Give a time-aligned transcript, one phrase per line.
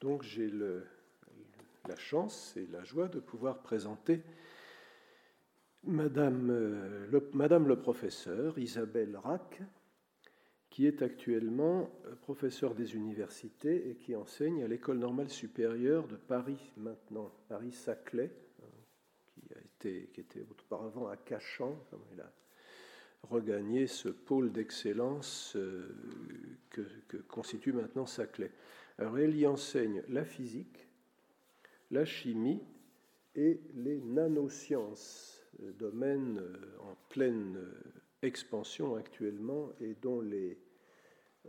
[0.00, 4.22] Donc j'ai la chance et la joie de pouvoir présenter
[5.84, 9.62] Madame euh, le, professeur Isabelle Rack,
[10.68, 16.16] qui est actuellement euh, professeur des universités et qui enseigne à l'École normale supérieure de
[16.16, 18.32] Paris maintenant, Paris-Saclay,
[18.62, 21.78] hein, qui, était auparavant à Cachan.
[22.12, 22.32] Elle a
[23.22, 25.88] regagné ce pôle d'excellence euh,
[26.68, 28.50] que, constitue maintenant Saclay.
[28.98, 30.88] Alors elle y enseigne la physique,
[31.90, 32.62] la chimie
[33.34, 40.58] et les nanosciences euh, domaine euh, en pleine euh, expansion actuellement et dont les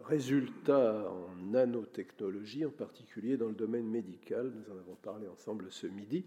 [0.04, 5.88] résultats en nanotechnologie, en particulier dans le domaine médical, nous en avons parlé ensemble ce
[5.88, 6.26] midi,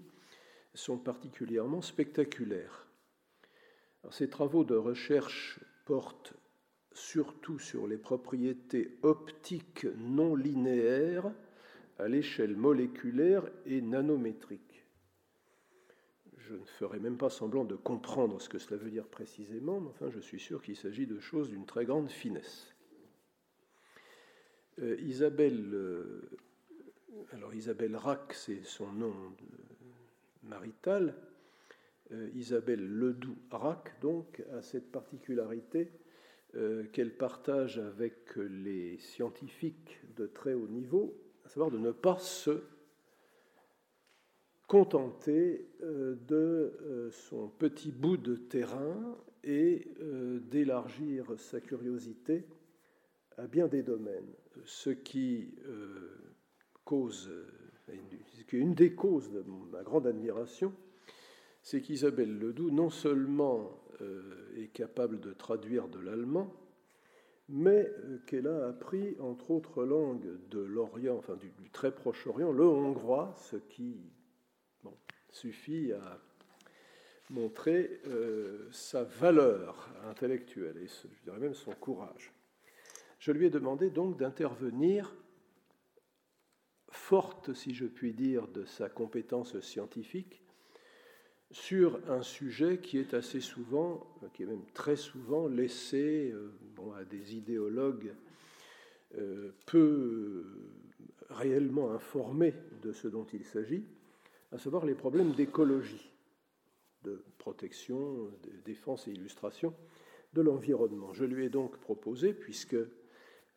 [0.74, 2.88] sont particulièrement spectaculaires.
[4.10, 6.34] ces travaux de recherche portent
[6.92, 11.30] surtout sur les propriétés optiques non linéaires
[11.98, 14.84] à l'échelle moléculaire et nanométrique.
[16.38, 19.90] Je ne ferai même pas semblant de comprendre ce que cela veut dire précisément, mais
[19.90, 22.74] enfin je suis sûr qu'il s'agit de choses d'une très grande finesse.
[24.80, 26.30] Euh, Isabelle, euh,
[27.32, 29.14] alors Isabelle Rack, c'est son nom
[30.42, 31.14] marital.
[32.12, 35.92] Euh, Isabelle Ledoux Rack, donc, a cette particularité
[36.92, 42.62] qu'elle partage avec les scientifiques de très haut niveau, à savoir de ne pas se
[44.70, 52.46] contenter euh, de euh, son petit bout de terrain et euh, d'élargir sa curiosité
[53.36, 54.32] à bien des domaines,
[54.64, 55.56] ce qui
[56.84, 57.32] cause,
[58.52, 59.42] une des causes de
[59.72, 60.72] ma grande admiration,
[61.62, 63.79] c'est qu'Isabelle Ledoux non seulement
[64.56, 66.52] est capable de traduire de l'allemand,
[67.48, 67.90] mais
[68.26, 72.64] qu'elle a appris, entre autres langues de l'Orient, enfin du, du, très proche Orient, le
[72.64, 73.96] hongrois, ce qui
[75.30, 76.20] suffit à
[77.30, 82.32] montrer euh, sa valeur intellectuelle et je dirais même son courage.
[83.18, 85.14] Je lui ai demandé donc d'intervenir,
[86.90, 90.42] forte, si je puis dire, de sa compétence scientifique,
[91.52, 96.50] sur un sujet qui est assez souvent, qui est même très souvent laissé euh,
[96.96, 98.14] à des idéologues
[99.18, 100.44] euh, peu
[101.28, 103.84] réellement informés de ce dont il s'agit,
[104.52, 106.10] à savoir les problèmes d'écologie,
[107.04, 109.74] de protection, de défense et illustration
[110.32, 111.12] de l'environnement.
[111.12, 112.88] Je lui ai donc proposé, puisque euh,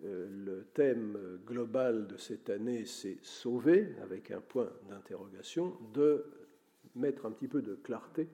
[0.01, 6.42] le thème global de cette année, c'est sauver, avec un point d'interrogation, de
[6.95, 8.29] mettre un petit peu de clarté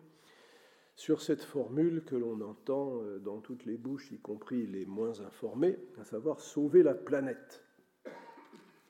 [0.96, 5.22] sur cette formule que l'on entend euh, dans toutes les bouches, y compris les moins
[5.22, 7.64] informées, à savoir sauver la planète.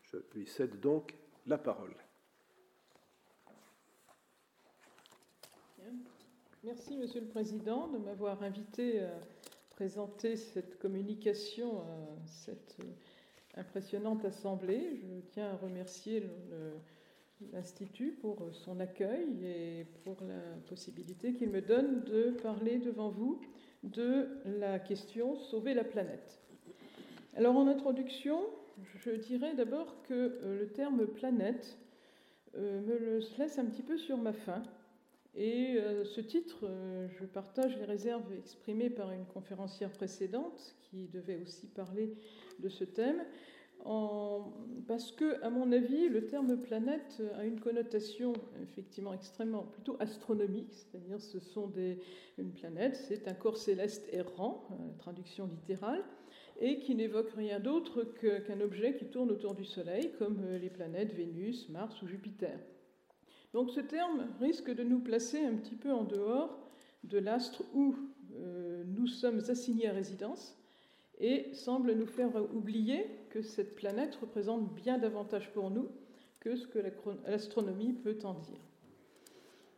[0.01, 1.13] Je lui cède donc
[1.45, 1.95] la parole.
[6.63, 9.19] Merci, Monsieur le Président, de m'avoir invité à
[9.69, 12.75] présenter cette communication à cette
[13.55, 14.97] impressionnante assemblée.
[14.97, 16.23] Je tiens à remercier
[17.53, 23.39] l'Institut pour son accueil et pour la possibilité qu'il me donne de parler devant vous
[23.83, 26.39] de la question Sauver la planète.
[27.35, 28.41] Alors en introduction,
[28.97, 31.77] je dirais d'abord que euh, le terme planète
[32.57, 34.63] euh, me laisse un petit peu sur ma faim
[35.35, 36.67] et euh, ce titre,
[37.19, 42.15] je partage les réserves exprimées par une conférencière précédente qui devait aussi parler
[42.59, 43.23] de ce thème,
[43.83, 50.71] parce que, à mon avis, le terme planète a une connotation effectivement extrêmement plutôt astronomique,
[50.71, 51.99] c'est-à-dire ce sont des,
[52.37, 56.03] une planète, c'est un corps céleste errant, euh, traduction littérale,
[56.59, 61.13] et qui n'évoque rien d'autre qu'un objet qui tourne autour du Soleil, comme les planètes
[61.13, 62.59] Vénus, Mars ou Jupiter.
[63.53, 66.69] Donc ce terme risque de nous placer un petit peu en dehors
[67.03, 67.95] de l'astre où
[68.35, 70.58] euh, nous sommes assignés à résidence
[71.19, 75.89] et semble nous faire oublier que cette planète représente bien davantage pour nous
[76.39, 76.79] que ce que
[77.27, 78.59] l'astronomie peut en dire.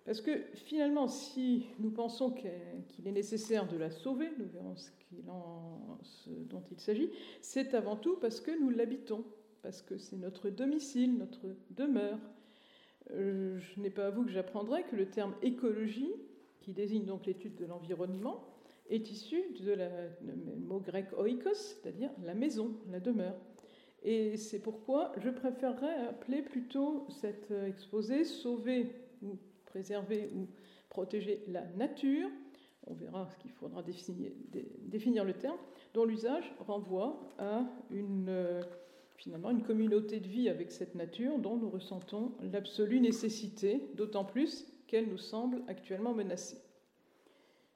[0.06, 6.30] Parce que finalement, si nous pensons qu'il est nécessaire de la sauver, nous verrons ce,
[6.30, 7.10] dont il s'agit,
[7.42, 9.24] c'est avant tout parce que nous l'habitons,
[9.62, 12.20] parce que c'est notre domicile, notre demeure,
[13.12, 16.14] euh, je n'ai pas à vous que j'apprendrai que le terme écologie,
[16.62, 18.51] qui désigne donc l'étude de l'environnement,
[18.92, 19.90] est issu de la,
[20.22, 23.36] du mot grec oikos, c'est-à-dire la maison, la demeure.
[24.04, 28.92] Et c'est pourquoi je préférerais appeler plutôt cet exposé sauver
[29.22, 30.48] ou préserver ou
[30.90, 32.30] protéger la nature.
[32.88, 35.58] On verra ce qu'il faudra définir, le terme,
[35.94, 37.64] dont l'usage renvoie à
[39.16, 44.66] finalement une communauté de vie avec cette nature dont nous ressentons l'absolue nécessité, d'autant plus
[44.88, 46.58] qu'elle nous semble actuellement menacée.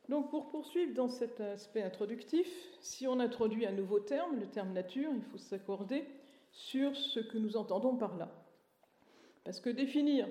[0.09, 2.47] Donc pour poursuivre dans cet aspect introductif,
[2.79, 6.05] si on introduit un nouveau terme, le terme nature, il faut s'accorder
[6.51, 8.31] sur ce que nous entendons par là.
[9.43, 10.27] Parce que définir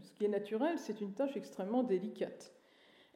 [0.00, 2.54] ce qui est naturel, c'est une tâche extrêmement délicate.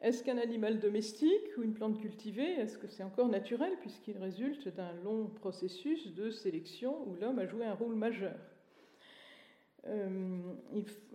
[0.03, 4.69] Est-ce qu'un animal domestique ou une plante cultivée, est-ce que c'est encore naturel puisqu'il résulte
[4.69, 8.37] d'un long processus de sélection où l'homme a joué un rôle majeur?
[9.87, 10.39] Euh,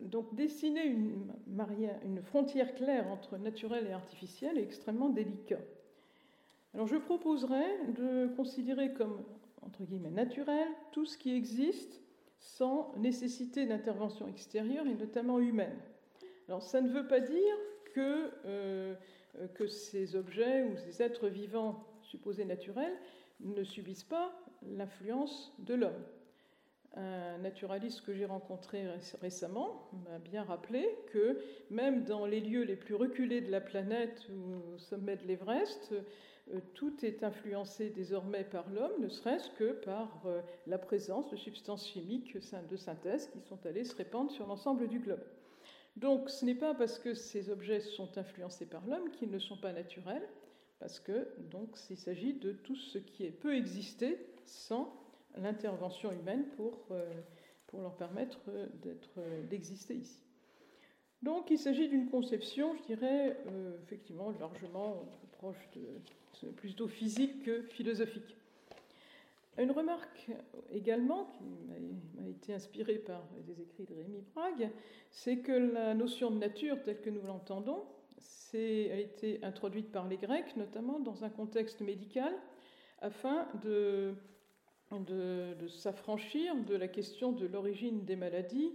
[0.01, 5.59] donc dessiner une, frontière claire entre naturel et artificiel est extrêmement délicat.
[6.73, 9.23] Alors je proposerais de considérer comme
[9.61, 12.01] entre guillemets naturel tout ce qui existe
[12.39, 15.77] sans nécessité d'intervention extérieure et notamment humaine.
[16.47, 17.55] Alors ça ne veut pas dire
[17.93, 18.95] que, euh,
[19.55, 22.97] que ces objets ou ces êtres vivants supposés naturels
[23.39, 24.31] ne subissent pas
[24.61, 26.03] l'influence de l'homme.
[26.95, 28.83] Un naturaliste que j'ai rencontré
[29.21, 31.39] récemment m'a bien rappelé que
[31.69, 35.93] même dans les lieux les plus reculés de la planète, au sommet de l'Everest,
[36.53, 41.35] euh, tout est influencé désormais par l'homme, ne serait-ce que par euh, la présence de
[41.35, 42.35] substances chimiques
[42.69, 45.23] de synthèse qui sont allées se répandre sur l'ensemble du globe.
[45.95, 49.57] Donc ce n'est pas parce que ces objets sont influencés par l'homme qu'ils ne sont
[49.57, 50.27] pas naturels,
[50.79, 54.98] parce que donc il s'agit de tout ce qui peut exister sans
[55.37, 57.05] l'intervention humaine pour, euh,
[57.67, 60.21] pour leur permettre euh, d'exister ici.
[61.21, 67.63] Donc il s'agit d'une conception, je dirais, euh, effectivement largement proche de plutôt physique que
[67.63, 68.35] philosophique.
[69.57, 70.29] Une remarque
[70.71, 71.43] également qui
[72.17, 74.69] m'a été inspirée par des écrits de Rémi Brague,
[75.11, 77.83] c'est que la notion de nature telle que nous l'entendons
[78.53, 82.33] a été introduite par les Grecs, notamment dans un contexte médical,
[83.01, 84.13] afin de
[84.97, 88.73] de, s'affranchir de la question de l'origine des maladies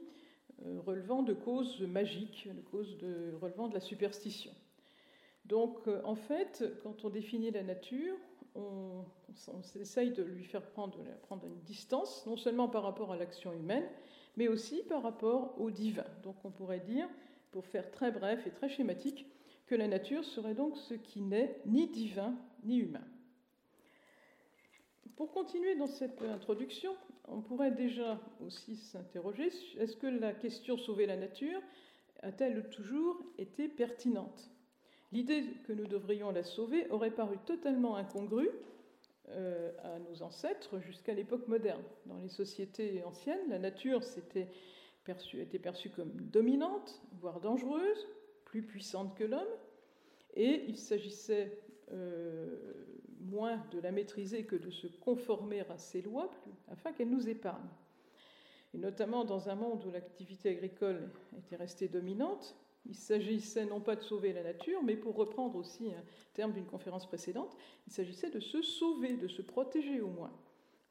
[0.65, 2.97] euh, relevant de causes magiques, de causes
[3.41, 4.53] relevant de la superstition.
[5.45, 8.17] Donc, euh, en fait, quand on définit la nature,
[8.55, 9.05] on,
[9.81, 10.97] essaye de lui faire prendre,
[11.45, 13.85] une distance, non seulement par rapport à l'action humaine,
[14.37, 16.07] mais aussi par rapport au divin.
[16.23, 17.09] Donc, on pourrait dire,
[17.51, 19.27] pour faire très bref et très schématique,
[19.67, 23.05] que la nature serait donc ce qui n'est ni divin ni humain.
[25.17, 26.97] Pour continuer dans cette introduction,
[27.29, 31.61] on pourrait déjà aussi s'interroger est-ce que la question sauver la nature
[32.23, 34.51] a-t-elle toujours été pertinente?
[35.13, 38.51] L'idée que nous devrions la sauver aurait paru totalement incongrue
[39.29, 41.85] euh, à nos ancêtres jusqu'à l'époque moderne.
[42.07, 44.49] Dans les sociétés anciennes, la nature était
[45.61, 48.09] perçue comme dominante, voire dangereuse,
[48.45, 49.47] plus puissante que l'homme,
[50.35, 51.57] et il s'agissait
[51.93, 52.57] euh,
[53.25, 56.31] moins de la maîtriser que de se conformer à ses lois
[56.69, 57.69] afin qu'elle nous épargne.
[58.73, 62.57] Et notamment dans un monde où l'activité agricole était restée dominante,
[62.87, 66.05] il s'agissait non pas de sauver la nature, mais pour reprendre aussi un
[66.35, 67.57] terme d'une conférence précédente,
[67.87, 70.33] il s'agissait de se sauver, de se protéger au moins,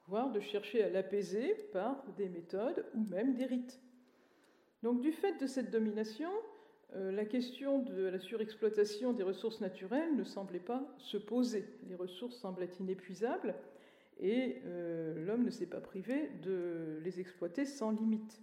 [0.07, 3.79] voire de chercher à l'apaiser par des méthodes ou même des rites.
[4.81, 6.31] Donc du fait de cette domination,
[6.95, 11.65] la question de la surexploitation des ressources naturelles ne semblait pas se poser.
[11.87, 13.55] Les ressources semblaient inépuisables
[14.19, 18.41] et euh, l'homme ne s'est pas privé de les exploiter sans limite.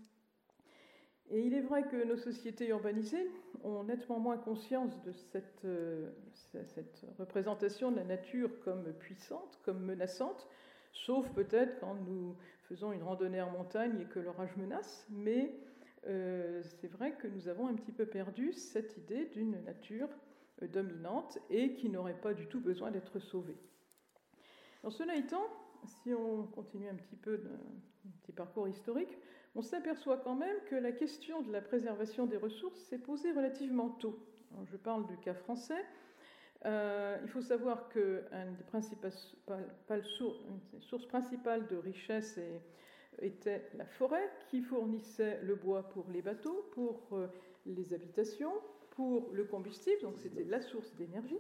[1.31, 3.31] Et il est vrai que nos sociétés urbanisées
[3.63, 6.11] ont nettement moins conscience de cette, euh,
[6.43, 10.49] cette représentation de la nature comme puissante, comme menaçante,
[10.93, 12.37] sauf peut-être quand nous
[12.69, 15.55] faisons une randonnée en montagne et que l'orage menace, mais
[16.07, 20.09] euh, c'est vrai que nous avons un petit peu perdu cette idée d'une nature
[20.63, 23.57] euh, dominante et qui n'aurait pas du tout besoin d'être sauvée.
[24.83, 25.47] Dans cela étant,
[25.85, 27.59] si on continue un petit peu d'un
[28.23, 29.19] petit parcours historique,
[29.55, 33.91] on s'aperçoit quand même que la question de la préservation des ressources s'est posée relativement
[33.91, 34.19] tôt.
[34.65, 35.85] je parle du cas français.
[36.67, 39.13] Euh, il faut savoir qu'une des principales
[40.81, 42.61] sources principales de richesse et
[43.21, 47.27] était la forêt qui fournissait le bois pour les bateaux, pour euh,
[47.67, 48.53] les habitations,
[48.91, 51.39] pour le combustible, donc c'était la source d'énergie.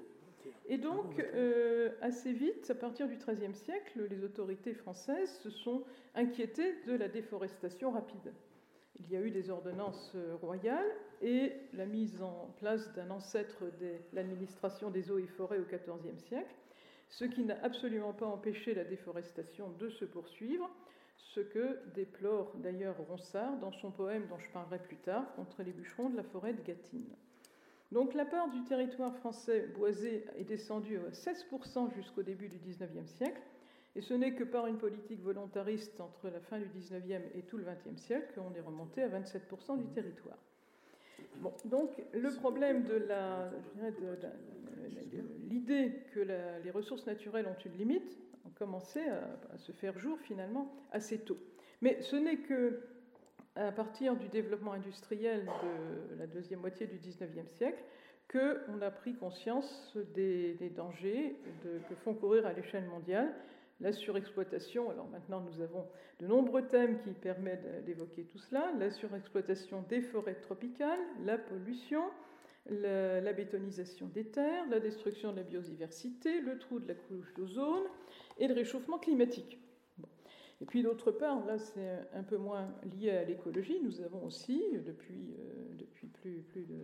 [0.66, 5.82] Et donc, euh, assez vite, à partir du XIIIe siècle, les autorités françaises se sont
[6.14, 8.32] inquiétées de la déforestation rapide.
[9.00, 10.90] Il y a eu des ordonnances euh, royales
[11.22, 16.18] et la mise en place d'un ancêtre de l'administration des eaux et forêts au XIVe
[16.18, 16.54] siècle,
[17.08, 20.70] ce qui n'a absolument pas empêché la déforestation de se poursuivre,
[21.34, 25.72] ce que déplore d'ailleurs Ronsard dans son poème dont je parlerai plus tard, Contre les
[25.72, 27.14] bûcherons de la forêt de Gâtine.
[27.92, 33.06] Donc la part du territoire français boisé est descendue à 16% jusqu'au début du XIXe
[33.06, 33.40] siècle,
[33.96, 37.56] Et ce n'est que par une politique volontariste entre la fin du 19e et tout
[37.56, 40.38] le 20e siècle qu'on est remonté à 27% du territoire.
[41.36, 43.50] Bon, donc le problème de la,
[45.48, 48.18] l'idée que les ressources naturelles ont une limite
[48.60, 51.38] a commencé à, se faire jour finalement assez tôt.
[51.80, 52.80] Mais ce n'est que
[53.56, 55.48] à partir du développement industriel
[56.10, 57.82] de la deuxième moitié du 19e siècle
[58.30, 61.36] qu'on a pris conscience des, dangers
[61.88, 63.34] que font courir à l'échelle mondiale
[63.80, 64.90] la surexploitation.
[64.90, 65.86] Alors maintenant, nous avons
[66.20, 72.04] de nombreux thèmes qui permettent d'évoquer tout cela la surexploitation des forêts tropicales, la pollution,
[72.66, 77.84] la, bétonisation des terres, la destruction de la biodiversité, le trou de la couche d'ozone
[78.40, 79.58] et le réchauffement climatique.
[80.62, 84.62] Et puis d'autre part, là c'est un peu moins lié à l'écologie, nous avons aussi,
[84.84, 86.78] depuis, euh, depuis plus, plus de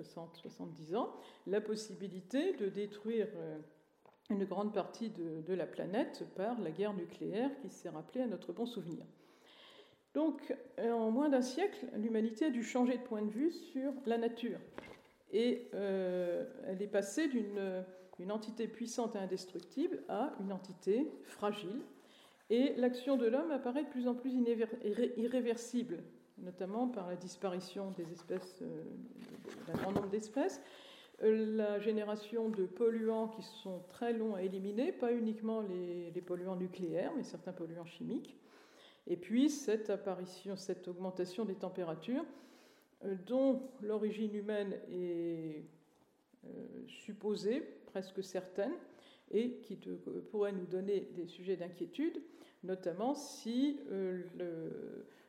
[0.00, 1.14] 60-70 ans,
[1.46, 3.58] la possibilité de détruire euh,
[4.30, 8.52] une grande partie de, la planète par la guerre nucléaire qui s'est rappelée à notre
[8.52, 9.04] bon souvenir.
[10.14, 14.18] Donc, en moins d'un siècle, l'humanité a dû changer de point de vue sur la
[14.18, 14.58] nature.
[15.32, 17.84] Et euh, elle est passée d'une
[18.30, 21.80] entité puissante et indestructible à une entité fragile.
[22.50, 24.32] Et l'action de l'homme apparaît de plus en plus
[25.16, 26.02] irréversible,
[26.38, 28.82] notamment par la disparition des espèces, euh,
[29.66, 30.60] d'un grand nombre d'espèces,
[31.20, 37.12] la génération de polluants qui sont très longs à éliminer, pas uniquement les, polluants nucléaires,
[37.16, 38.36] mais certains polluants chimiques.
[39.06, 42.24] Et puis cette apparition, cette augmentation des températures,
[43.04, 45.64] euh, dont l'origine humaine est
[46.44, 48.74] euh, supposée, presque certaine,
[49.30, 49.76] et qui
[50.30, 52.22] pourrait nous donner des sujets d'inquiétude,
[52.62, 54.22] notamment si euh,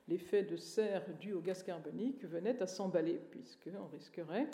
[0.08, 4.48] l'effet de serre dû au gaz carbonique venait à s'emballer, puisqu'on risquerait,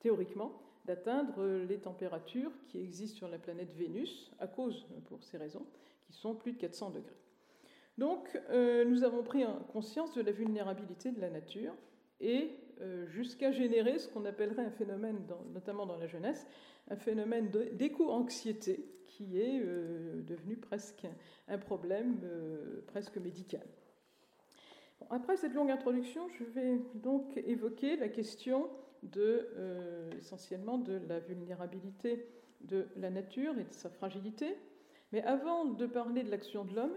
[0.00, 5.66] théoriquement, d'atteindre les températures qui existent sur la planète Vénus, à cause, pour ces raisons,
[6.02, 7.16] qui sont plus de 400 degrés.
[7.98, 11.74] Donc, euh, nous avons pris conscience de la vulnérabilité de la nature
[12.20, 12.61] et euh,
[13.06, 15.20] jusqu'à générer ce qu'on appellerait un phénomène,
[15.52, 16.46] notamment dans la jeunesse,
[16.88, 21.06] un phénomène d'éco-anxiété qui est euh, devenu presque
[21.48, 22.20] un problème
[22.86, 23.66] presque médical.
[25.10, 28.70] après cette longue introduction, je vais donc évoquer la question
[29.16, 32.26] euh, essentiellement de la vulnérabilité
[32.60, 34.56] de la nature et de sa fragilité.
[35.12, 36.94] Mais avant de parler de l'action de l'homme,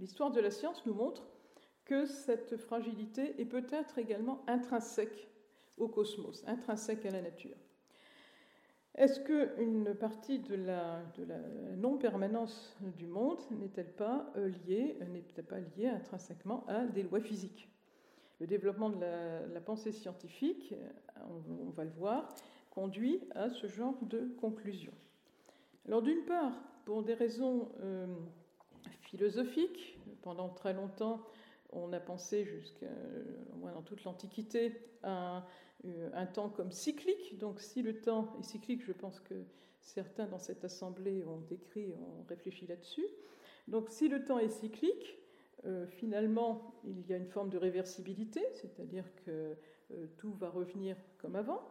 [0.00, 1.22] l'histoire de la science nous montre
[1.84, 5.28] que cette fragilité est peut-être également intrinsèque
[5.78, 7.56] au cosmos, intrinsèque à la nature.
[8.94, 11.02] Est-ce qu'une partie de la,
[11.76, 17.70] non-permanence du monde n'est-elle pas euh, liée, n'est pas liée intrinsèquement à des lois physiques?
[18.38, 20.74] Le développement de la, pensée scientifique,
[21.48, 22.28] on, va le voir,
[22.70, 24.92] conduit à ce genre de conclusion.
[25.86, 26.52] Alors d'une part,
[26.84, 28.06] pour des raisons euh,
[29.00, 31.22] philosophiques, pendant très longtemps,
[31.72, 32.86] on a pensé jusqu'à
[33.56, 35.46] moins dans toute l'Antiquité à
[36.14, 37.38] un, temps comme cyclique.
[37.38, 39.34] Donc si le temps est cyclique, je pense que
[39.80, 43.06] certains dans cette assemblée ont décrit, ont réfléchi là-dessus.
[43.68, 45.18] Donc si le temps est cyclique,
[45.64, 49.54] euh, finalement, il y a une forme de réversibilité, c'est-à-dire que
[49.92, 51.62] euh, tout va revenir comme avant.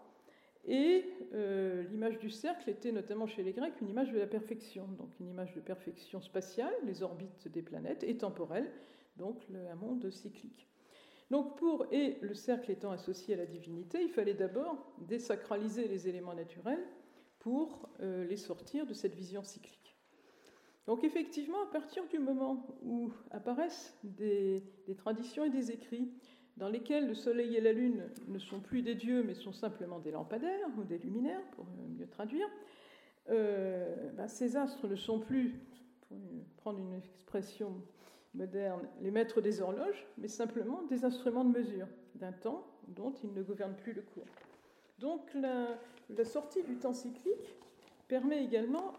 [0.65, 4.87] Et euh, l'image du cercle était notamment chez les Grecs une image de la perfection,
[4.99, 8.71] donc une image de perfection spatiale, les orbites des planètes, et temporelle,
[9.21, 10.67] donc un monde cyclique.
[11.29, 16.09] Donc pour, et le cercle étant associé à la divinité, il fallait d'abord désacraliser les
[16.09, 16.83] éléments naturels
[17.39, 19.81] pour les sortir de cette vision cyclique.
[20.87, 24.63] Donc effectivement, à partir du moment où apparaissent des,
[24.97, 26.11] traditions et des écrits
[26.57, 29.99] dans lesquels le Soleil et la Lune ne sont plus des dieux, mais sont simplement
[29.99, 31.65] des lampadaires ou des luminaires, pour
[31.97, 32.47] mieux traduire,
[33.29, 35.55] euh, ben, ces astres ne sont plus,
[36.07, 36.17] pour
[36.57, 37.81] prendre une expression
[38.33, 43.33] moderne, les maîtres des horloges, mais simplement des instruments de mesure d'un temps dont ils
[43.33, 44.25] ne gouvernent plus le cours.
[44.99, 47.55] Donc la sortie du temps cyclique
[48.07, 48.93] permet également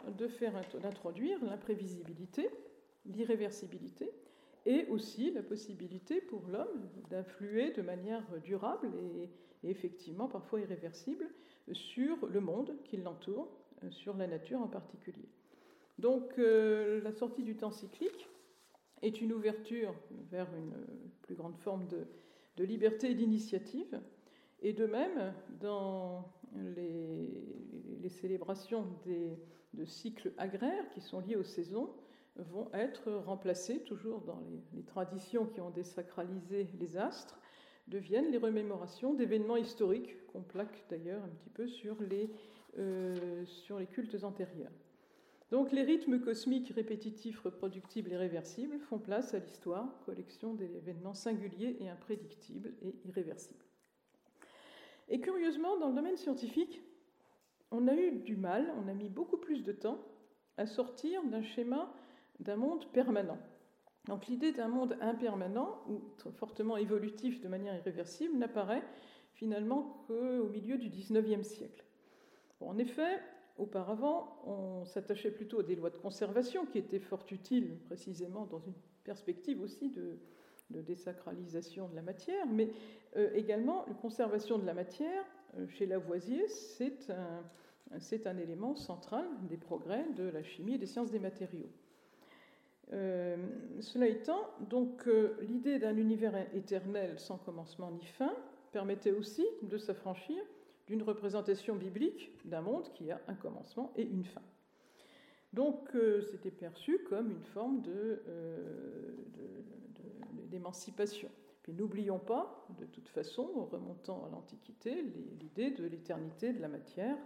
[0.80, 2.50] d'introduire l'imprévisibilité,
[3.06, 4.10] l'irréversibilité,
[4.64, 9.28] et aussi la possibilité pour l'homme d'influer de manière durable et,
[9.64, 11.28] effectivement parfois irréversible
[11.72, 13.48] sur le monde qui l'entoure,
[13.90, 15.28] sur la nature en particulier.
[15.98, 18.28] Donc euh, la sortie du temps cyclique
[19.02, 19.94] est une ouverture
[20.30, 20.72] vers une
[21.22, 24.00] plus grande forme de, liberté et d'initiative,
[24.60, 26.32] et de même, dans
[26.76, 31.90] les, célébrations de cycles agraires qui sont liés aux saisons,
[32.36, 34.42] vont être remplacées, toujours dans
[34.74, 37.38] les, traditions qui ont désacralisé les astres,
[37.88, 42.30] deviennent les remémorations d'événements historiques qu'on plaque d'ailleurs un petit peu sur les,
[42.78, 44.70] euh, sur les cultes antérieurs.
[45.52, 51.76] Donc les rythmes cosmiques répétitifs, reproductibles et réversibles font place à l'histoire, collection d'événements singuliers
[51.78, 53.62] et imprédictibles et irréversibles.
[55.10, 56.80] Et curieusement, dans le domaine scientifique,
[57.70, 60.02] on a eu du mal, on a mis beaucoup plus de temps
[60.56, 61.92] à sortir d'un schéma
[62.40, 63.38] d'un monde permanent.
[64.06, 66.00] Donc l'idée d'un monde impermanent ou
[66.32, 68.82] fortement évolutif de manière irréversible n'apparaît
[69.34, 71.84] finalement qu'au milieu du XIXe siècle.
[72.60, 73.20] en effet,
[73.58, 78.60] Auparavant, on s'attachait plutôt à des lois de conservation qui étaient fort utiles précisément dans
[78.60, 78.72] une
[79.04, 80.18] perspective aussi de,
[80.70, 82.70] désacralisation de la matière, mais
[83.16, 85.22] euh, également la conservation de la matière
[85.58, 91.10] euh, chez Lavoisier, c'est un, élément central des progrès de la chimie et des sciences
[91.10, 91.68] des matériaux.
[92.94, 93.36] Euh,
[93.80, 95.06] cela étant, donc
[95.42, 98.34] l'idée d'un univers éternel sans commencement ni fin
[98.72, 100.42] permettait aussi de s'affranchir
[101.00, 104.42] représentation biblique d'un monde qui a un commencement et une fin.
[105.54, 108.26] Donc euh, c'était perçu comme une forme euh,
[110.50, 111.30] d'émancipation.
[111.62, 115.02] Puis n'oublions pas, de toute façon, en remontant à l'Antiquité,
[115.40, 117.16] l'idée de l'éternité de la matière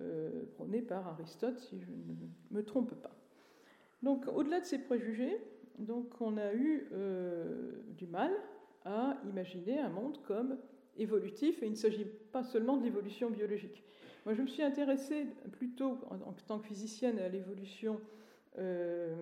[0.00, 3.14] euh, prônée par Aristote, si je ne me trompe pas.
[4.02, 5.38] Donc au-delà de ces préjugés,
[5.78, 6.88] donc, on a eu
[7.96, 8.32] du mal
[8.84, 10.58] à imaginer un monde comme
[10.98, 13.82] évolutif, et il ne s'agit pas seulement de l'évolution biologique.
[14.24, 18.00] Moi, je me suis intéressée plutôt, en, tant que physicienne, à l'évolution,
[18.58, 19.16] euh,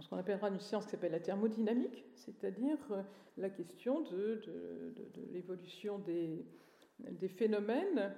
[0.00, 3.02] ce qu'on appellera une science qui s'appelle la thermodynamique, c'est-à-dire euh,
[3.36, 4.42] la question de,
[5.32, 6.44] l'évolution des,
[7.28, 8.14] phénomènes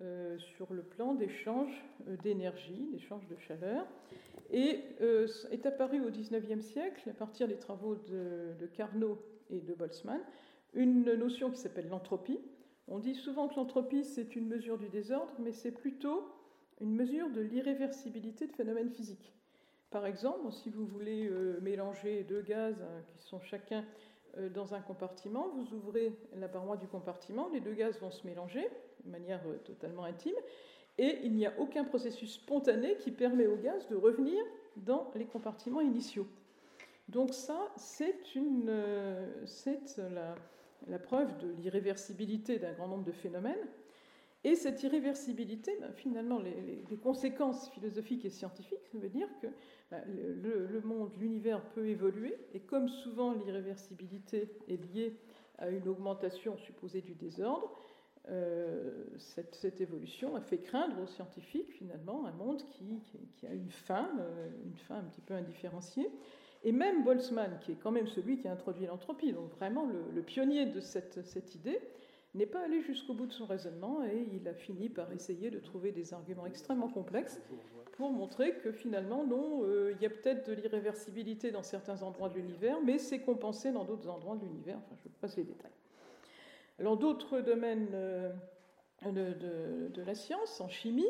[0.00, 1.84] euh, sur le plan d'échange
[2.22, 3.86] d'énergie, d'échange de chaleur,
[4.52, 4.80] et
[5.50, 10.20] est apparu au XIXe siècle, à partir des travaux de Carnot et de Boltzmann,
[10.74, 12.40] une notion qui s'appelle l'entropie.
[12.88, 16.28] On dit souvent que l'entropie, c'est une mesure du désordre, mais c'est plutôt
[16.80, 19.32] une mesure de l'irréversibilité de phénomènes physiques.
[19.90, 23.84] Par exemple, si vous voulez euh, mélanger deux gaz hein, qui sont chacun
[24.38, 28.26] euh, dans un compartiment, vous ouvrez la paroi du compartiment, les deux gaz vont se
[28.26, 28.68] mélanger
[29.04, 30.36] de manière euh, totalement intime,
[30.98, 34.42] et il n'y a aucun processus spontané qui permet au gaz de revenir
[34.76, 36.26] dans les compartiments initiaux.
[37.08, 38.72] Donc ça, c'est une,
[39.44, 40.34] c'est la,
[40.88, 43.68] la preuve de l'irréversibilité d'un grand nombre de phénomènes.
[44.42, 49.48] Et cette irréversibilité, ben, finalement, les, conséquences philosophiques et scientifiques, ça veut dire que
[49.90, 55.16] ben, le, monde, l'univers peut évoluer, et comme souvent l'irréversibilité est liée
[55.58, 57.76] à une augmentation supposée du désordre,
[58.28, 64.10] euh, cette, évolution a fait craindre aux scientifiques, finalement, un monde qui, a une fin,
[64.20, 66.10] euh, une fin un petit peu indifférenciée,
[66.62, 70.22] et même Boltzmann, qui est quand même celui qui a introduit l'entropie, donc vraiment le,
[70.22, 71.80] pionnier de cette, idée,
[72.34, 75.58] n'est pas allé jusqu'au bout de son raisonnement et il a fini par essayer de
[75.58, 77.40] trouver des arguments extrêmement complexes
[77.96, 82.28] pour montrer que finalement, non, euh, il y a peut-être de l'irréversibilité dans certains endroits
[82.28, 84.78] de l'univers, mais c'est compensé dans d'autres endroits de l'univers.
[84.78, 85.72] Enfin, je passe les détails.
[86.78, 88.30] Alors, d'autres domaines euh,
[89.04, 91.08] de, la science, en chimie,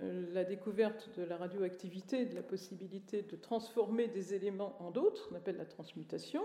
[0.00, 5.36] la découverte de la radioactivité, de la possibilité de transformer des éléments en d'autres, qu'on
[5.36, 6.42] appelle la transmutation,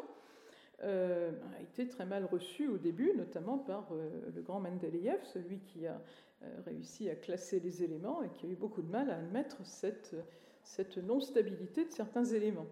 [0.84, 5.60] euh, a été très mal reçue au début, notamment par euh, le grand Mendeleïev, celui
[5.60, 6.02] qui a
[6.66, 10.98] réussi à classer les éléments et qui a eu beaucoup de mal à admettre cette
[10.98, 12.68] non-stabilité de certains éléments.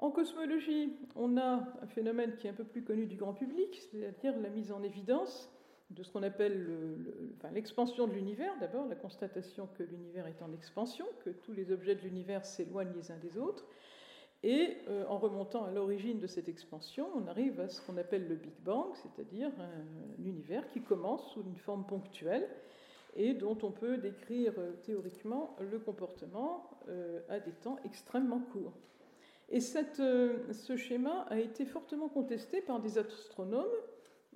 [0.00, 3.82] En cosmologie, on a un phénomène qui est un peu plus connu du grand public,
[3.90, 5.52] c'est-à-dire la mise en évidence
[5.90, 6.68] de ce qu'on appelle
[7.52, 11.96] l'expansion de l'univers, d'abord la constatation que l'univers est en expansion, que tous les objets
[11.96, 13.66] de l'univers s'éloignent les uns des autres,
[14.42, 18.26] et euh, en remontant à l'origine de cette expansion, on arrive à ce qu'on appelle
[18.26, 22.48] le Big Bang, c'est-à-dire un, univers qui commence sous une forme ponctuelle
[23.16, 28.72] et dont on peut décrire euh, théoriquement le comportement euh, à des temps extrêmement courts.
[29.50, 33.66] Et ce schéma a été fortement contesté par des astronomes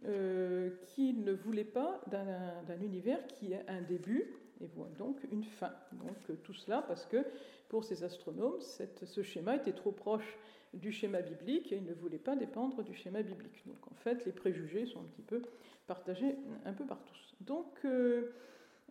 [0.07, 5.73] euh, qui ne voulait pas d'un univers qui a un début et donc une fin.
[5.93, 7.25] Donc euh, tout cela parce que
[7.69, 10.39] pour ces astronomes, ce schéma était trop proche
[10.73, 13.63] du schéma biblique et ils ne voulaient pas dépendre du schéma biblique.
[13.67, 15.43] Donc en fait, les préjugés sont un petit peu
[15.87, 17.35] partagés un peu par tous.
[17.41, 17.85] Donc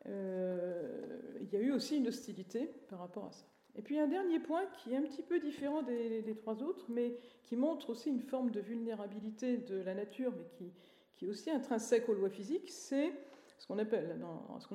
[0.08, 3.46] euh, il y a eu aussi une hostilité par rapport à ça.
[3.76, 7.18] Et puis un dernier point qui est un petit peu différent des, trois autres, mais
[7.44, 10.72] qui montre aussi une forme de vulnérabilité de la nature, mais qui,
[11.24, 13.14] qui est aussi intrinsèque aux lois physiques, c'est
[13.58, 14.20] ce qu'on appelle,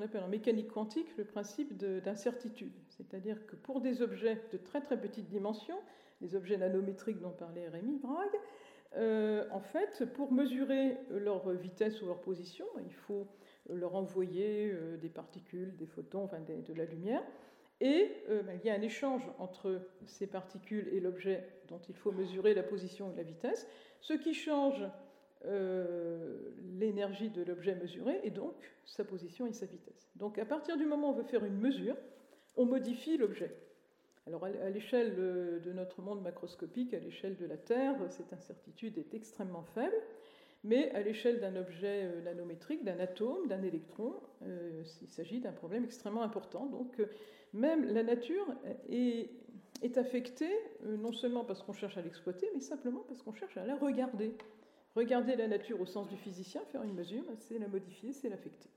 [0.02, 2.72] appelle en mécanique quantique le principe d'incertitude.
[2.88, 5.76] C'est-à-dire que pour des objets de très très petite dimension,
[6.22, 8.40] les objets nanométriques dont parlait Rémi Brague,
[8.96, 13.26] euh, en fait, pour mesurer leur vitesse ou leur position, il faut
[13.68, 17.22] leur envoyer euh, des particules, des photons, enfin de la lumière.
[17.80, 21.94] Et euh, ben, il y a un échange entre ces particules et l'objet dont il
[21.94, 23.68] faut mesurer la position et la vitesse,
[24.00, 24.82] ce qui change
[25.44, 30.10] euh, l'énergie de l'objet mesuré et donc sa position et sa vitesse.
[30.16, 31.96] Donc à partir du moment où on veut faire une mesure,
[32.56, 33.54] on modifie l'objet.
[34.26, 39.14] Alors à l'échelle de notre monde macroscopique, à l'échelle de la Terre, cette incertitude est
[39.14, 39.96] extrêmement faible,
[40.64, 45.84] mais à l'échelle d'un objet euh, nanométrique, d'un atome, d'un électron, il s'agit d'un problème
[45.84, 46.66] extrêmement important.
[46.66, 47.00] Donc
[47.52, 48.46] même la nature
[48.90, 49.30] est,
[49.96, 50.52] affectée,
[50.84, 53.76] euh, non seulement parce qu'on cherche à l'exploiter, mais simplement parce qu'on cherche à la
[53.76, 54.34] regarder.
[54.94, 58.70] Regarder la nature au sens du physicien, faire une mesure, c'est la modifier, c'est l'affecter.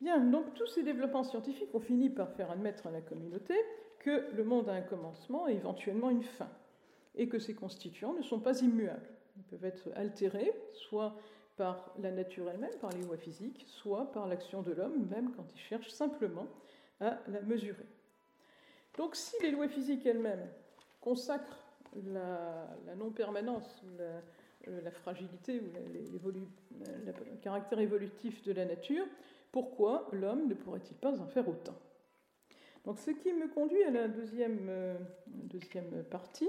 [0.00, 3.54] Bien, donc tous ces développements scientifiques ont fini par faire admettre à la communauté
[4.00, 6.48] que le monde a un commencement et éventuellement une fin,
[7.14, 9.08] et que ces constituants ne sont pas immuables.
[9.36, 11.16] Ils peuvent être altérés, soit
[11.56, 15.46] par la nature elle-même, par les lois physiques, soit par l'action de l'homme, même quand
[15.54, 16.46] il cherche simplement
[17.00, 17.86] à la mesurer.
[18.96, 20.48] Donc si les lois physiques elles-mêmes
[21.00, 21.64] consacrent
[22.06, 24.20] la, non-permanence, la,
[24.66, 29.06] la, fragilité ou le caractère évolutif de la nature,
[29.50, 31.78] pourquoi l'homme ne pourrait-il pas en faire autant?
[32.84, 34.94] Donc ce qui me conduit à la deuxième, euh,
[35.26, 36.48] deuxième partie,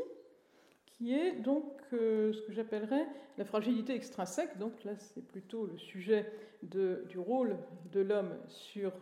[0.85, 3.05] qui est donc euh, ce que j'appellerais
[3.37, 4.57] la fragilité extrinsèque.
[4.57, 7.57] Donc là, c'est plutôt le sujet du rôle
[7.91, 8.93] de l'homme sur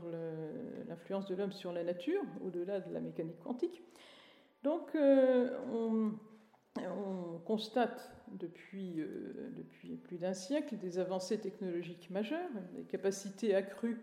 [0.87, 3.83] l'influence de l'homme sur la nature, au-delà de la mécanique quantique.
[4.63, 6.13] Donc euh, on,
[7.45, 14.01] constate depuis, euh, depuis plus d'un siècle des avancées technologiques majeures, des capacités accrues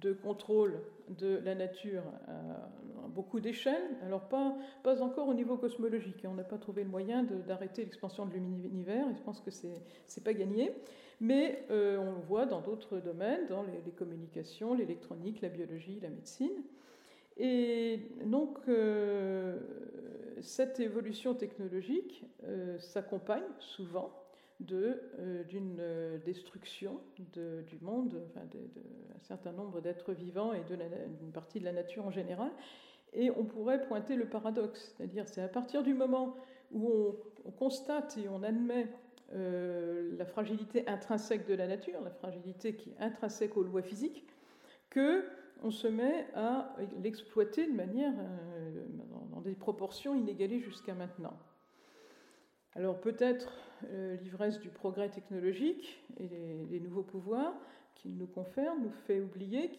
[0.00, 3.96] de contrôle de la nature à beaucoup d'échelles.
[4.02, 4.56] Alors pas,
[5.02, 6.30] encore au niveau cosmologique, hein.
[6.32, 9.66] on n'a pas trouvé le moyen d'arrêter l'expansion de l'univers, et je pense que ce
[9.66, 10.72] n'est pas gagné,
[11.20, 16.08] mais euh, on le voit dans d'autres domaines, dans les, communications, l'électronique, la biologie, la
[16.08, 16.62] médecine.
[17.36, 19.58] Et donc euh,
[20.42, 24.12] cette évolution technologique euh, s'accompagne souvent
[24.70, 31.60] euh, d'une euh, destruction du monde, enfin d'un certain nombre d'êtres vivants et d'une partie
[31.60, 32.50] de la nature en général.
[33.14, 36.36] Et on pourrait pointer le paradoxe, c'est-à-dire c'est à partir du moment
[36.72, 36.90] où
[37.44, 38.88] on, constate et on admet
[39.34, 44.24] la fragilité intrinsèque de la nature, la fragilité qui est intrinsèque aux lois physiques,
[44.88, 45.24] que
[45.62, 48.12] on se met à l'exploiter de manière
[49.30, 51.38] dans des proportions inégalées jusqu'à maintenant.
[52.74, 53.52] Alors peut-être
[53.90, 56.28] euh, l'ivresse du progrès technologique et
[56.70, 57.54] les, nouveaux pouvoirs
[57.94, 59.70] qu'il nous confère nous fait oublier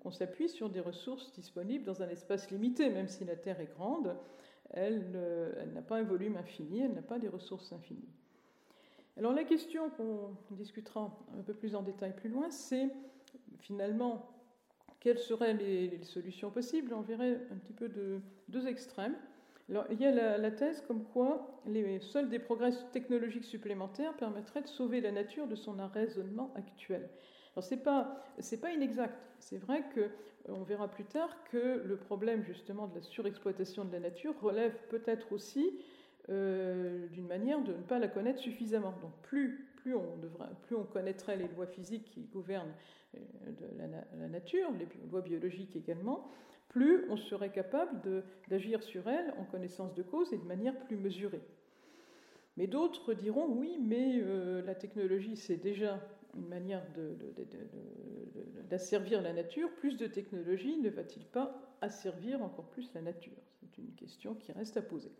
[0.00, 3.72] qu'on s'appuie sur des ressources disponibles dans un espace limité, même si la Terre est
[3.72, 4.16] grande,
[4.70, 5.12] elle,
[5.72, 8.12] n'a pas un volume infini, elle n'a pas des ressources infinies.
[9.16, 12.88] Alors la question qu'on discutera un peu plus en détail plus loin, c'est
[13.60, 14.33] finalement
[15.04, 16.92] quelles seraient les, solutions possibles.
[16.94, 19.14] On verrait un petit peu de deux extrêmes
[19.68, 24.68] il y a la, thèse comme quoi les, seuls des progrès technologiques supplémentaires permettraient de
[24.68, 27.08] sauver la nature de son arraisonnement actuel.
[27.54, 28.24] Alors ce n'est pas,
[28.60, 29.14] pas inexact.
[29.38, 33.92] C'est vrai qu'on euh, verra plus tard que le problème justement de la surexploitation de
[33.92, 35.78] la nature relève peut-être aussi
[36.28, 38.94] euh, d'une manière de ne pas la connaître suffisamment.
[39.00, 42.74] Donc plus, plus, on connaîtrait les lois physiques qui gouvernent
[43.16, 43.20] euh,
[44.18, 46.30] la, nature, les lois biologiques également,
[46.68, 48.00] plus on serait capable
[48.48, 51.42] d'agir sur elle en connaissance de cause et de manière plus mesurée.
[52.56, 56.00] Mais d'autres diront oui, mais euh, la technologie, c'est déjà
[56.34, 56.82] une manière
[58.68, 59.70] d'asservir la nature.
[59.76, 63.36] Plus de technologie ne va-t-il pas asservir encore plus la nature?
[63.60, 65.12] C'est une question qui reste à poser.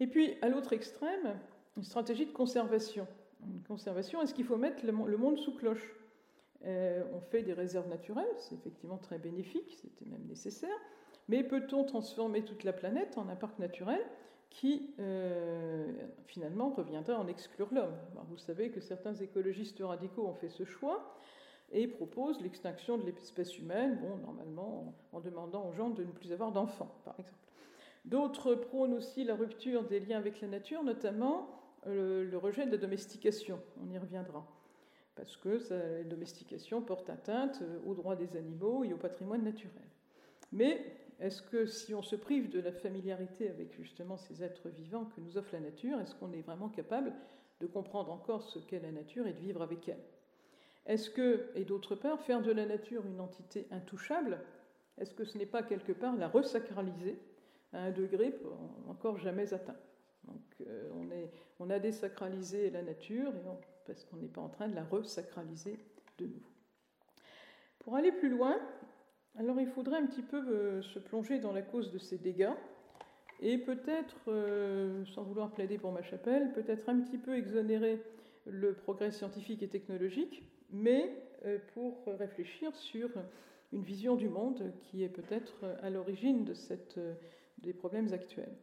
[0.00, 1.38] Et puis, à l'autre extrême,
[1.76, 3.06] une stratégie de conservation.
[3.46, 5.94] Une conservation, est-ce qu'il faut mettre le monde sous cloche?
[6.64, 10.76] Euh, on fait des réserves naturelles, c'est effectivement très bénéfique, c'était même nécessaire,
[11.28, 14.00] mais peut-on transformer toute la planète en un parc naturel
[14.48, 15.90] qui euh,
[16.26, 17.96] finalement reviendrait en exclure l'homme?
[18.28, 21.16] Vous savez que certains écologistes radicaux ont fait ce choix
[21.72, 26.32] et proposent l'extinction de l'espèce humaine, bon, normalement en, demandant aux gens de ne plus
[26.32, 27.38] avoir d'enfants, par exemple.
[28.04, 32.78] D'autres prônent aussi la rupture des liens avec la nature, notamment le rejet de la
[32.78, 34.46] domestication, on y reviendra.
[35.14, 39.88] Parce que la domestication porte atteinte euh, aux droits des animaux et au patrimoine naturel.
[40.52, 45.04] Mais est-ce que si on se prive de la familiarité avec justement ces êtres vivants
[45.04, 47.12] que nous offre la nature, est-ce qu'on est vraiment capable
[47.60, 50.02] de comprendre encore ce qu'est la nature et de vivre avec elle?
[50.86, 54.40] Est-ce que, et d'autre part, faire de la nature une entité intouchable,
[54.98, 57.18] est-ce que ce n'est pas quelque part la resacraliser
[57.72, 58.34] à un degré
[58.88, 59.76] encore jamais atteint?
[60.66, 60.90] Euh,
[61.58, 63.32] on, a désacralisé la nature
[63.86, 65.78] parce qu'on n'est pas en train de la resacraliser
[66.18, 66.50] de nouveau.
[67.80, 68.58] Pour aller plus loin,
[69.38, 72.54] Alors il faudrait un petit peu se plonger dans la cause de ces dégâts
[73.40, 74.16] et peut-être,
[75.14, 78.00] sans vouloir plaider pour ma chapelle, peut-être un petit peu exonérer
[78.46, 81.12] le progrès scientifique et technologique, mais
[81.74, 83.10] pour réfléchir sur
[83.72, 86.44] une vision du monde qui est peut-être à l'origine
[87.58, 88.54] des problèmes actuels.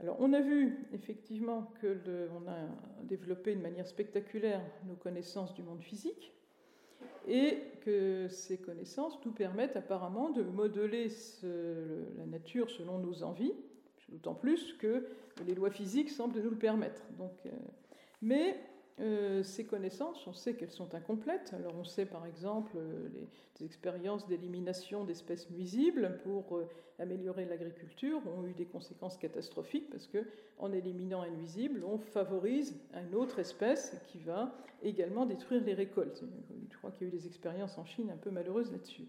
[0.00, 5.62] Alors, on a vu effectivement que on a développé de manière spectaculaire nos connaissances du
[5.62, 6.32] monde physique
[7.28, 11.08] et que ces connaissances nous permettent apparemment de modeler
[11.42, 13.52] la nature selon nos envies,
[14.08, 15.06] d'autant plus que
[15.46, 17.02] les lois physiques semblent nous le permettre.
[17.46, 17.50] Euh,
[18.98, 21.54] euh, ces connaissances, on sait qu'elles sont incomplètes.
[21.54, 23.28] Alors on sait par exemple euh, les,
[23.64, 26.66] expériences d'élimination d'espèces nuisibles pour euh,
[26.98, 30.24] améliorer l'agriculture ont eu des conséquences catastrophiques parce que
[30.58, 36.24] en éliminant un nuisible, on favorise une autre espèce qui va également détruire les récoltes.
[36.70, 39.08] Je crois qu'il y a eu des expériences en Chine un peu malheureuses là-dessus.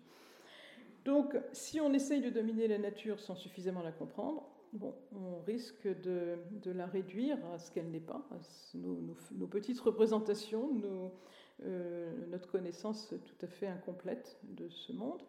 [1.05, 5.87] Donc si on essaye de dominer la nature sans suffisamment la comprendre, bon, on risque
[6.01, 8.27] de, la réduire à ce qu'elle n'est pas,
[8.73, 10.69] nos, petites représentations,
[11.63, 15.21] euh, notre connaissance tout à fait incomplète de ce monde.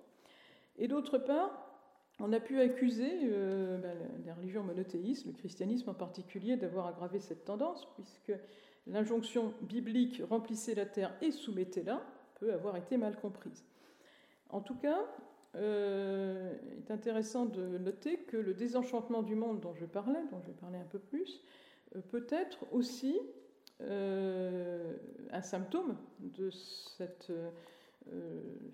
[0.78, 1.68] Et d'autre part,
[2.20, 7.20] on a pu accuser euh, ben, les religions monothéistes, le christianisme en particulier, d'avoir aggravé
[7.20, 8.32] cette tendance, puisque
[8.86, 12.02] l'injonction biblique remplissez la terre et soumettez-la
[12.38, 13.64] peut avoir été mal comprise.
[14.50, 15.06] En tout cas,
[15.54, 20.40] euh, il est intéressant de noter que le désenchantement du monde dont je parlais, dont
[20.40, 21.42] je vais parler un peu plus,
[21.94, 23.18] euh, peut être aussi
[23.82, 24.96] euh,
[25.30, 27.32] un symptôme de cette,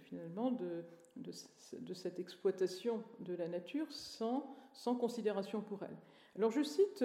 [0.04, 5.96] finalement, de, cette exploitation de la nature sans, sans considération pour elle.
[6.36, 7.04] Alors je cite,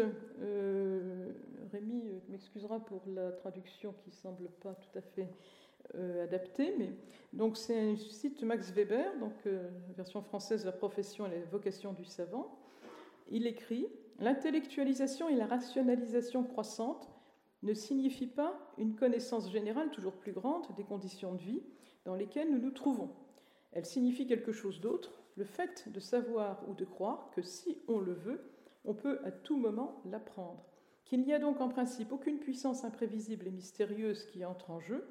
[1.72, 5.30] Rémi m'excusera pour la traduction qui semble pas tout à fait
[5.96, 6.74] euh, adapté.
[6.78, 6.92] Mais,
[7.34, 11.94] donc c'est un site Max Weber, donc euh, version française La profession et la vocation
[11.94, 12.60] du savant.
[13.30, 13.88] Il écrit
[14.20, 17.10] L'intellectualisation et la rationalisation croissante
[17.64, 21.64] ne signifient pas une connaissance générale toujours plus grande des conditions de vie
[22.06, 23.10] dans lesquelles nous nous trouvons.
[23.72, 28.00] Elle signifie quelque chose d'autre, le fait de savoir ou de croire que si on
[28.00, 28.42] le veut,
[28.86, 30.64] on peut à tout moment l'apprendre.
[31.06, 35.06] Qu'il n'y a donc en principe aucune puissance imprévisible et mystérieuse qui entre en jeu,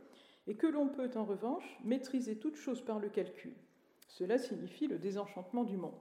[0.46, 3.54] et que l'on peut en revanche maîtriser toute chose par le calcul.
[4.08, 6.00] Cela signifie le désenchantement du monde.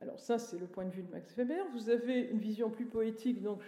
[0.00, 1.64] Alors ça, c'est le point de vue de Max Weber.
[1.72, 3.60] Vous avez une vision plus poétique, donc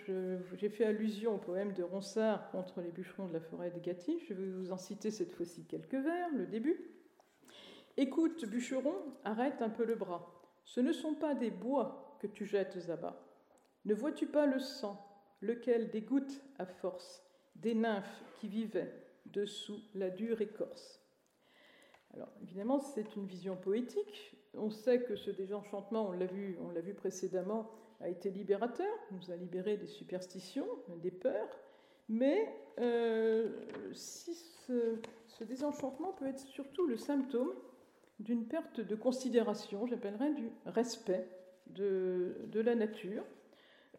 [0.55, 4.21] j'ai fait allusion au poème de Ronsard contre les bûcherons de la forêt de Gatti.
[4.29, 6.79] Je vais vous en citer cette fois-ci quelques vers, le début.
[7.97, 8.95] Écoute, bûcheron,
[9.25, 10.41] arrête un peu le bras.
[10.65, 13.21] Ce ne sont pas des bois que tu jettes à bas.
[13.85, 15.05] Ne vois-tu pas le sang,
[15.41, 17.25] lequel dégoûte à force
[17.57, 21.01] des nymphes qui vivaient dessous la dure écorce.
[22.15, 24.37] Alors évidemment, c'est une vision poétique.
[24.55, 28.93] On sait que ce désenchantement, on l'a vu, on l'a vu précédemment, a été libérateur,
[29.13, 30.67] nous a libéré des superstitions,
[31.03, 31.49] des peurs.
[32.09, 33.49] Mais euh,
[33.93, 34.97] si ce,
[35.45, 37.53] désenchantement peut être surtout le symptôme
[38.19, 41.27] d'une perte de considération, j'appellerais du respect
[41.69, 43.23] de la nature,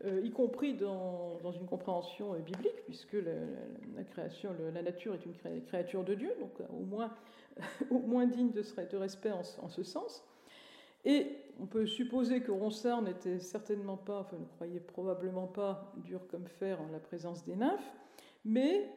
[0.05, 5.61] euh, y compris dans, une compréhension euh, biblique, puisque la, création, la nature est une
[5.63, 7.13] créature de Dieu, donc euh, au moins,
[7.91, 10.23] moins digne de respect en, ce sens.
[11.05, 11.27] Et
[11.59, 16.47] on peut supposer que Ronsard n'était certainement pas, enfin ne croyait probablement pas dur comme
[16.47, 17.93] fer en la présence des nymphes,
[18.45, 18.89] mais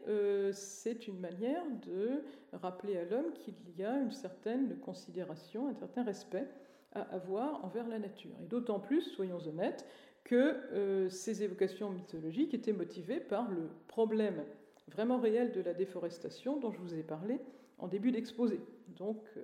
[0.53, 6.03] c'est une manière de rappeler à l'homme qu'il y a une certaine considération, un certain
[6.03, 6.47] respect
[6.93, 8.35] à avoir envers la nature.
[8.43, 9.87] Et d'autant plus, soyons honnêtes,
[10.25, 10.35] que
[10.73, 14.43] euh, ces évocations mythologiques étaient motivées par le problème
[14.89, 17.41] vraiment réel de la déforestation dont je vous ai parlé
[17.79, 18.61] en début d'exposé.
[18.97, 19.43] Donc, euh,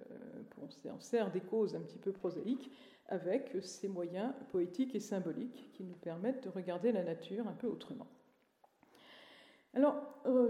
[0.58, 2.70] on sert des causes un petit peu prosaïques
[3.08, 7.66] avec ces moyens poétiques et symboliques qui nous permettent de regarder la nature un peu
[7.66, 8.06] autrement.
[9.74, 9.96] Alors,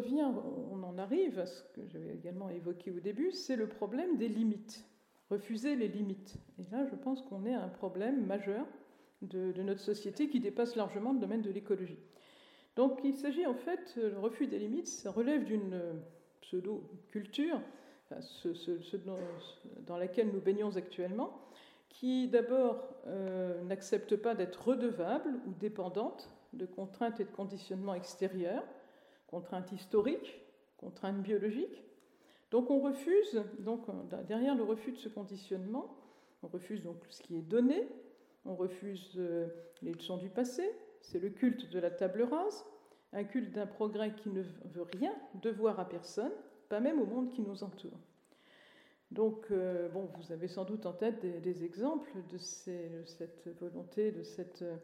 [0.02, 0.34] vient,
[0.70, 4.28] on en arrive à ce que j'avais également évoqué au début, c'est le problème des
[4.28, 4.84] limites.
[5.30, 6.36] Refuser les limites.
[6.58, 8.66] Et là, je pense qu'on est à un problème majeur
[9.22, 11.98] de, notre société qui dépasse largement le domaine de l'écologie.
[12.76, 15.80] Donc il s'agit en fait, le refus des limites, ça relève d'une
[16.40, 17.60] pseudo-culture,
[19.86, 21.40] dans, laquelle nous baignons actuellement,
[21.88, 28.64] qui d'abord euh, n'accepte pas d'être redevable ou dépendante de contraintes et de conditionnements extérieurs,
[29.28, 30.40] contraintes historiques,
[30.76, 31.84] contraintes biologiques.
[32.50, 33.86] Donc on refuse, donc
[34.26, 35.96] derrière le refus de ce conditionnement,
[36.42, 37.86] on refuse donc ce qui est donné,
[38.44, 39.46] on refuse euh,
[39.82, 42.64] les leçons du passé, c'est le culte de la table rase,
[43.12, 46.32] un culte d'un progrès qui ne veut rien devoir à personne,
[46.68, 47.98] pas même au monde qui nous entoure.
[49.10, 54.22] Donc, euh, bon, vous avez sans doute en tête des, exemples de, cette volonté, de
[54.22, 54.76] cet euh,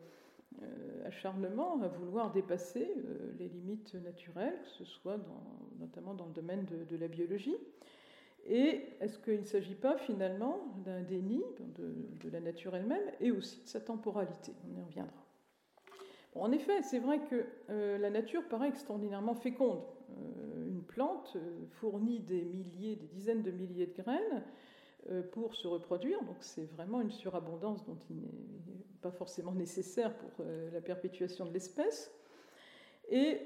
[1.04, 2.92] acharnement à vouloir dépasser
[3.38, 5.18] les limites naturelles, que ce soit
[5.78, 7.56] notamment dans le domaine de, la biologie.
[8.48, 11.42] Et est-ce qu'il ne s'agit pas finalement d'un déni
[11.76, 14.52] de, la nature elle-même et aussi de sa temporalité?
[14.70, 15.24] On y reviendra.
[16.34, 17.44] en effet, c'est vrai que
[17.98, 19.82] la nature paraît extraordinairement féconde.
[20.10, 24.42] Euh, une plante euh, fournit des milliers, des dizaines de milliers de graines
[25.10, 26.22] euh, pour se reproduire.
[26.24, 31.52] Donc c'est vraiment une surabondance dont il n'est pas forcément nécessaire pour la perpétuation de
[31.52, 32.12] l'espèce.
[33.08, 33.40] Et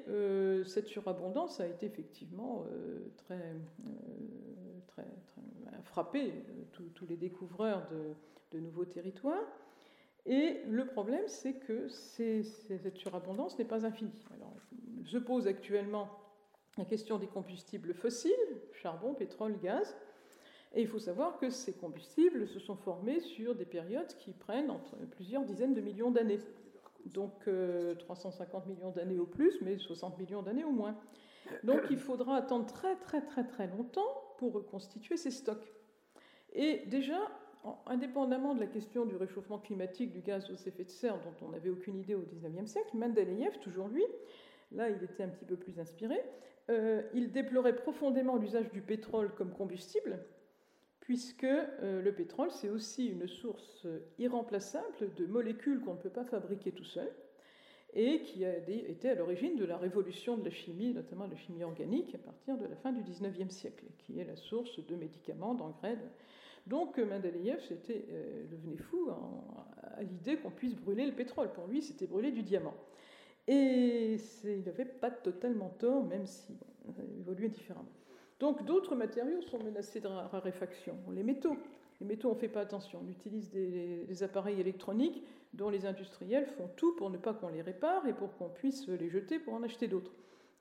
[0.65, 2.65] cette surabondance a été effectivement
[3.19, 3.57] très,
[4.91, 5.07] très,
[5.85, 6.33] frappé
[6.73, 7.89] tous les découvreurs
[8.53, 9.47] de, nouveaux territoires.
[10.27, 14.13] Et le problème, c'est que cette surabondance n'est pas infinie.
[14.35, 14.55] Alors,
[15.05, 16.09] se pose actuellement
[16.77, 18.33] la question des combustibles fossiles,
[18.73, 19.97] charbon, pétrole, gaz.
[20.75, 24.73] Et il faut savoir que ces combustibles se sont formés sur des périodes qui prennent
[25.11, 26.41] plusieurs dizaines de millions d'années.
[27.07, 27.49] Donc
[27.99, 30.97] 350 euh, millions d'années au plus, mais 60 millions d'années au moins.
[31.65, 35.71] Donc il faudra attendre très très très très longtemps pour reconstituer ces stocks.
[36.55, 37.19] Et déjà,
[37.87, 41.51] indépendamment de la question du réchauffement climatique du gaz aux effets de serre dont on
[41.51, 44.03] n'avait aucune idée au XIXe siècle, Mendeleïev, toujours lui,
[44.73, 46.19] là il était un petit peu plus inspiré,
[46.71, 50.25] euh, il déplorait profondément l'usage du pétrole comme combustible,
[51.01, 53.87] puisque euh, le pétrole, c'est aussi une source
[54.19, 57.13] irremplaçable de molécules qu'on ne peut pas fabriquer tout seul,
[57.95, 61.37] et qui a été à l'origine de la révolution de la chimie, notamment de la
[61.37, 64.97] chimie organique, à partir de la fin du XIXe siècle, qui est la source de
[64.97, 65.99] médicaments, d'engrais.
[66.67, 71.53] Donc Mendeleïev c'était, euh, devenait fou à l'idée qu'on puisse brûler le pétrole.
[71.53, 72.75] Pour lui, c'était brûler du diamant.
[73.49, 76.55] Et il n'avait pas totalement tort, même si
[76.95, 77.89] ça évoluait différemment.
[78.39, 80.97] Donc d'autres matériaux sont menacés de raréfaction.
[81.13, 81.57] Les métaux.
[82.01, 83.01] Les métaux, on ne fait pas attention.
[83.05, 87.63] On utilise des, appareils électroniques dont les industriels font tout pour ne pas qu'on les
[87.63, 90.13] répare et pour qu'on puisse les jeter pour en acheter d'autres.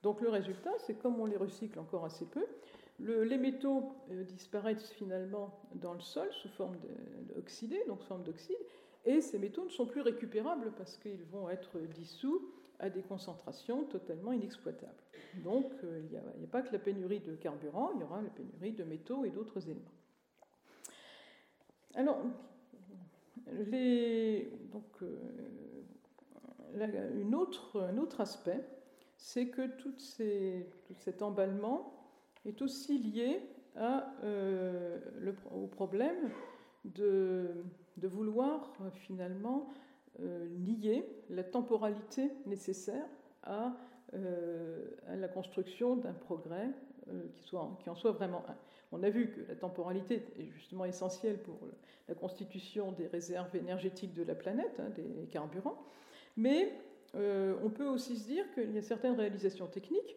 [0.02, 2.44] Donc le résultat, c'est comme on les recycle encore assez peu,
[2.98, 6.76] les métaux euh, disparaissent finalement dans le sol sous forme
[7.34, 8.56] d'oxydés, donc forme d'oxyde,
[9.04, 13.84] et ces métaux ne sont plus récupérables parce qu'ils vont être dissous à des concentrations
[13.84, 15.02] totalement inexploitables.
[15.44, 18.30] Donc euh, il n'y a, pas que la pénurie de carburant, il y aura la
[18.30, 19.99] pénurie de métaux et d'autres éléments.
[21.94, 22.22] Alors,
[24.72, 25.18] donc, euh,
[27.74, 28.64] un autre aspect,
[29.16, 31.92] c'est que tout, cet emballement
[32.46, 33.42] est aussi lié
[33.76, 34.98] euh,
[35.52, 36.30] au problème
[36.84, 37.64] de,
[38.02, 39.68] vouloir finalement
[40.20, 43.06] euh, lier la temporalité nécessaire
[43.42, 43.76] à,
[44.14, 46.70] euh, la construction d'un progrès
[47.08, 48.42] euh, qui, en soit vraiment.
[48.92, 51.58] On a vu que la temporalité est justement essentielle pour
[52.08, 55.82] la constitution des réserves énergétiques de la planète, hein, des carburants,
[56.36, 56.72] mais
[57.14, 60.16] on peut aussi se dire qu'il y a certaines réalisations techniques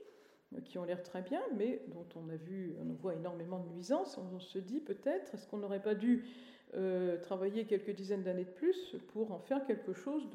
[0.62, 4.18] qui ont l'air très bien, mais dont on a vu, on voit énormément de nuisances.
[4.18, 6.26] On se dit peut-être, est-ce qu'on n'aurait pas dû
[6.76, 10.30] euh, travailler quelques dizaines d'années de plus pour en faire quelque chose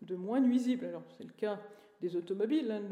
[0.00, 0.86] de, moins nuisible?
[0.86, 1.60] Alors c'est le cas
[2.02, 2.82] des automobiles, hein,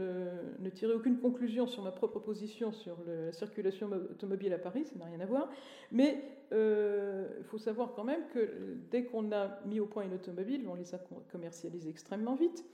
[0.60, 4.96] ne, tirez aucune conclusion sur ma propre position sur la circulation automobile à Paris, ça
[4.96, 5.50] n'a rien à voir,
[5.90, 10.14] mais euh, il faut savoir quand même que dès qu'on a mis au point une
[10.14, 10.98] automobile, on les a
[11.30, 12.64] commercialisées extrêmement vite.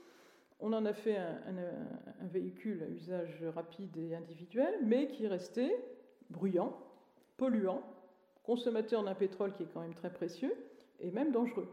[0.59, 5.75] On en a fait un véhicule à usage rapide et individuel, mais qui restait
[6.31, 6.75] bruyant,
[7.37, 7.83] polluant,
[8.43, 10.53] consommateur d'un pétrole qui est quand même très précieux
[10.99, 11.67] et même dangereux.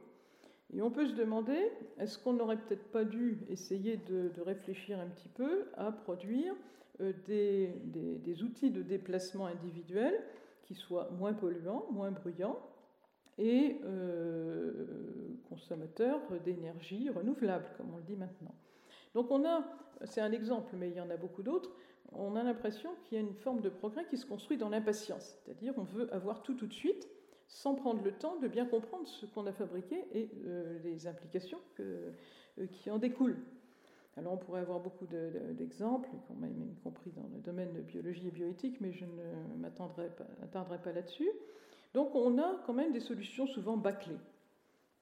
[0.74, 5.06] Et on peut se demander, est-ce qu'on n'aurait peut-être pas dû essayer de, réfléchir un
[5.06, 6.54] petit peu à produire
[7.00, 10.20] euh, des, outils de déplacement individuel
[10.62, 12.58] qui soient moins polluants, moins bruyants
[13.38, 14.86] et euh,
[15.48, 18.54] consommateurs d'énergie renouvelable, comme on le dit maintenant.
[19.14, 19.64] Donc on a,
[20.04, 21.70] c'est un exemple, mais il y en a beaucoup d'autres,
[22.12, 25.38] on a l'impression qu'il y a une forme de progrès qui se construit dans l'impatience,
[25.44, 27.08] c'est-à-dire on veut avoir tout tout de suite
[27.46, 31.60] sans prendre le temps de bien comprendre ce qu'on a fabriqué et euh, les implications
[31.80, 32.10] euh,
[32.72, 33.38] qui en découlent.
[34.16, 38.80] Alors on pourrait avoir beaucoup d'exemples, y compris dans le domaine de biologie et bioéthique,
[38.80, 40.08] mais je ne m'attendrai
[40.52, 41.28] pas, là-dessus.
[41.94, 44.18] Donc on a quand même des solutions souvent bâclées.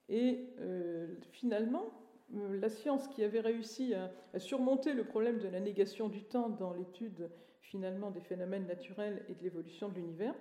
[0.09, 1.85] Et euh, finalement,
[2.33, 6.73] la science qui avait réussi à, surmonter le problème de la négation du temps dans
[6.73, 7.29] l'étude
[7.61, 10.35] finalement des phénomènes naturels et de l'évolution de l'univers,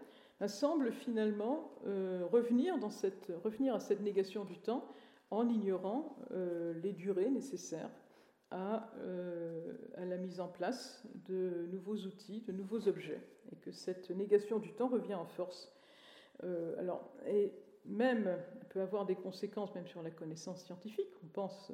[0.48, 4.86] semble finalement euh, revenir, dans cette, revenir à cette négation du temps
[5.30, 7.90] en ignorant euh, les durées nécessaires
[8.50, 8.90] à,
[9.96, 13.20] à, la mise en place de nouveaux outils, de nouveaux objets,
[13.50, 15.72] et que cette négation du temps revient en force
[16.78, 17.52] alors, et
[17.86, 18.36] même
[18.70, 21.10] peut avoir des conséquences même sur la connaissance scientifique.
[21.24, 21.72] On pense,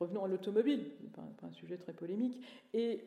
[0.00, 2.40] revenons à l'automobile, pas, un sujet très polémique,
[2.72, 3.02] et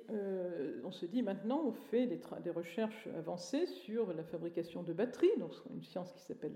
[0.83, 5.51] on se dit maintenant on fait des, recherches avancées sur la fabrication de batteries, donc
[5.73, 6.55] une science qui s'appelle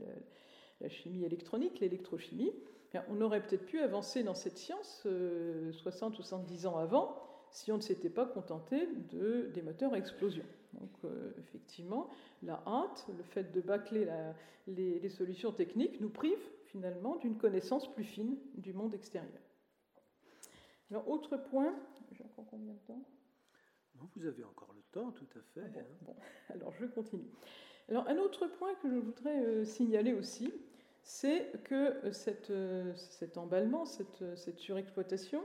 [0.81, 2.51] la chimie électronique, l'électrochimie.
[3.09, 5.07] On aurait peut-être pu avancer dans cette science
[5.71, 9.97] 60 ou 70 ans avant si on ne s'était pas contenté de, des moteurs à
[9.97, 10.43] explosion.
[10.73, 12.09] Donc euh, effectivement,
[12.43, 14.07] la hâte, le fait de bâcler
[14.67, 19.31] les, solutions techniques nous prive finalement d'une connaissance plus fine du monde extérieur.
[20.91, 21.75] Alors autre point,
[22.11, 23.01] j'ai encore combien de temps?
[24.15, 25.61] Vous avez encore le temps, tout à fait.
[25.75, 26.23] Ah bon, hein.
[26.53, 27.29] alors je continue.
[27.89, 30.53] Alors un autre point que je voudrais euh, signaler aussi,
[31.01, 32.51] c'est que euh, cette,
[32.95, 35.43] cet emballement, cette, cette surexploitation,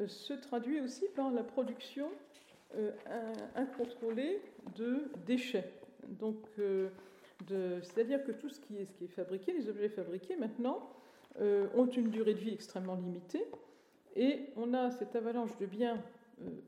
[0.00, 2.10] euh, se traduit aussi par la production
[2.76, 2.90] euh,
[3.54, 4.40] incontrôlée
[4.76, 5.72] de déchets.
[6.08, 6.88] Donc, euh,
[7.82, 10.90] c'est-à-dire que tout ce qui, est, ce qui est fabriqué, les objets fabriqués maintenant,
[11.74, 13.44] ont une durée de vie extrêmement limitée
[14.16, 16.02] et on a cette avalanche de biens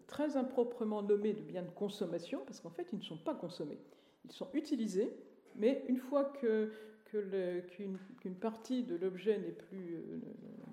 [0.07, 3.79] très improprement nommés de biens de consommation, parce qu'en fait, ils ne sont pas consommés.
[4.25, 5.13] Ils sont utilisés,
[5.57, 6.71] mais une fois que,
[7.07, 9.99] qu'une, partie de l'objet n'est plus,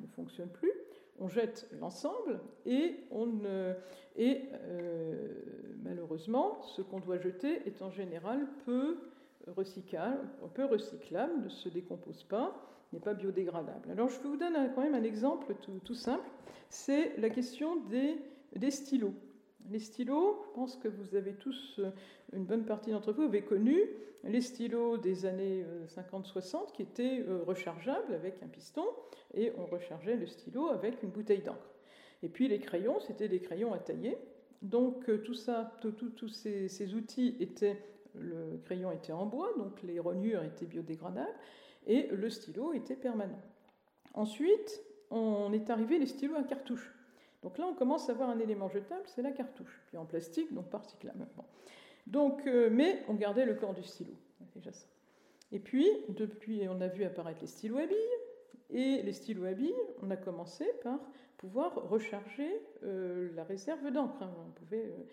[0.01, 0.71] ne fonctionne plus,
[1.19, 3.29] on jette l'ensemble et, on,
[4.17, 5.27] et euh,
[5.83, 8.97] malheureusement, ce qu'on doit jeter est en général peu
[9.55, 12.61] recyclable, peu recyclable, ne se décompose pas,
[12.95, 13.91] n'est pas biodégradable.
[13.91, 16.29] Alors je vous donne quand même un exemple tout, simple,
[16.69, 19.13] c'est la question des, stylos.
[19.69, 21.79] Les stylos, je pense que vous avez tous,
[22.33, 23.79] une bonne partie d'entre vous avez connu
[24.23, 28.85] les stylos des années 50-60 euh, qui étaient euh, rechargeables avec un piston
[29.33, 31.69] et on rechargeait le stylo avec une bouteille d'encre.
[32.23, 34.17] Et puis les crayons, c'était des crayons à tailler.
[34.61, 37.77] Donc euh, tout ça, tous ces, outils étaient,
[38.15, 41.29] le crayon était en bois, donc les rognures étaient biodégradables,
[41.85, 43.41] et le stylo était permanent.
[44.13, 44.81] Ensuite,
[45.11, 46.93] on est arrivé les stylos à cartouche.
[47.43, 50.53] Donc là, on commence à avoir un élément jetable, c'est la cartouche, puis en plastique,
[50.53, 51.27] donc pas recyclable.
[52.07, 54.13] Donc, euh, mais on gardait le corps du stylo.
[55.51, 57.97] Et puis, depuis, on a vu apparaître les stylos à billes,
[58.71, 60.99] et les stylos à billes, on a commencé par
[61.37, 62.49] pouvoir recharger
[62.83, 64.23] euh, la réserve d'encre.
[64.23, 64.33] Hein.
[64.55, 65.03] pouvait, euh,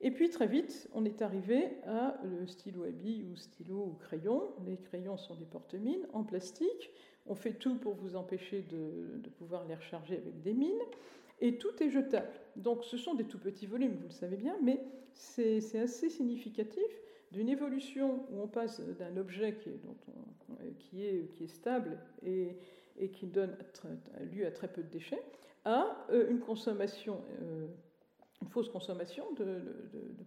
[0.00, 3.92] Et puis très vite, on est arrivé à le stylo à billes ou stylo ou
[4.00, 4.54] crayon.
[4.64, 6.90] Les crayons sont des porte-mines en plastique.
[7.26, 10.80] On fait tout pour vous empêcher de, pouvoir les recharger avec des mines.
[11.40, 12.30] Et tout est jetable.
[12.56, 14.82] Donc ce sont des tout petits volumes, vous le savez bien, mais
[15.12, 17.00] c'est assez significatif
[17.32, 19.56] d'une évolution où on passe d'un objet
[20.78, 22.56] qui est, est stable et
[23.00, 23.56] et qui donne
[24.32, 25.22] lieu à très peu de déchets,
[25.64, 27.66] à euh, une consommation, euh,
[28.42, 29.62] une fausse consommation de,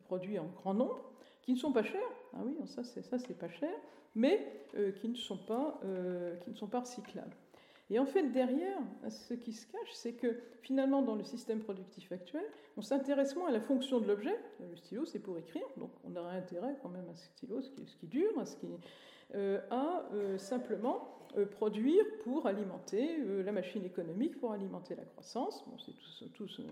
[0.06, 1.02] produits en grand nombre
[1.42, 2.12] qui ne sont pas chers.
[2.34, 3.74] Ah oui, ça c'est pas cher,
[4.16, 5.80] mais euh, qui ne sont pas
[6.44, 7.36] qui ne sont pas recyclables.
[7.90, 8.78] Et en fait, derrière,
[9.10, 12.44] ce qui se cache, c'est que finalement, dans le système productif actuel,
[12.78, 14.36] on s'intéresse moins à la fonction de l'objet.
[14.62, 17.70] Le stylo, c'est pour écrire, donc on aurait intérêt quand même à ce stylo, ce
[17.98, 18.46] qui, dure, à,
[19.70, 25.64] à simplement euh, produire pour alimenter euh, la machine économique, pour alimenter la croissance.
[25.68, 26.64] Bon, c'est tous, euh,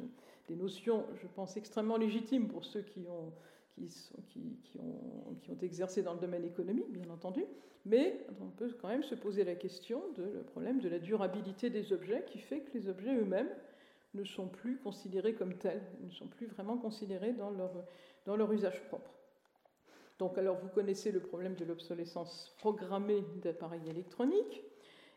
[0.48, 3.32] des notions, je pense, extrêmement légitimes pour ceux qui ont,
[4.30, 7.44] qui, qui, ont, qui ont exercé dans le domaine économique, bien entendu,
[7.86, 11.70] mais on peut quand même se poser la question de le problème de la durabilité
[11.70, 13.50] des objets qui fait que les objets eux-mêmes
[14.14, 17.72] ne sont plus considérés comme tels, ne sont plus vraiment considérés dans leur,
[18.26, 19.12] dans leur usage propre.
[20.22, 24.64] Donc, alors, vous connaissez le problème de l'obsolescence programmée d'appareils électroniques,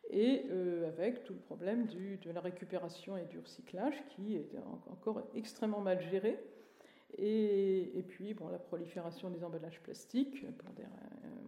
[0.09, 4.49] et euh, avec tout le problème de la récupération et du recyclage qui est
[4.91, 6.39] encore extrêmement mal géré.
[7.19, 10.47] Et, puis, bon, la prolifération des emballages plastiques,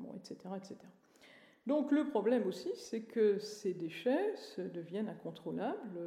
[0.00, 0.76] bon, etc., etc.
[1.66, 5.98] Donc, le problème aussi, c'est que ces déchets deviennent incontrôlables.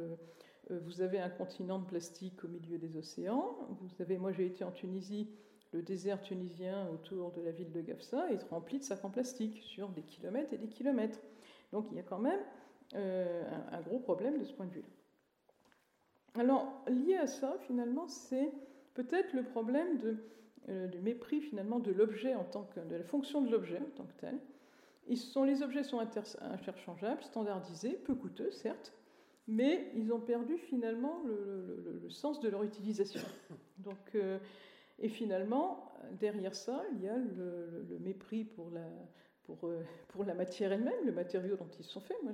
[0.70, 3.58] Euh, vous avez un continent de plastique au milieu des océans.
[3.80, 5.28] Vous avez, moi, j'ai été en Tunisie
[5.72, 9.62] le désert tunisien autour de la ville de Gafsa est rempli de sacs en plastique
[9.62, 11.20] sur des kilomètres et des kilomètres.
[11.72, 12.40] Donc il y a quand même
[12.94, 14.88] euh, un, gros problème de ce point de vue-là.
[16.34, 18.52] Alors, lié à ça, finalement, c'est
[18.94, 19.98] peut-être le problème
[20.68, 23.96] euh, du mépris finalement de l'objet en tant que de la fonction de l'objet en
[23.96, 24.38] tant que tel.
[25.06, 28.92] Ils sont, les objets sont interchangeables, standardisés, peu coûteux, certes,
[29.48, 33.20] mais ils ont perdu finalement le, sens de leur utilisation.
[33.78, 34.38] Donc, euh,
[35.00, 38.86] et finalement, derrière ça, il y a le, mépris pour la,
[39.44, 42.18] pour, euh, pour la matière elle-même, le matériau dont ils sont faits.
[42.22, 42.32] Moi,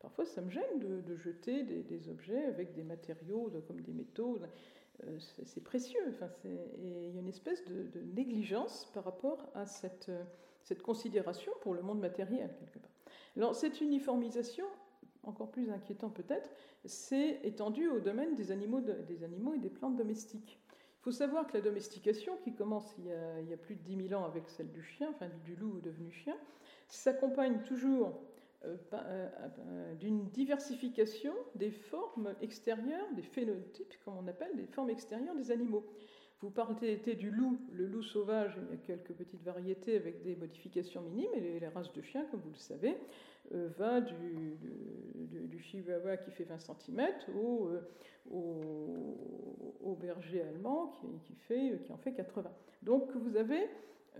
[0.00, 4.38] parfois, ça me gêne de, jeter des, objets avec des matériaux comme des métaux.
[5.04, 6.00] Euh, c'est précieux.
[6.08, 10.10] Enfin, il y a une espèce de, négligence par rapport à cette,
[10.84, 13.54] considération pour le monde matériel, quelque part.
[13.54, 14.64] Cette uniformisation,
[15.24, 16.48] encore plus inquiétant peut-être,
[16.84, 18.80] c'est étendu au domaine des animaux
[19.54, 20.60] et des plantes domestiques.
[21.06, 23.06] Faut savoir que la domestication, qui commence il
[23.48, 26.36] y, a, plus de 10 000 ans avec celle du chien, du loup devenu chien,
[26.88, 28.20] s'accompagne toujours
[28.64, 29.28] euh, euh,
[29.68, 35.52] euh, d'une diversification des formes extérieures, des phénotypes, comme on appelle, des formes extérieures des
[35.52, 35.86] animaux.
[36.42, 40.36] Vous parlez du loup, le loup sauvage, il y a quelques petites variétés avec des
[40.36, 42.96] modifications minimes, et les, races de chiens, comme vous le savez,
[43.50, 44.58] va du,
[45.14, 47.70] du, chihuahua qui fait 20 cm au,
[48.30, 50.92] au, berger allemand
[51.24, 52.52] qui, en fait 80.
[52.82, 53.68] Donc vous avez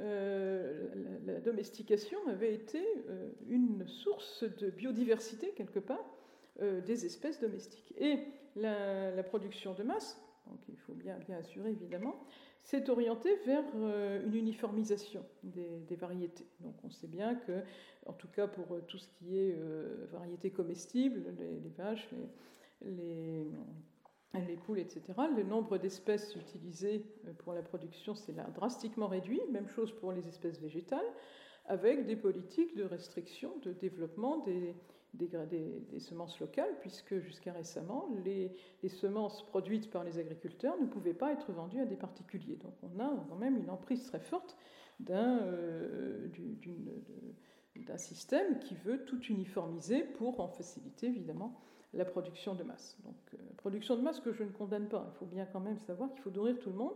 [0.01, 0.89] euh,
[1.25, 6.05] la, domestication avait été euh, une source de biodiversité, quelque part,
[6.61, 7.95] euh, des espèces domestiques.
[7.99, 8.19] Et
[8.57, 12.17] la, production de masse, donc il faut bien, bien assurer évidemment,
[12.63, 13.65] s'est orientée vers
[14.25, 16.47] une uniformisation des, variétés.
[16.61, 17.63] Donc on sait bien que,
[18.07, 19.57] en tout cas pour tout ce qui est
[20.11, 22.09] variétés comestibles, les, vaches,
[22.83, 23.47] les
[24.45, 25.03] les poules, etc.,
[25.35, 29.41] le nombre d'espèces utilisées euh, pour la production s'est là drastiquement réduit.
[29.51, 31.07] Même chose pour les espèces végétales,
[31.67, 34.75] avec des politiques de restriction de développement des,
[35.17, 38.55] des, semences locales, puisque jusqu'à récemment, les,
[38.89, 42.57] semences produites par les agriculteurs ne pouvaient pas être vendues à des particuliers.
[42.57, 44.57] Donc on a quand même une emprise très forte
[45.01, 46.29] d'un euh,
[47.97, 51.61] système qui veut tout uniformiser pour en faciliter évidemment
[51.97, 52.97] la production de masse.
[53.05, 55.07] Donc, euh, production de masse que je ne condamne pas.
[55.13, 56.95] Il faut bien quand même savoir qu'il faut nourrir tout le monde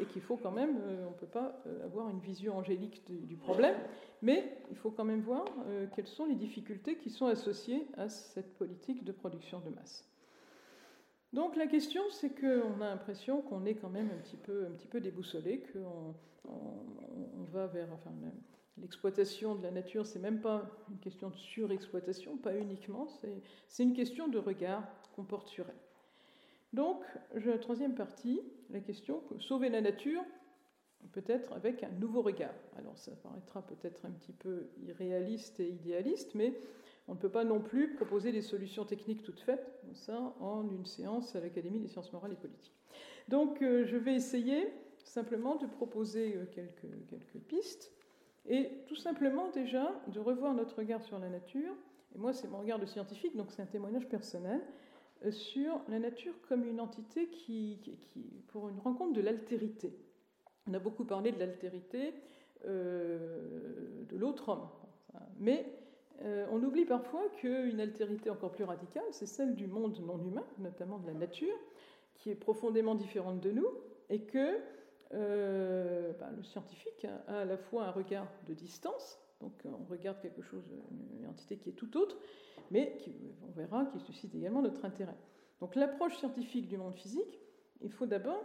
[0.00, 3.04] et qu'il faut quand même, euh, on ne peut pas euh, avoir une vision angélique
[3.06, 3.76] du, problème,
[4.22, 5.44] mais il faut quand même voir
[5.94, 10.08] quelles sont les difficultés qui sont associées à cette politique de production de masse.
[11.32, 14.70] Donc la question, c'est qu'on a l'impression qu'on est quand même un petit peu, un
[14.70, 16.14] petit peu déboussolé, qu'on
[16.48, 17.88] on, va vers,
[18.80, 23.08] L'exploitation de la nature, c'est même pas une question de surexploitation, pas uniquement,
[23.68, 25.74] c'est une question de regard qu'on porte sur elle.
[26.72, 27.02] Donc,
[27.34, 30.22] la troisième partie, la question que sauver la nature,
[31.12, 32.54] peut-être avec un nouveau regard.
[32.76, 36.60] Alors, ça paraîtra peut-être un petit peu irréaliste et idéaliste, mais
[37.06, 40.84] on ne peut pas non plus proposer des solutions techniques toutes faites, ça, en une
[40.84, 42.76] séance à l'Académie des sciences morales et politiques.
[43.28, 44.68] Donc, euh, je vais essayer
[45.04, 47.92] simplement de proposer euh, quelques pistes
[48.48, 51.74] et tout simplement déjà de revoir notre regard sur la nature,
[52.14, 54.62] et moi c'est mon regard de scientifique, donc c'est un témoignage personnel,
[55.24, 57.78] euh, sur la nature comme une entité qui,
[58.48, 59.92] pour une rencontre de l'altérité.
[60.66, 62.14] On a beaucoup parlé de l'altérité
[62.66, 64.68] euh, de l'autre homme,
[65.38, 65.66] mais
[66.22, 70.46] euh, on oublie parfois qu'une altérité encore plus radicale, c'est celle du monde non humain,
[70.58, 71.54] notamment de la nature,
[72.14, 73.68] qui est profondément différente de nous,
[74.10, 74.58] et que
[75.14, 80.20] euh, ben, le scientifique a à la fois un regard de distance, donc on regarde
[80.20, 80.64] quelque chose,
[81.18, 82.16] une entité qui est tout autre,
[82.70, 83.14] mais qui,
[83.46, 85.16] on verra qui suscite également notre intérêt.
[85.60, 87.40] Donc l'approche scientifique du monde physique,
[87.80, 88.44] il faut d'abord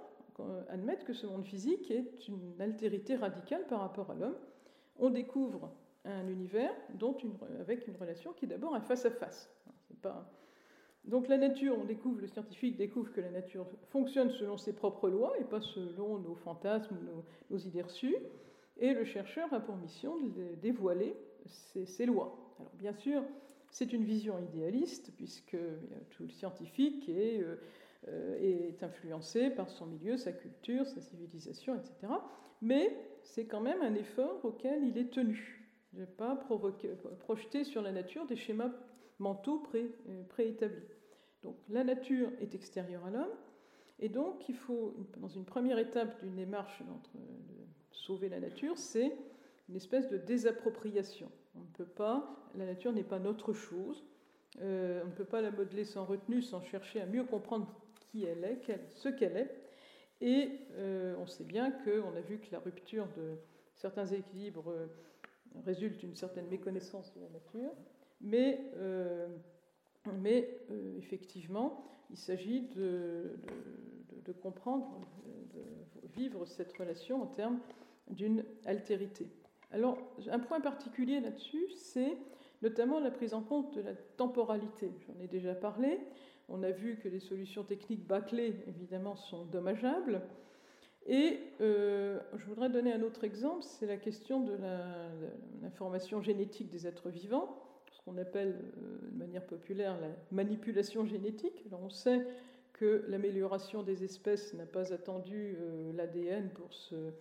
[0.69, 4.37] admettre que ce monde physique est une altérité radicale par rapport à l'homme.
[4.97, 5.71] On découvre
[6.05, 7.15] un univers dont
[7.59, 9.49] avec une relation qui est d'abord un face-à-face.
[11.05, 15.09] Donc la nature, on découvre, le scientifique découvre que la nature fonctionne selon ses propres
[15.09, 16.97] lois et pas selon nos fantasmes
[17.49, 18.15] nos, idées reçues.
[18.77, 22.55] Et le chercheur a pour mission de dévoiler ces, lois.
[22.59, 23.21] Alors bien sûr,
[23.69, 25.57] c'est une vision idéaliste puisque
[26.11, 27.57] tout le scientifique est, euh,
[28.07, 32.13] euh, est influencé par son milieu, sa culture, sa civilisation, etc.
[32.61, 35.63] Mais c'est quand même un effort auquel il est tenu.
[35.93, 36.35] Je ne pas
[37.19, 38.71] projeter sur la nature des schémas
[39.19, 40.92] mentaux euh, préétablis.
[41.43, 43.35] Donc la nature est extérieure à l'homme,
[43.99, 47.19] et donc il faut, dans une première étape d'une démarche de
[47.91, 49.15] sauver la nature, c'est
[49.69, 51.31] une espèce de désappropriation.
[51.55, 54.03] On ne peut pas, la nature n'est pas notre chose,
[54.61, 57.67] euh, on ne peut pas la modeler sans retenue, sans chercher à mieux comprendre
[58.11, 59.51] qui elle est, ce qu'elle est.
[60.21, 63.37] Et euh, on sait bien qu'on a vu que la rupture de
[63.75, 64.87] certains équilibres euh,
[65.65, 67.71] résulte d'une certaine méconnaissance de la nature,
[68.21, 68.71] mais
[70.21, 73.35] mais euh, effectivement, il s'agit de,
[74.41, 74.99] comprendre,
[75.53, 77.59] de vivre cette relation en termes
[78.09, 79.27] d'une altérité.
[79.71, 79.97] Alors,
[80.29, 82.17] un point particulier là-dessus, c'est
[82.61, 84.91] notamment la prise en compte de la temporalité.
[85.07, 85.99] J'en ai déjà parlé.
[86.49, 90.21] On a vu que les solutions techniques bâclées, évidemment, sont dommageables.
[91.05, 94.57] Et euh, je voudrais donner un autre exemple, c'est la question de
[95.61, 97.62] l'information génétique des êtres vivants
[98.03, 101.63] qu'on appelle euh, de manière populaire la manipulation génétique.
[101.67, 102.25] Alors on sait
[102.73, 107.11] que l'amélioration des espèces n'a pas attendu euh, l'ADN pour se,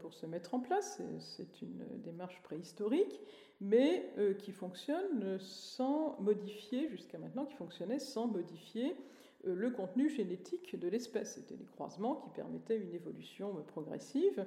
[0.00, 1.00] pour se mettre en place.
[1.18, 3.20] C'est une démarche préhistorique,
[3.60, 8.96] mais qui fonctionne sans modifier, jusqu'à maintenant, qui fonctionnait sans modifier
[9.44, 11.34] le contenu génétique de l'espèce.
[11.34, 14.44] C'était des croisements qui permettaient une évolution progressive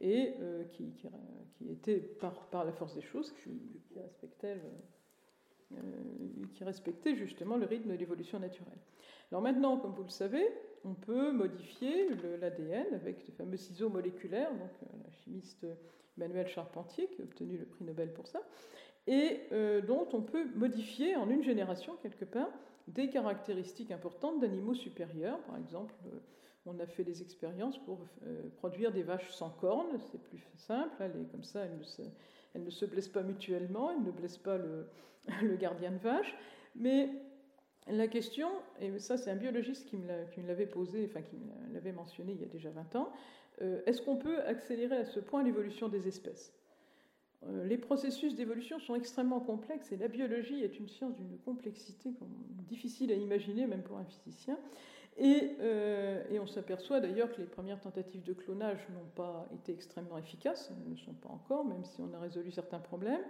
[0.00, 0.32] et
[0.70, 0.94] qui,
[1.58, 3.50] qui, était, par, par, la force des choses, qui,
[3.90, 4.56] qui respectait
[6.54, 8.78] qui respectait justement le rythme de l'évolution naturelle.
[9.30, 10.46] Alors maintenant, comme vous le savez,
[10.84, 12.08] on peut modifier
[12.40, 15.66] l'ADN avec de fameux ciseaux moléculaires, donc euh, la chimiste
[16.18, 18.40] Emmanuel Charpentier qui a obtenu le prix Nobel pour ça,
[19.06, 22.50] et euh, dont on peut modifier en une génération quelque part
[22.88, 25.38] des caractéristiques importantes d'animaux supérieurs.
[25.44, 26.18] Par exemple, euh,
[26.66, 28.06] on a fait des expériences pour
[28.58, 30.94] produire des vaches sans cornes, c'est plus simple,
[31.32, 31.64] comme ça,
[32.54, 34.86] elles ne se blessent pas mutuellement, elles ne blessent pas le,
[35.42, 36.36] le gardien de vache,
[36.74, 37.10] mais
[37.88, 38.48] la question,
[38.80, 42.40] et ça c'est un biologiste qui me l'avait posé, enfin qui me l'avait mentionné il
[42.40, 43.12] y a déjà 20 ans,
[43.60, 46.54] euh, est-ce qu'on peut accélérer à ce point l'évolution des espèces?
[47.46, 52.10] Euh, Les processus d'évolution sont extrêmement complexes et la biologie est une science d'une complexité
[52.68, 54.58] difficile à imaginer même pour un physicien.
[55.18, 59.72] Et, euh, et on s'aperçoit d'ailleurs que les premières tentatives de clonage n'ont pas été
[59.72, 63.24] extrêmement efficaces, elles ne le sont pas encore, même si on a résolu certains problèmes.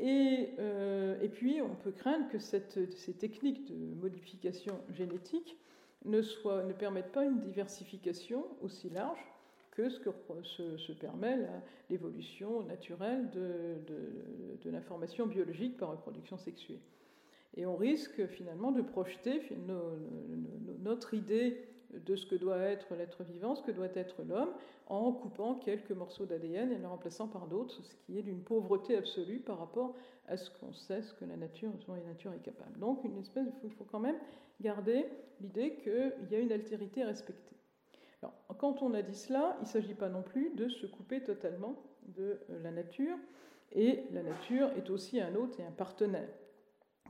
[0.00, 5.58] Euh, et, puis, on peut craindre que ces techniques de modification génétique
[6.04, 9.24] ne, soient, ne, permettent pas une diversification aussi large
[9.70, 10.10] que ce que
[10.42, 11.38] se, permet
[11.88, 13.78] l'évolution naturelle de,
[14.62, 16.80] de l'information biologique par reproduction sexuée.
[17.56, 19.42] Et on risque finalement de projeter
[20.80, 21.58] notre idée
[21.92, 24.52] de ce que doit être l'être vivant, ce que doit être l'homme,
[24.86, 28.96] en coupant quelques morceaux d'ADN et les remplaçant par d'autres, ce qui est d'une pauvreté
[28.96, 29.94] absolue par rapport
[30.28, 32.78] à ce qu'on sait, ce que la nature, dont la nature est capable.
[32.78, 34.18] Donc, une espèce, il faut quand même
[34.60, 35.06] garder
[35.40, 37.56] l'idée qu'il y a une altérité respectée.
[38.22, 41.22] Alors, quand on a dit cela, il ne s'agit pas non plus de se couper
[41.22, 43.16] totalement de euh, la nature,
[43.72, 46.28] et la nature est aussi un hôte et un partenaire.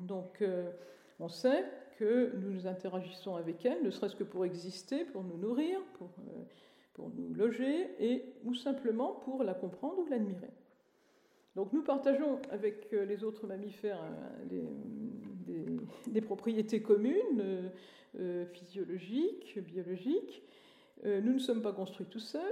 [0.00, 0.70] Donc, euh,
[1.18, 1.64] on sait
[1.98, 6.42] que nous interagissons avec elle, ne serait-ce que pour exister, pour nous nourrir, pour, euh,
[6.94, 10.50] pour nous loger, et, ou simplement pour la comprendre ou l'admirer.
[11.54, 14.02] Donc nous partageons avec euh, les autres mammifères
[14.50, 14.64] euh,
[16.06, 17.70] des, propriétés communes,
[18.52, 20.42] physiologiques, biologiques.
[21.04, 22.42] nous ne sommes pas construits tout seuls,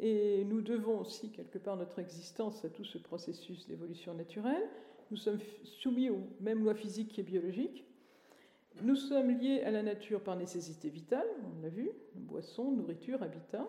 [0.00, 4.68] et nous devons aussi quelque part notre existence à tout ce processus d'évolution naturelle.
[5.10, 7.84] Nous sommes soumis aux mêmes lois physiques et biologiques.
[8.82, 13.68] Nous sommes liés à la nature par nécessité vitale, on l'a vu, boisson, nourriture, habitat.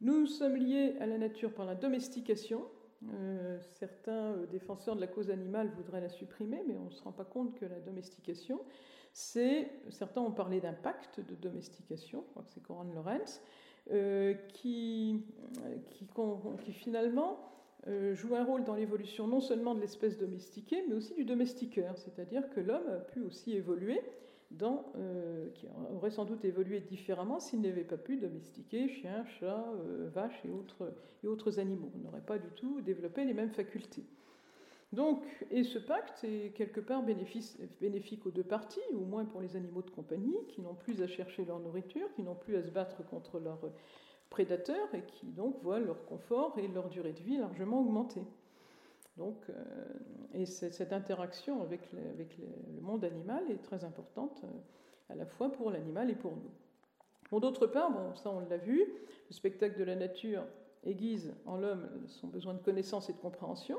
[0.00, 2.64] Nous sommes liés à la nature par la domestication.
[3.14, 7.02] Euh, certains euh, défenseurs de la cause animale voudraient la supprimer, mais on ne se
[7.02, 8.60] rend pas compte que la domestication,
[9.12, 13.42] c'est, certains ont parlé d'un pacte de domestication, je crois que c'est Coran Lorenz,
[13.90, 15.24] euh, qui,
[15.90, 17.40] qui, finalement
[18.14, 22.48] joue un rôle dans l'évolution non seulement de l'espèce domestiquée, mais aussi du domestiqueur, c'est-à-dire
[22.50, 24.00] que l'homme a pu aussi évoluer
[24.60, 30.08] euh, qui aurait sans doute évolué différemment s'il n'avait pas pu domestiquer chiens, chats, euh,
[30.12, 30.92] vaches et autres,
[31.24, 31.90] et autres animaux.
[31.96, 34.04] On n'aurait pas du tout développé les mêmes facultés.
[34.92, 39.56] Donc, et ce pacte est quelque part bénéfique aux deux parties, au moins pour les
[39.56, 42.70] animaux de compagnie, qui n'ont plus à chercher leur nourriture, qui n'ont plus à se
[42.70, 43.58] battre contre leur
[44.32, 48.22] prédateurs et qui donc voient leur confort et leur durée de vie largement augmenter.
[49.18, 49.54] Donc, euh,
[50.32, 55.70] et cette interaction avec, le monde animal est très importante euh, à la fois pour
[55.70, 56.50] l'animal et pour nous.
[57.30, 58.82] Bon, d'autre part, bon, ça on l'a vu,
[59.28, 60.44] le spectacle de la nature
[60.84, 63.76] aiguise en l'homme son besoin de connaissance et de compréhension.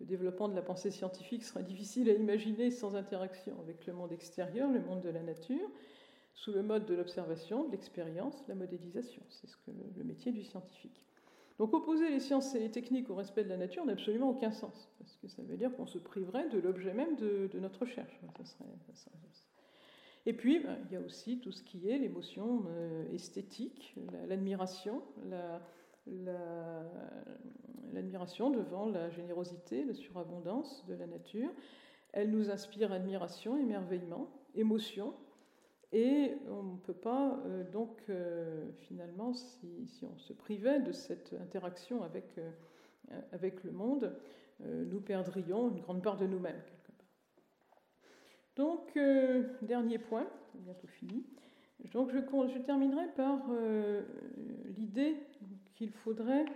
[0.00, 4.12] Le développement de la pensée scientifique sera difficile à imaginer sans interaction avec le monde
[4.12, 5.70] extérieur, le monde de la nature
[6.36, 9.22] sous le mode de l'observation, de l'expérience, la modélisation.
[9.30, 11.04] C'est ce que le, métier du scientifique.
[11.58, 14.52] Donc opposer les sciences et les techniques au respect de la nature n'a absolument aucun
[14.52, 18.20] sens, parce que ça veut dire qu'on se priverait de l'objet même de, notre recherche.
[20.26, 23.94] Et puis, ben, il y a aussi tout ce qui est l'émotion euh, esthétique,
[24.28, 25.02] l'admiration,
[27.94, 31.50] l'admiration devant la générosité, la surabondance de la nature.
[32.12, 35.14] Elle nous inspire admiration, émerveillement, émotion,
[35.92, 41.34] et on ne peut pas, euh, donc, euh, finalement, si, on se privait de cette
[41.40, 42.50] interaction avec, euh,
[43.32, 44.16] avec le monde,
[44.60, 47.82] nous perdrions une grande part de nous-mêmes, quelque part.
[48.56, 48.98] Donc,
[49.60, 51.26] dernier point, bientôt fini.
[51.92, 53.50] Donc, je, je terminerai par
[54.74, 55.18] l'idée
[55.74, 56.46] qu'il faudrait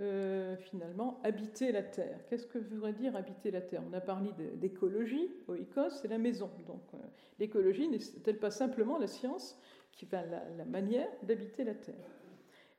[0.00, 2.18] euh, finalement habiter la Terre.
[2.28, 3.80] Qu'est-ce que voudrait dire habiter la Terre?
[3.88, 6.50] On a parlé d'écologie, oikos, c'est la maison.
[6.66, 6.96] Donc euh,
[7.38, 9.56] l'écologie n'est-elle pas simplement la science
[9.92, 11.94] qui va la, manière d'habiter la Terre?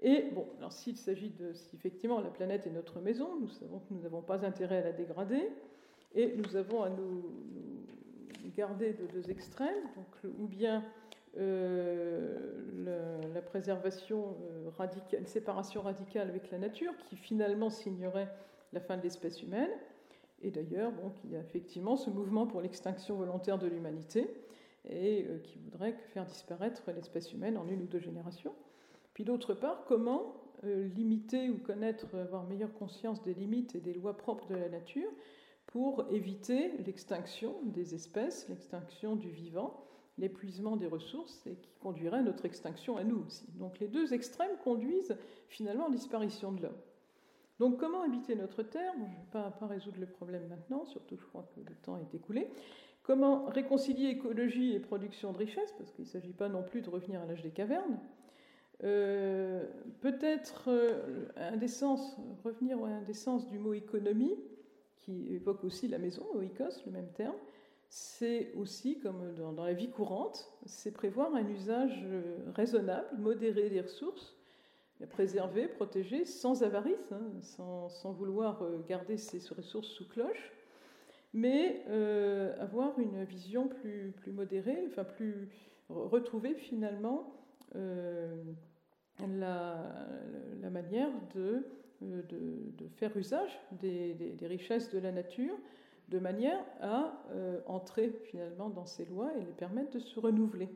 [0.01, 3.79] Et bon, alors s'il s'agit de, si effectivement la planète est notre maison, nous savons
[3.79, 5.49] que nous n'avons pas intérêt à la dégrader,
[6.15, 7.23] et nous avons à nous,
[8.57, 10.83] garder de deux extrêmes, donc ou bien
[11.37, 18.29] euh, la, préservation euh, radicale, une séparation radicale avec la nature, qui finalement signerait
[18.73, 19.69] la fin de l'espèce humaine.
[20.41, 24.29] Et d'ailleurs, bon, il y a effectivement ce mouvement pour l'extinction volontaire de l'humanité,
[24.87, 28.53] et euh, qui voudrait faire disparaître l'espèce humaine en une ou deux générations.
[29.13, 34.17] Puis d'autre part, comment limiter ou connaître, avoir meilleure conscience des limites et des lois
[34.17, 35.11] propres de la nature
[35.67, 39.85] pour éviter l'extinction des espèces, l'extinction du vivant,
[40.17, 43.47] l'épuisement des ressources et qui conduirait à notre extinction à nous aussi.
[43.55, 45.17] Donc les deux extrêmes conduisent
[45.49, 46.77] finalement à la disparition de l'homme.
[47.59, 48.91] Donc comment habiter notre Terre?
[48.95, 52.15] Je ne vais pas, résoudre le problème maintenant, surtout je crois que le temps est
[52.15, 52.47] écoulé.
[53.03, 56.89] Comment réconcilier écologie et production de richesse Parce qu'il ne s'agit pas non plus de
[56.89, 57.99] revenir à l'âge des cavernes.
[58.83, 59.63] Euh,
[60.01, 64.35] peut-être euh, sens, revenir à sens du mot économie,
[64.97, 67.35] qui évoque aussi la maison, oikos, le même terme,
[67.89, 73.81] c'est aussi, comme dans, la vie courante, c'est prévoir un usage euh, raisonnable, modéré des
[73.81, 74.35] ressources,
[75.09, 80.53] préserver, protéger, sans avarice, hein, sans, vouloir garder ces ressources sous cloche,
[81.33, 81.83] mais
[82.61, 85.49] avoir une vision plus, modérée, enfin plus
[85.89, 87.35] retrouver finalement
[87.75, 88.33] euh,
[89.19, 91.61] la, manière euh,
[92.01, 95.57] de, faire usage des, richesses de la nature
[96.09, 100.69] de manière à euh, entrer finalement dans ces lois et les permettre de se renouveler.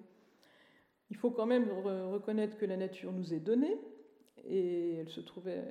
[1.10, 1.70] Il faut quand même
[2.12, 3.80] reconnaître que la nature nous est donnée
[4.46, 5.66] et elle se, trouvait,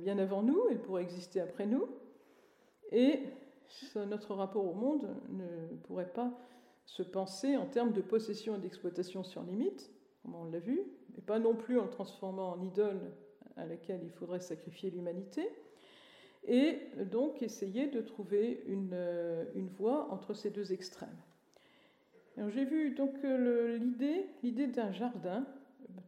[0.00, 1.86] bien avant nous, elle pourrait exister après nous,
[2.90, 3.20] et
[3.94, 6.32] notre rapport au monde ne pourrait pas
[6.86, 9.90] se penser en termes de possession et d'exploitation sur limite,
[10.22, 10.82] comme on l'a vu,
[11.14, 13.00] mais pas non plus en le transformant en idole
[13.56, 15.48] à laquelle il faudrait sacrifier l'humanité,
[16.46, 16.78] et
[17.10, 21.16] donc essayer de trouver une, euh, une voie entre ces deux extrêmes.
[22.48, 25.46] J'ai vu donc l'idée, l'idée d'un jardin,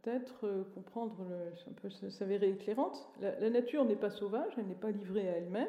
[0.02, 1.24] peut-être euh, comprendre,
[1.68, 3.08] un peu s'avérer éclairante.
[3.20, 5.68] La, nature n'est pas sauvage, elle n'est pas livrée à elle-même,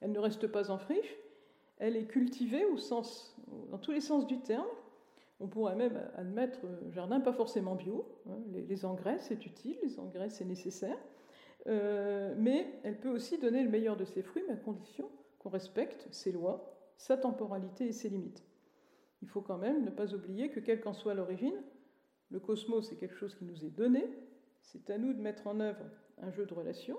[0.00, 1.16] elle ne reste pas en friche,
[1.78, 3.36] elle est cultivée au sens,
[3.70, 4.66] dans tous les sens du terme,
[5.40, 8.06] on pourrait même admettre euh, jardin pas forcément bio.
[8.28, 10.96] Hein, les, engrais, c'est utile, les engrais, c'est nécessaire.
[11.66, 15.50] Euh, mais elle peut aussi donner le meilleur de ses fruits, mais à condition qu'on
[15.50, 18.44] respecte ses lois, sa temporalité et ses limites.
[19.22, 21.60] Il faut quand même ne pas oublier que, quelle qu'en soit l'origine,
[22.30, 24.08] le cosmos est quelque chose qui nous est donné.
[24.62, 25.84] C'est à nous de mettre en œuvre
[26.20, 26.98] un jeu de relations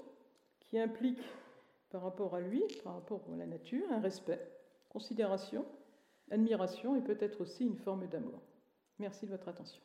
[0.60, 1.22] qui implique,
[1.90, 4.42] par rapport à lui, par rapport à la nature, un respect,
[4.90, 5.66] considération
[6.32, 8.42] admiration et peut-être aussi une forme d'amour.
[9.00, 9.82] Merci de votre attention.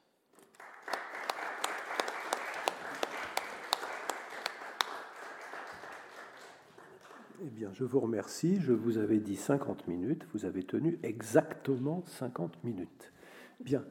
[7.45, 8.61] Eh bien, je vous remercie.
[8.61, 10.25] Je vous avais dit 50 minutes.
[10.33, 13.13] Vous avez tenu exactement 50 minutes.
[13.59, 13.85] Bien.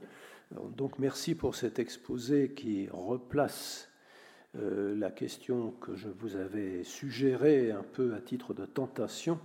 [0.77, 3.89] Donc, merci pour cet exposé qui replace
[4.55, 9.37] euh, la question que je vous avais suggérée un peu à titre de tentation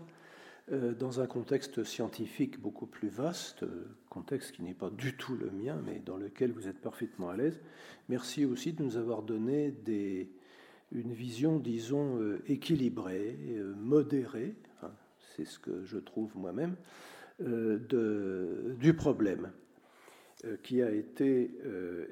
[0.71, 5.35] euh, dans un contexte scientifique beaucoup plus vaste, euh, contexte qui n'est pas du tout
[5.35, 7.61] le mien, mais dans lequel vous êtes parfaitement à l'aise.
[8.09, 10.31] Merci aussi de nous avoir donné des,
[10.93, 13.37] une vision, disons, euh, équilibrée,
[13.77, 14.55] modérée,
[15.35, 16.77] c'est ce que je trouve moi-même,
[17.39, 19.51] du problème
[20.63, 21.51] qui a été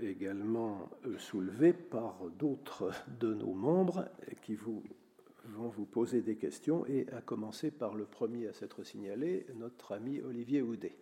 [0.03, 4.07] également soulevé par d'autres de nos membres
[4.43, 4.83] qui vont
[5.47, 10.21] vous poser des questions, et à commencer par le premier à s'être signalé, notre ami
[10.21, 10.97] Olivier Houdet.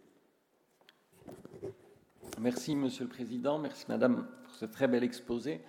[2.41, 3.59] Merci, Monsieur le Président.
[3.59, 5.61] Merci, Madame, pour ce très bel exposé.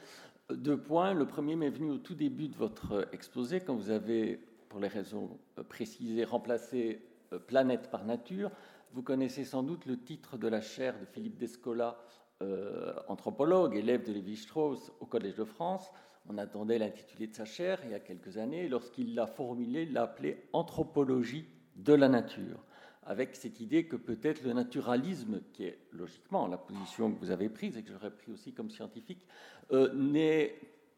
[0.52, 1.14] Deux points.
[1.14, 4.90] Le premier m'est venu au tout début de votre exposé, quand vous avez, pour les
[4.90, 5.40] raisons
[5.70, 8.52] précisées, remplacé euh, planète par nature.
[8.92, 11.98] Vous connaissez sans doute le titre de la chaire de Philippe Descola,
[12.42, 15.92] euh, anthropologue, élève de Lévi-Strauss au Collège de France.
[16.28, 18.68] On attendait l'intitulé de sa chaire il y a quelques années.
[18.68, 22.66] Lorsqu'il l'a formulé, il l'a appelé Anthropologie de la nature,
[23.06, 27.50] avec cette idée que peut-être le naturalisme, qui est logiquement la position que vous avez
[27.50, 29.26] prise et que j'aurais pris aussi comme scientifique,
[29.72, 30.48] euh,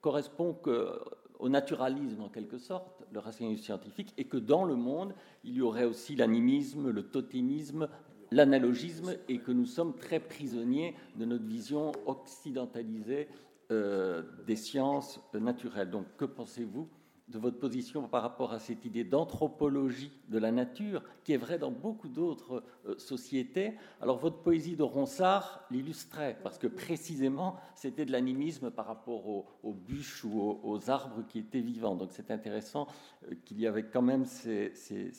[0.02, 5.56] correspond qu'au naturalisme en quelque sorte, le rationalisme scientifique, et que dans le monde, il
[5.56, 7.88] y aurait aussi l'animisme, le totémisme,
[8.32, 13.28] l'analogisme, et que nous sommes très prisonniers de notre vision occidentalisée
[13.72, 15.90] euh, des sciences naturelles.
[15.90, 16.88] Donc, que pensez-vous
[17.28, 21.58] de votre position par rapport à cette idée d'anthropologie de la nature, qui est vraie
[21.58, 23.74] dans beaucoup d'autres euh, sociétés.
[24.00, 29.74] Alors votre poésie de Ronsard l'illustrait, parce que précisément, c'était de l'animisme par rapport aux,
[29.74, 31.96] bûches ou aux, arbres qui étaient vivants.
[31.96, 32.88] Donc c'est intéressant
[33.24, 34.72] euh, qu'il y avait quand même ces,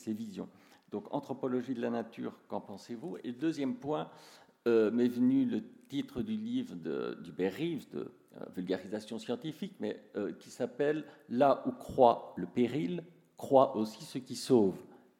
[0.07, 0.47] visions.
[0.91, 3.17] Donc anthropologie de la nature, qu'en pensez-vous?
[3.25, 4.09] Et deuxième point,
[4.67, 7.41] euh, m'est venu le titre du livre de, du de
[7.99, 13.03] euh, vulgarisation scientifique, mais euh, qui s'appelle Là où croit le péril,
[13.37, 14.75] croit aussi ce qui sauve.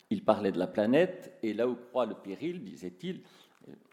[0.09, 3.21] Il parlait de la planète, et là où croit le péril, disait-il,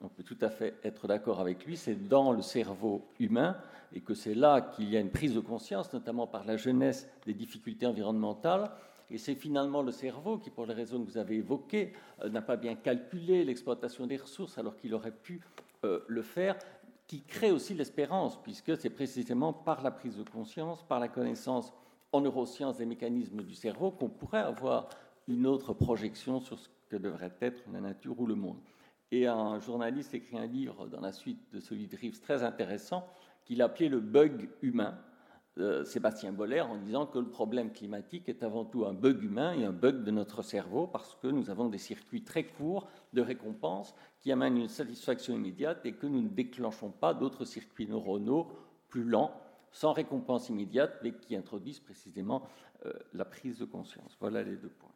[0.01, 3.57] on peut tout à fait être d'accord avec lui, c'est dans le cerveau humain,
[3.93, 7.09] et que c'est là qu'il y a une prise de conscience, notamment par la jeunesse,
[7.27, 8.71] des difficultés environnementales.
[9.15, 11.93] Et c'est finalement le cerveau qui, pour les raisons que vous avez évoquées,
[12.23, 15.41] euh, n'a pas bien calculé l'exploitation des ressources alors qu'il aurait pu
[16.09, 16.57] le faire
[17.07, 21.73] qui crée aussi l'espérance, puisque c'est précisément par la prise de conscience, par la connaissance
[22.13, 24.89] en neurosciences des mécanismes du cerveau qu'on pourrait avoir
[25.29, 28.59] une autre projection sur ce que devrait être la nature ou le monde.
[29.11, 33.07] Et un journaliste écrit un livre dans la suite de celui de Reeves très intéressant
[33.45, 34.99] qu'il appelait le bug humain,
[35.59, 39.55] euh, Sébastien Boller en disant que le problème climatique est avant tout un bug humain
[39.55, 43.21] et un bug de notre cerveau parce que nous avons des circuits très courts de
[43.21, 48.49] récompense qui amènent une satisfaction immédiate et que nous ne déclenchons pas d'autres circuits neuronaux
[48.89, 49.33] plus lents,
[49.71, 52.43] sans récompense immédiate, mais qui introduisent précisément
[52.87, 54.17] euh, la prise de conscience.
[54.19, 54.93] Voilà les deux points.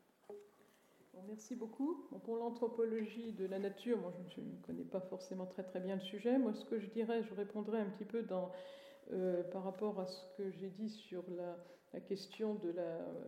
[1.28, 2.08] merci beaucoup.
[2.24, 6.00] pour l'anthropologie de la nature, moi je ne connais pas forcément très très bien le
[6.00, 6.36] sujet.
[6.36, 8.50] Moi ce que je dirais, je répondrais un petit peu dans
[9.10, 13.24] euh, par rapport à ce que j'ai dit sur la, question de la euh,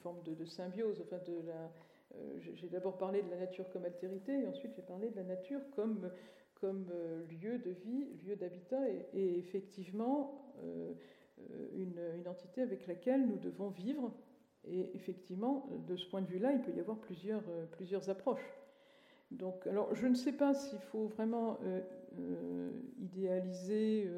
[0.00, 1.72] forme de, symbiose, enfin de la.
[2.14, 5.24] Euh, j'ai d'abord parlé de la nature comme altérité, et ensuite j'ai parlé de la
[5.24, 6.12] nature comme,
[6.60, 6.86] comme
[7.28, 10.54] lieu de vie, lieu d'habitat, et, effectivement
[11.74, 14.12] une, une, entité avec laquelle nous devons vivre.
[14.68, 18.54] Et effectivement, de ce point de vue-là, il peut y avoir plusieurs, plusieurs approches.
[19.32, 21.58] Donc, alors, je ne sais pas s'il faut vraiment
[22.98, 24.08] idéaliser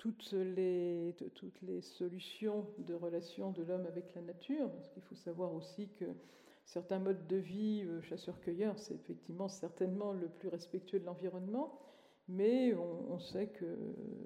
[0.00, 5.14] toutes les, toutes les solutions de relation de l'homme avec la nature, parce qu'il faut
[5.14, 6.06] savoir aussi que
[6.64, 11.78] certains modes de vie, euh, chasseurs-cueilleurs, c'est effectivement certainement le plus respectueux de l'environnement,
[12.28, 13.66] mais on, sait que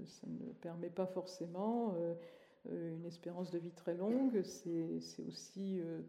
[0.05, 6.03] ça ne permet pas forcément euh, une espérance de vie très longue, c'est aussi, euh,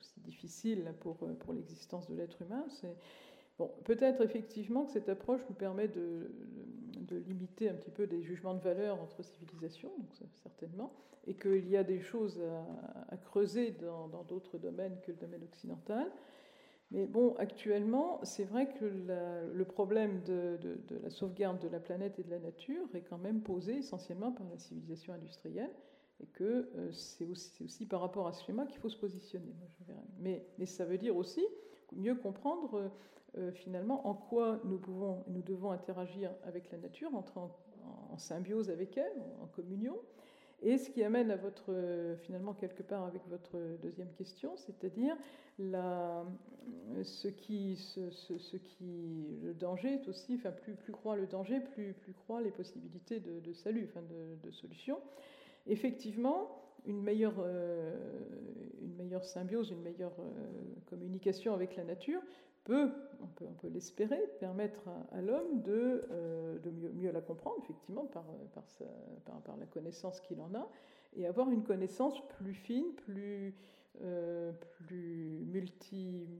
[0.00, 2.66] aussi difficile pour, pour l'existence de l'être humain.
[3.56, 6.32] Bon, peut-être effectivement que cette approche nous permet de,
[7.10, 9.92] de, limiter un petit peu des jugements de valeur entre civilisations,
[10.42, 10.92] certainement,
[11.26, 12.40] et qu'il y a des choses
[13.08, 16.10] à, creuser dans d'autres domaines que le domaine occidental.
[16.90, 20.58] Mais bon, actuellement, c'est vrai que le problème de,
[21.02, 24.48] la sauvegarde de la planète et de la nature est quand même posé essentiellement par
[24.48, 25.70] la civilisation industrielle,
[26.22, 29.54] et que euh, c'est aussi, par rapport à ce schéma qu'il faut se positionner.
[30.18, 31.42] mais, mais, ça veut dire aussi
[31.92, 32.90] mieux comprendre
[33.38, 37.50] euh, finalement en quoi nous pouvons nous devons interagir avec la nature, entrer en,
[38.18, 39.96] symbiose avec elle, en, communion?
[40.62, 41.72] Et ce qui amène à votre,
[42.18, 45.16] finalement, quelque part avec votre deuxième question, c'est-à-dire
[47.02, 47.78] ce, qui,
[49.42, 53.20] le danger est aussi, enfin, plus, plus croît le danger, plus, plus croît les possibilités
[53.20, 54.98] de, salut, enfin, de, de solution.
[55.66, 57.96] Effectivement, une meilleure, euh,
[58.82, 60.32] une meilleure symbiose, une meilleure euh,
[60.86, 62.20] communication avec la nature
[62.74, 66.58] on peut, l'espérer, permettre à, l'homme de, euh,
[66.94, 68.24] mieux, la comprendre, effectivement, par,
[69.44, 70.68] par, la connaissance qu'il en a,
[71.16, 73.54] et avoir une connaissance plus fine, plus,
[74.02, 74.52] euh,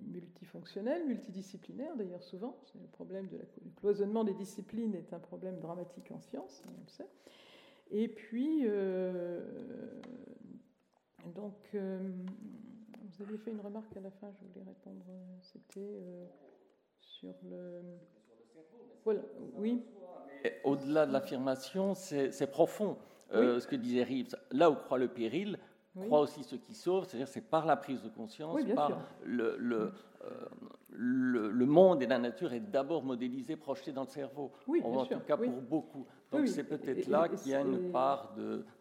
[0.06, 2.56] multifonctionnelle, multidisciplinaire d'ailleurs souvent.
[2.74, 6.80] Le problème de la, du cloisonnement des disciplines est un problème dramatique en science, on
[6.80, 7.08] le sait.
[7.90, 9.40] Et puis, euh,
[11.34, 11.76] donc,
[13.10, 15.04] vous aviez fait une remarque à la fin, je voulais répondre.
[15.40, 16.26] C'était euh,
[17.00, 17.82] sur le.
[19.04, 19.20] Voilà,
[19.54, 19.82] oui.
[20.64, 22.96] Au-delà de l'affirmation, c'est profond.
[23.32, 25.58] Euh, ce que disait Reeves, là où croit le péril,
[25.94, 29.92] croit aussi ce qui sauve, c'est-à-dire c'est par la prise de conscience, par le, le,
[30.24, 30.46] euh,
[31.02, 34.52] le, le, monde et la nature est d'abord modélisé, projeté dans le cerveau.
[34.66, 36.06] Oui, en tout cas pour beaucoup.
[36.30, 38.34] Donc c'est peut-être là qu'il y a une part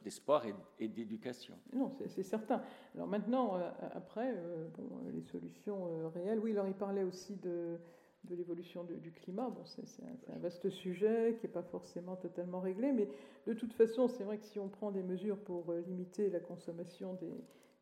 [0.03, 0.43] d'espoir
[0.80, 1.55] et, d'éducation.
[1.74, 2.61] Non, c'est certain.
[2.93, 4.67] Alors maintenant, euh, après, euh,
[5.13, 7.78] les solutions réelles, oui, alors il parlait aussi de,
[8.26, 9.49] de l'évolution du climat.
[9.49, 13.07] Bon, c'est un, un, vaste sujet qui n'est pas forcément totalement réglé, mais
[13.47, 17.13] de toute façon, c'est vrai que si on prend des mesures pour limiter la consommation
[17.13, 17.34] des,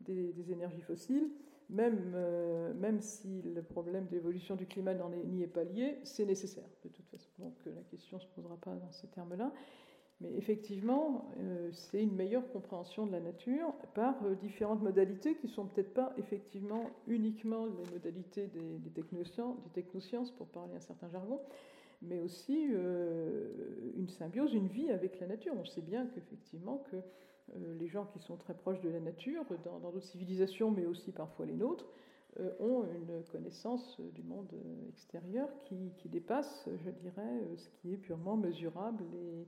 [0.02, 1.28] des, des énergies fossiles,
[1.70, 6.68] même, euh, même si le problème d'évolution du climat n'y est, pas lié, c'est nécessaire
[6.84, 7.30] de toute façon.
[7.40, 9.52] Donc euh, la question ne se posera pas dans ces termes-là.
[10.20, 15.52] Mais effectivement, euh, c'est une meilleure compréhension de la nature par différentes modalités qui ne
[15.52, 21.40] sont peut-être pas effectivement uniquement les modalités des, technosciences, pour parler un certain jargon,
[22.02, 22.64] mais aussi
[23.96, 25.54] une symbiose, une vie avec la nature.
[25.56, 26.98] On sait bien qu'effectivement que
[27.56, 31.46] les gens qui sont très proches de la nature, dans d'autres civilisations, mais aussi parfois
[31.46, 31.88] les nôtres,
[32.60, 34.54] ont une connaissance du monde
[34.90, 39.48] extérieur qui, qui, dépasse, je dirais, ce qui est purement mesurable et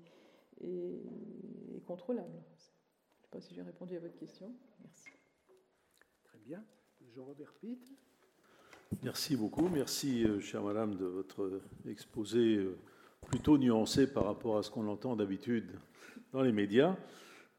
[0.62, 2.30] et, contrôlable.
[2.32, 4.54] Je ne sais pas si j'ai répondu à votre question.
[4.82, 5.10] Merci.
[6.24, 6.64] Très bien.
[7.16, 7.92] Jean-Robert Pitt.
[9.04, 9.68] Merci beaucoup.
[9.70, 12.78] Merci, euh, chère madame, de votre exposé euh,
[13.28, 15.72] plutôt nuancé par rapport à ce qu'on entend d'habitude
[16.32, 16.96] dans les médias.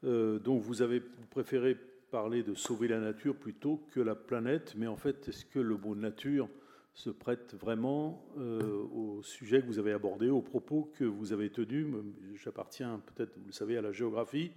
[0.03, 0.99] Euh, donc, vous avez
[1.29, 1.77] préféré
[2.09, 5.77] parler de sauver la nature plutôt que la planète, mais en fait, est-ce que le
[5.77, 6.49] mot nature
[6.93, 11.49] se prête vraiment euh, au sujet que vous avez abordé, aux propos que vous avez
[11.49, 11.87] tenus?
[12.35, 14.51] J'appartiens peut-être, vous le savez, à la géographie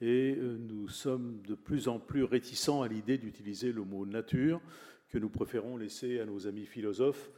[0.00, 4.60] et euh, nous sommes de plus en plus réticents à l'idée d'utiliser le mot nature
[5.08, 7.30] que nous préférons laisser à nos amis philosophes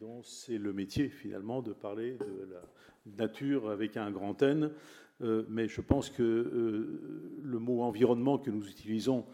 [0.00, 2.62] dont c'est le métier finalement de parler de la
[3.16, 4.70] nature avec un grand N.
[5.48, 6.98] mais je pense que
[7.42, 9.24] le mot environnement que nous utilisons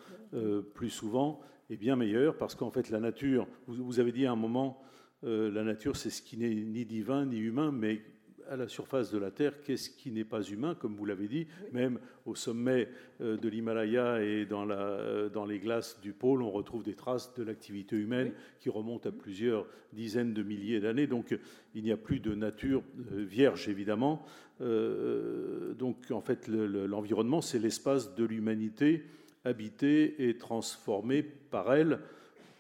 [0.74, 4.36] plus souvent est bien meilleur parce qu'en fait, la nature, vous, avez dit à un
[4.36, 4.80] moment,
[5.24, 8.02] euh, la nature, c'est ce qui n'est ni divin ni humain, mais
[8.48, 11.46] à la surface de la Terre, qu'est-ce qui n'est pas humain, comme vous l'avez dit,
[11.72, 12.88] même au sommet
[13.20, 16.94] euh, de l'Himalaya et dans, la, euh, dans, les glaces du pôle, on retrouve des
[16.94, 21.06] traces de l'activité humaine qui remontent à plusieurs dizaines de milliers d'années.
[21.06, 21.38] Donc
[21.74, 24.24] il n'y a plus de nature vierge, évidemment.
[24.60, 29.04] donc en fait, l'environnement, c'est l'espace de l'humanité
[29.44, 32.00] habité et transformé par elle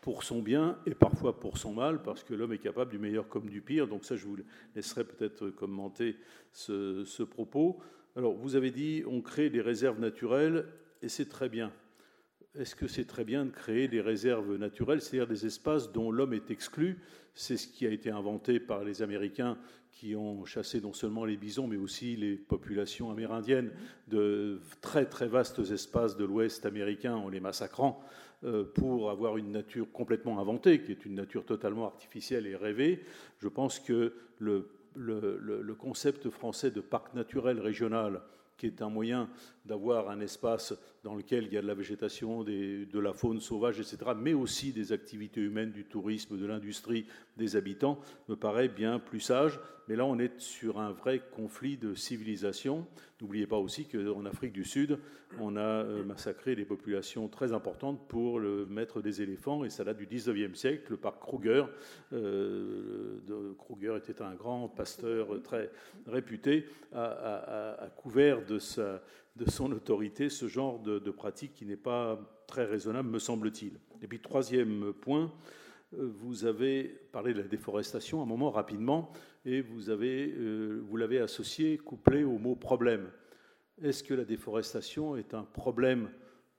[0.08, 3.28] pour son bien et parfois pour son mal, parce que l'homme est capable du meilleur
[3.28, 3.86] comme du pire.
[3.86, 4.38] Donc ça, je vous
[4.74, 6.16] laisserai peut-être commenter
[6.50, 7.78] ce, propos.
[8.16, 10.64] Alors, vous avez dit, on crée des réserves naturelles,
[11.02, 11.70] et c'est très bien.
[12.58, 16.32] Est-ce que c'est très bien de créer des réserves naturelles, c'est-à-dire des espaces dont l'homme
[16.32, 17.00] est exclu?
[17.34, 19.58] C'est ce qui a été inventé par les Américains
[19.92, 23.72] qui ont chassé non seulement les bisons, mais aussi les populations amérindiennes
[24.06, 28.00] de très très vastes espaces de l'Ouest américain en les massacrant
[28.74, 33.04] pour avoir une nature complètement inventée, qui est une nature totalement artificielle et rêvée.
[33.38, 38.22] Je pense que le concept français de parc naturel régional
[38.56, 39.28] qui est un moyen
[39.68, 43.78] d'avoir un espace dans lequel il y a de la végétation, de la faune sauvage,
[43.78, 47.06] etc., mais aussi des activités humaines, du tourisme, de l'industrie,
[47.36, 49.60] des habitants, me paraît bien plus sage.
[49.86, 52.86] Mais là, on est sur un vrai conflit de civilisation.
[53.20, 54.98] N'oubliez pas aussi qu'en Afrique du Sud,
[55.40, 59.84] on a euh, massacré des populations très importantes pour le mettre des éléphants, et ça
[59.84, 60.84] date du 19e siècle.
[60.90, 61.64] Le parc Kruger,
[62.12, 63.18] euh,
[63.58, 65.70] Kruger était un grand pasteur très
[66.06, 69.02] réputé, a, couvert de, sa,
[69.38, 73.78] de, son autorité ce genre de, pratique qui n'est pas très raisonnable, me semble-t-il.
[74.02, 75.32] Et puis, troisième point,
[75.94, 79.12] euh, vous avez parlé de la déforestation un moment rapidement
[79.44, 83.10] et vous, avez, euh, vous l'avez associé, couplé au mot problème.
[83.82, 86.10] Est-ce que la déforestation est un problème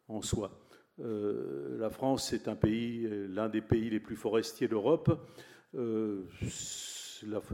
[0.08, 0.60] en soi?
[1.02, 5.12] Euh, La France est un pays, l'un des pays les plus forestiers d'Europe.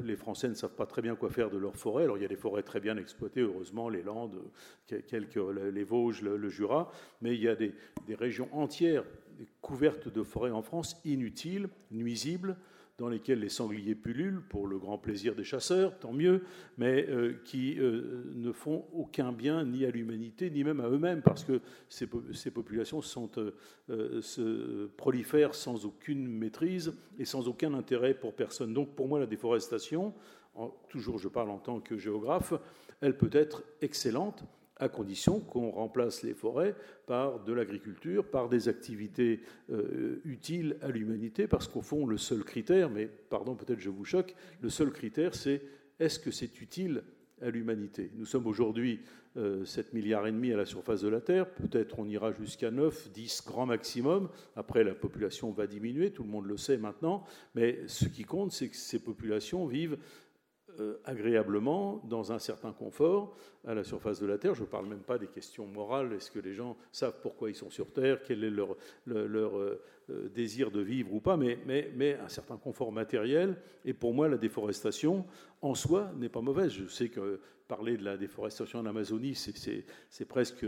[0.03, 2.03] Les Français ne savent pas très bien quoi faire de leurs forêts.
[2.03, 4.41] Alors il y a des forêts très bien exploitées, heureusement, les Landes,
[5.07, 5.39] quelques,
[5.74, 6.91] les Vosges, le, Jura,
[7.22, 7.74] mais il y a des,
[8.07, 9.03] des régions entières
[9.61, 12.57] couvertes de forêts en France inutiles, nuisibles,
[12.97, 16.43] dans lesquelles les sangliers pullulent pour le grand plaisir des chasseurs, tant mieux,
[16.77, 21.21] mais euh, qui euh, ne font aucun bien ni à l'humanité, ni même à eux-mêmes,
[21.21, 22.07] parce que ces,
[22.51, 23.31] populations sont,
[23.89, 28.73] euh, prolifèrent sans aucune maîtrise et sans aucun intérêt pour personne.
[28.73, 30.13] Donc pour moi, la déforestation,
[30.87, 32.53] toujours je parle en tant que géographe,
[33.01, 34.45] elle peut être excellente
[34.78, 40.89] à condition qu'on remplace les forêts par de l'agriculture, par des activités euh, utiles à
[40.89, 44.91] l'humanité, parce qu'au fond, le seul critère, mais pardon, peut-être je vous choque, le seul
[44.91, 45.61] critère, c'est
[45.99, 47.03] est-ce que c'est utile
[47.41, 48.11] à l'humanité?
[48.15, 48.99] Nous sommes aujourd'hui
[49.36, 49.63] 7 euh,
[49.93, 53.43] milliards et demi à la surface de la Terre, peut-être on ira jusqu'à 9, 10
[53.45, 58.05] grand maximum, après la population va diminuer, tout le monde le sait maintenant, mais ce
[58.05, 59.97] qui compte, c'est que ces populations vivent
[60.80, 64.55] euh, agréablement, dans un certain confort, à la surface de la Terre.
[64.55, 66.13] Je ne parle même pas des questions morales.
[66.13, 68.21] Est-ce que les gens savent pourquoi ils sont sur Terre?
[68.23, 68.76] Quel est leur,
[69.07, 71.38] euh, euh, désir de vivre ou pas?
[71.38, 73.57] Mais, un certain confort matériel.
[73.84, 75.26] Et pour moi, la déforestation,
[75.61, 76.71] en soi, n'est pas mauvaise.
[76.71, 80.65] Je sais que parler de la déforestation en Amazonie, c'est presque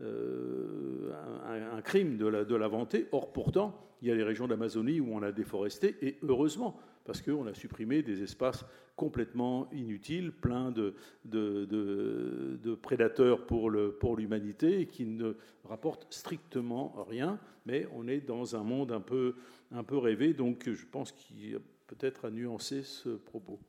[0.00, 3.06] un, crime de la, de la vanter.
[3.12, 7.22] Or, pourtant, il y a les régions d'Amazonie où on a déforesté, et heureusement, parce
[7.22, 8.64] qu'on a supprimé des espaces
[8.98, 10.94] complètement inutiles, pleins de,
[11.24, 17.38] de, de, prédateurs pour l'humanité pour et qui ne rapportent strictement rien.
[17.64, 19.36] Mais on est dans un monde un peu,
[19.70, 23.60] un peu rêvé, donc je pense qu'il y a peut-être à nuancer ce propos.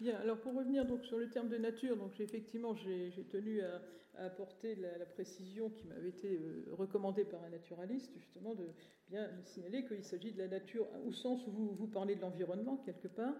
[0.00, 3.82] Bien, alors pour revenir donc sur le terme de nature, donc effectivement j'ai tenu à,
[4.24, 8.66] apporter la, précision qui m'avait été euh, recommandée par un naturaliste, justement de
[9.08, 12.76] bien signaler qu'il s'agit de la nature au sens où vous, vous parlez de l'environnement
[12.78, 13.34] quelque part,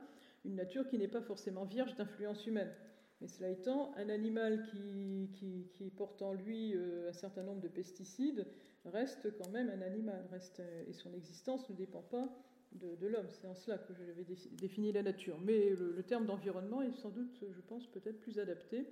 [0.44, 2.72] une nature qui n'est pas forcément vierge d'influence humaine.
[3.20, 5.30] Mais cela étant, un animal qui,
[5.74, 8.46] qui, porte en lui euh, un certain nombre de pesticides
[8.86, 12.34] reste quand même un animal, reste, et son existence ne dépend pas
[12.72, 13.28] de, l'homme.
[13.28, 15.38] C'est en cela que j'avais défini la nature.
[15.42, 18.86] Mais le, terme d'environnement est sans doute, je pense, peut-être plus adapté.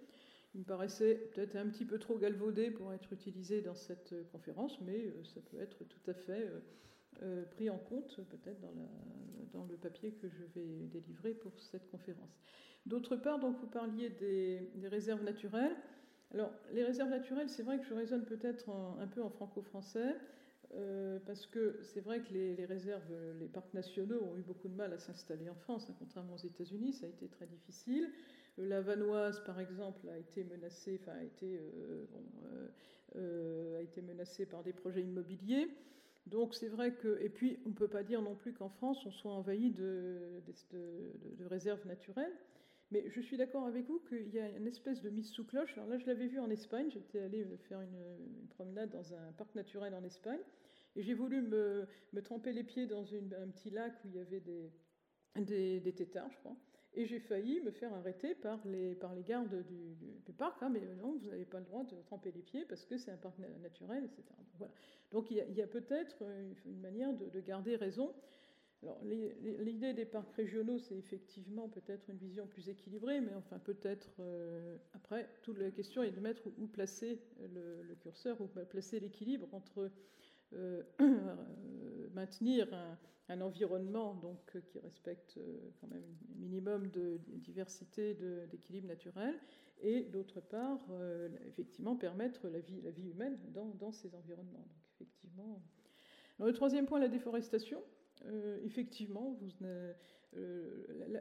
[0.54, 4.78] Il me paraissait peut-être un petit peu trop galvaudé pour être utilisé dans cette conférence,
[4.82, 6.50] mais euh, ça peut être tout à fait
[7.22, 8.60] euh, pris en compte peut-être
[9.52, 12.40] dans, le papier que je vais délivrer pour cette conférence.
[12.86, 15.74] D'autre part, donc, vous parliez des, réserves naturelles.
[16.32, 20.14] Alors, les réserves naturelles, c'est vrai que je raisonne peut-être un peu en franco-français.
[20.74, 24.74] Euh, parce que c'est vrai que les, réserves, les parcs nationaux ont eu beaucoup de
[24.74, 28.10] mal à s'installer en France, hein, contrairement aux États-Unis, ça a été très difficile.
[28.58, 31.58] Euh, la Vanoise, par exemple, a été menacée, enfin, a été,
[33.16, 35.68] euh, a été menacée par des projets immobiliers.
[36.30, 39.04] Donc c'est vrai que, et puis on ne peut pas dire non plus qu'en France
[39.06, 40.42] on soit envahi de,
[41.46, 42.36] réserves naturelles.
[42.90, 45.76] Mais je suis d'accord avec vous qu'il y a une espèce de mise sous cloche.
[45.76, 46.90] Alors là, je l'avais vu en Espagne.
[46.90, 50.40] J'étais allé faire une, promenade dans un parc naturel en Espagne.
[50.96, 51.86] Et j'ai voulu me,
[52.24, 54.72] tremper les pieds dans un petit lac où il y avait des,
[55.36, 56.56] des, des têtards, je crois.
[56.94, 60.62] Et j'ai failli me faire arrêter par les, par les gardes du, parc.
[60.62, 63.10] Hein, mais non, vous n'avez pas le droit de tremper les pieds parce que c'est
[63.10, 64.22] un parc naturel, etc.
[64.28, 64.72] Donc, voilà.
[65.10, 66.22] Donc il y a, peut-être
[66.66, 68.14] une manière de, garder raison.
[68.82, 74.14] Alors, l'idée des parcs régionaux, c'est effectivement peut-être une vision plus équilibrée, mais enfin peut-être
[74.20, 79.00] euh, après, toute la question est de mettre où, placer le, le, curseur, où placer
[79.00, 79.90] l'équilibre entre
[80.54, 80.82] euh,
[82.14, 82.68] maintenir
[83.28, 84.38] un, environnement donc,
[84.72, 88.14] qui respecte euh, quand même un minimum de diversité,
[88.50, 89.34] d'équilibre naturel,
[89.82, 94.66] et d'autre part, euh, effectivement, permettre la vie, la vie humaine dans, ces environnements.
[94.66, 95.62] Donc, effectivement.
[96.40, 97.82] le troisième point, la déforestation.
[98.64, 99.38] effectivement,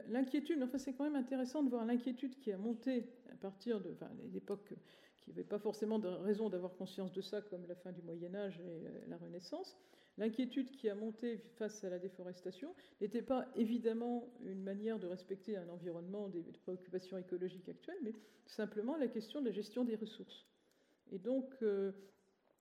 [0.08, 3.94] l'inquiétude, enfin, c'est quand même intéressant de voir l'inquiétude qui a monté à partir de
[4.32, 4.74] l'époque
[5.26, 8.34] n'y avait pas forcément de raison d'avoir conscience de ça, comme la fin du Moyen
[8.34, 9.76] Âge et la Renaissance.
[10.16, 15.56] L'inquiétude qui a monté face à la déforestation n'était pas évidemment une manière de respecter
[15.56, 18.12] un environnement des préoccupations écologiques actuelles, mais
[18.46, 20.46] simplement la question de la gestion des ressources.
[21.12, 21.92] Et donc, euh,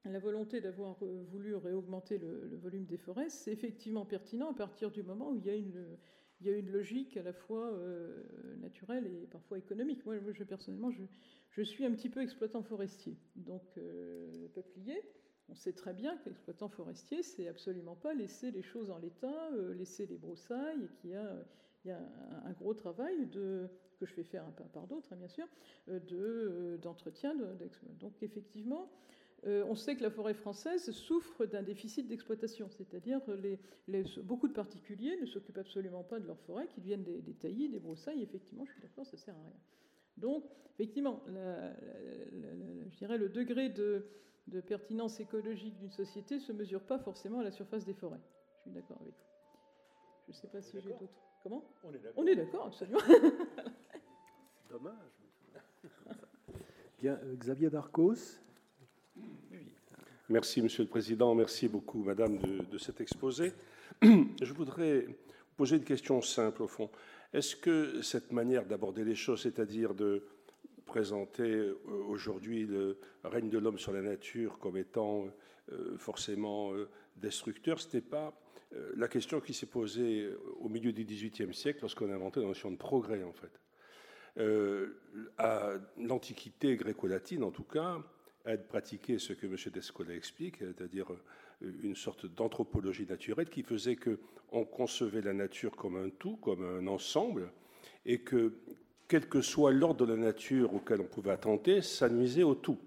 [0.05, 4.91] la volonté d'avoir euh, voulu réaugmenter le, volume des forêts, c'est effectivement pertinent à partir
[4.91, 8.23] du moment où il y a une, logique à la fois euh,
[8.57, 10.05] naturelle et parfois économique.
[10.05, 10.15] Moi,
[10.47, 11.01] personnellement, je,
[11.57, 13.17] je suis un petit peu exploitant forestier.
[13.35, 15.01] Donc, euh, peuplier,
[15.49, 19.73] on sait très bien qu'exploitant forestier, c'est absolument pas laisser les choses en l'état, euh,
[19.73, 21.35] laisser les broussailles, et qu'il y a,
[21.83, 21.99] il y a
[22.45, 23.67] un, gros travail de,
[23.99, 25.47] que je fais faire un peu par d'autres, hein, bien sûr,
[25.89, 27.33] euh, de, d'entretien.
[27.99, 28.91] donc, effectivement,
[29.43, 33.21] on sait que la forêt française souffre d'un déficit d'exploitation, c'est-à-dire
[33.87, 37.33] les, beaucoup de particuliers ne s'occupent absolument pas de leur forêt, qu'ils viennent des, des
[37.33, 38.21] taillis, des broussailles.
[38.23, 39.53] Effectivement, je suis d'accord, ça sert à rien.
[40.18, 40.43] Donc,
[40.76, 44.05] effectivement, je dirais le degré de,
[44.68, 48.22] pertinence écologique d'une société ne se mesure pas forcément à la surface des forêts.
[48.57, 49.28] Je suis d'accord avec vous.
[50.28, 51.07] Je ne sais pas si j'ai d'autres.
[51.43, 51.63] Comment?
[51.84, 52.24] On est d'accord.
[52.24, 52.99] On est d'accord, absolument.
[54.70, 54.93] Dommage.
[56.99, 58.39] Bien, euh, Xavier Darcos.
[60.30, 61.34] Merci, Monsieur le Président.
[61.36, 63.53] Merci beaucoup, Madame, de, de cet exposé.
[64.02, 65.07] Je voudrais
[65.56, 66.89] poser une question simple, au fond.
[67.38, 70.23] Est-ce que cette manière d'aborder les choses, c'est-à-dire de
[70.88, 71.76] présenter euh,
[72.07, 75.27] aujourd'hui le règne de l'homme sur la nature comme étant
[75.72, 78.34] euh, forcément euh, destructeur, ce n'était pas
[78.95, 82.69] la question qui s'est posée au milieu du XVIIIe siècle lorsqu'on a inventé la notion
[82.69, 83.61] de progrès, en fait.
[85.38, 88.03] à l'Antiquité gréco-latine, en tout cas,
[88.45, 89.55] a pratiqué ce que M.
[89.72, 91.07] Descola explique, c'est-à-dire
[91.61, 94.19] une sorte d'anthropologie naturelle qui faisait que
[94.51, 97.51] on concevait la nature comme un tout, comme un ensemble,
[98.05, 98.53] et que
[99.07, 102.77] quel que soit l'ordre de la nature auquel on pouvait attenter, ça nuisait au tout.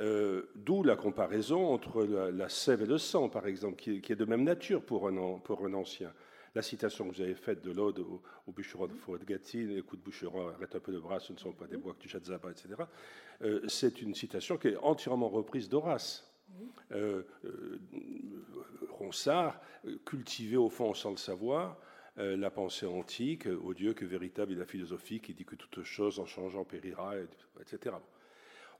[0.00, 4.24] Euh, d'où la comparaison entre la, sève et le sang, par exemple, qui, est de
[4.24, 6.12] même nature pour un, pour un ancien.
[6.54, 10.74] La citation que vous avez faite de l'Ode au, bûcheron de Gatine, écoute bûcheron, arrête
[10.74, 12.68] un peu de bras, ce ne sont pas des bois que tu jettes etc.
[13.42, 16.33] Euh, c'est une citation qui est entièrement reprise d'Horace.
[18.90, 19.60] Ronsard
[20.04, 21.76] cultivait au fond, sans le savoir,
[22.16, 26.20] la pensée antique, au Dieu que véritable est la philosophie qui dit que toute chose
[26.20, 27.14] en changeant périra,
[27.60, 27.96] etc.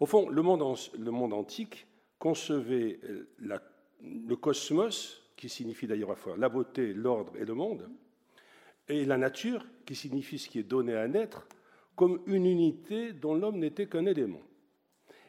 [0.01, 0.63] Au fond, le monde,
[0.99, 1.87] le monde antique
[2.19, 3.01] concevait
[3.41, 7.89] le cosmos, qui signifie d'ailleurs à la fois la beauté, l'ordre et le monde,
[8.89, 11.47] et la nature, qui signifie ce qui est donné à naître,
[11.97, 14.43] comme une unité dont l'homme n'était qu'un élément.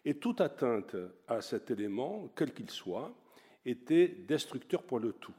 [0.05, 0.95] Et toute atteinte
[1.27, 3.13] à cet élément, quel qu'il soit,
[3.65, 5.33] était destructeur pour le tout.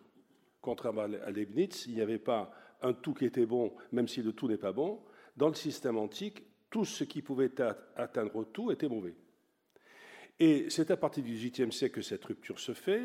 [0.60, 2.50] Contrairement à Leibniz, il n'y avait pas
[2.82, 5.00] un tout qui était bon, même si le tout n'est pas bon.
[5.36, 7.52] Dans le système antique, tout ce qui pouvait
[7.94, 9.14] atteindre tout était mauvais.
[10.40, 13.02] Et c'est à partir du XVIIIe siècle que cette rupture se fait,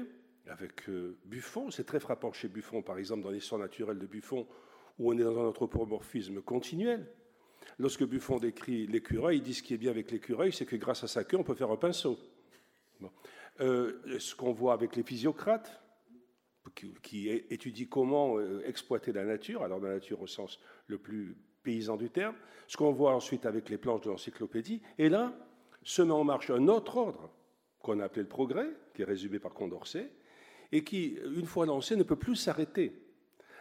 [0.48, 1.70] avec euh, Buffon.
[1.70, 4.48] C'est très frappant chez Buffon, par exemple, dans l'histoire naturelle de Buffon,
[4.98, 7.08] où on est dans un anthropomorphisme continuel.
[7.80, 11.04] Lorsque Buffon décrit l'écureuil, il dit ce qui est bien avec l'écureuil, c'est que grâce
[11.04, 12.18] à sa queue, on peut faire un pinceau.
[13.60, 15.82] Euh, ce qu'on voit avec les physiocrates,
[17.04, 21.98] qui, étudient comment euh, exploiter la nature, alors la nature au sens le plus paysan
[21.98, 22.36] du terme,
[22.68, 25.34] ce qu'on voit ensuite avec les planches de l'encyclopédie, et là
[25.84, 27.32] se met en marche un autre ordre
[27.80, 30.12] qu'on a appelé le progrès, qui est résumé par Condorcet,
[30.72, 32.94] et qui, une fois lancé, ne peut plus s'arrêter.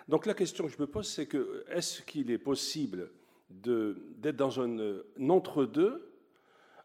[0.08, 3.10] Donc la question que je me pose, c'est que est-ce qu'il est possible
[3.50, 4.98] d'être dans un,
[5.28, 6.12] entre-deux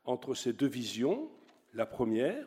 [0.05, 1.29] entre ces deux visions
[1.73, 2.45] La première,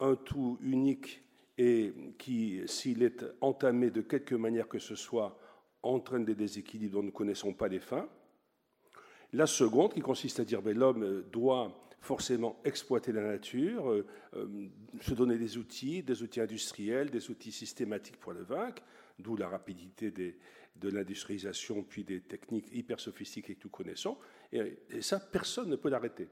[0.00, 1.22] un tout unique
[1.58, 5.38] et qui, s'il est entamé de quelque manière que ce soit,
[5.82, 8.08] entraîne des déséquilibres dont nous ne connaissons pas les fins.
[9.32, 14.06] La seconde, qui consiste à dire que ben, l'homme doit forcément exploiter la nature, euh,
[14.34, 14.46] euh,
[15.00, 18.82] se donner des outils, des outils industriels, des outils systématiques pour le vaincre,
[19.18, 20.10] d'où la rapidité
[20.76, 24.16] de l'industrialisation, puis des techniques hyper sophistiquées que nous connaissons.
[24.52, 26.28] Et, ça, personne ne peut l'arrêter.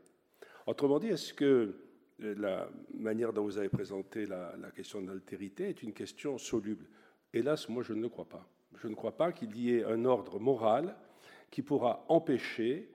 [0.66, 1.74] Autrement dit, est-ce que
[2.22, 6.86] euh, la manière dont vous avez présenté la, question de l'altérité est une question soluble?
[7.32, 8.48] Hélas, moi, je ne le crois pas.
[8.76, 10.96] Je ne crois pas qu'il y ait un ordre moral
[11.50, 12.90] qui pourra empêcher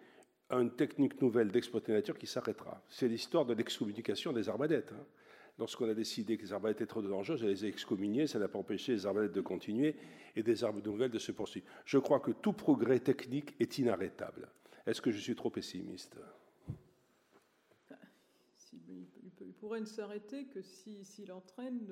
[0.49, 2.81] une technique nouvelle d'exploiter la nature qui s'arrêtera.
[2.87, 4.91] C'est l'histoire de l'excommunication des arbadettes.
[4.93, 5.05] Hein.
[5.57, 8.47] Lorsqu'on a décidé que les arbadettes étaient trop dangereuses, on les a excommuniées, ça n'a
[8.47, 9.95] pas empêché les arbadettes de continuer
[10.35, 11.65] et des arbres nouvelles de se poursuivre.
[11.85, 14.49] Je crois que tout progrès technique est inarrêtable.
[14.85, 16.17] Est-ce que je suis trop pessimiste?
[19.41, 21.87] Il pourrait ne s'arrêter que s'il entraîne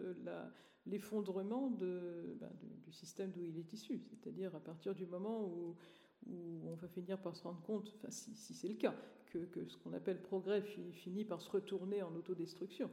[0.86, 2.52] l'effondrement ben,
[2.86, 5.76] du système d'où il est issu, c'est-à-dire à partir du moment où
[6.28, 8.96] où on va finir par se rendre compte, enfin, si, c'est le cas,
[9.32, 10.62] que, ce qu'on appelle progrès
[10.92, 12.90] finit par se retourner en autodestruction.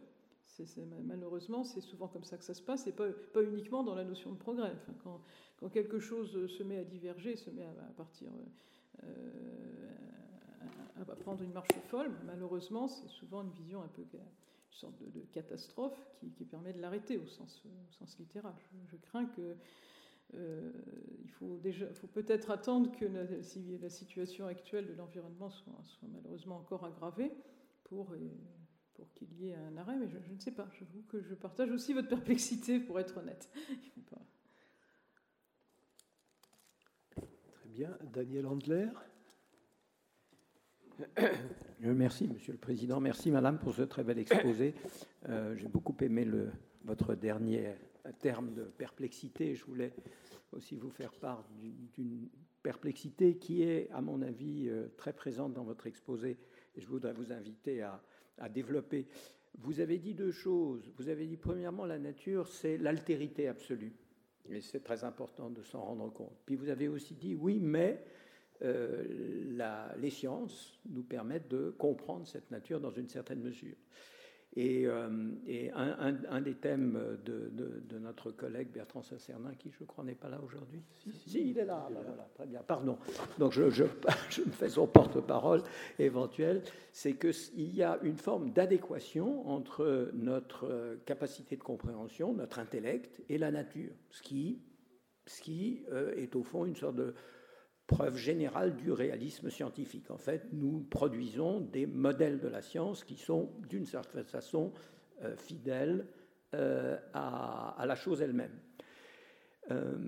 [1.05, 4.33] Malheureusement, c'est souvent comme ça que ça se passe, et pas, uniquement dans la notion
[4.33, 4.75] de progrès.
[5.03, 8.29] quand, quelque chose se met à diverger, se met à, partir,
[9.05, 9.09] euh,
[11.21, 14.21] prendre une marche folle, malheureusement, c'est souvent une vision un peu une
[14.71, 15.99] sorte de, catastrophe
[16.37, 18.55] qui, permet de l'arrêter au sens, sens littéral.
[18.87, 19.57] je crains que
[20.35, 20.71] euh,
[21.25, 21.61] il faut,
[22.13, 25.75] peut-être attendre que la, situation actuelle de l'environnement soit,
[26.09, 27.33] malheureusement encore aggravée
[27.85, 28.19] pour, euh,
[29.01, 30.69] pour qu'il y ait un arrêt, mais je, ne sais pas.
[30.79, 33.51] J'avoue que je partage aussi votre perplexité, pour être honnête.
[37.15, 37.97] Très bien.
[38.13, 38.91] Daniel Handler
[41.81, 43.01] Merci, Monsieur le Président.
[43.01, 44.75] Merci, Madame, pour ce très bel exposé.
[45.31, 46.51] Euh, j'ai beaucoup aimé le,
[46.85, 47.73] votre dernier
[48.19, 49.55] terme de perplexité.
[49.55, 49.95] Je voulais
[50.53, 51.43] aussi vous faire part
[51.95, 52.29] d'une
[52.63, 56.37] perplexité qui est, à mon avis, euh, très présente dans votre exposé.
[56.77, 58.03] Et je voudrais vous inviter à,
[58.49, 59.07] développer.
[59.59, 60.91] Vous avez dit deux choses.
[60.97, 63.93] Vous avez dit, premièrement, la nature, c'est l'altérité absolue.
[64.49, 66.37] Et c'est très important de s'en rendre compte.
[66.47, 68.03] Puis vous avez aussi dit, oui, mais
[68.63, 73.77] euh, les sciences nous permettent de comprendre cette nature dans une certaine mesure.
[74.57, 75.09] Et, euh,
[75.75, 80.83] un, des thèmes de, notre collègue Bertrand Sacernin, qui je crois n'est pas là aujourd'hui.
[81.27, 81.89] Si, il est là.
[81.89, 82.61] voilà, très bien.
[82.67, 82.99] Pardon.
[83.39, 83.85] Donc je, je,
[84.47, 85.63] me fais son porte-parole
[85.99, 86.63] éventuel.
[86.93, 93.39] C'est qu'il y a une forme d'adéquation entre notre capacité de compréhension, notre intellect et
[93.39, 94.61] la nature, ce qui,
[95.27, 97.15] ce qui euh, est au fond une sorte de
[97.91, 100.13] preuve générale du réalisme scientifique.
[100.13, 104.73] En fait, nous produisons des modèles de la science qui sont d'une certaine façon
[105.25, 106.07] euh, fidèles
[106.55, 108.57] euh, à, la chose elle-même.
[109.73, 109.99] Euh,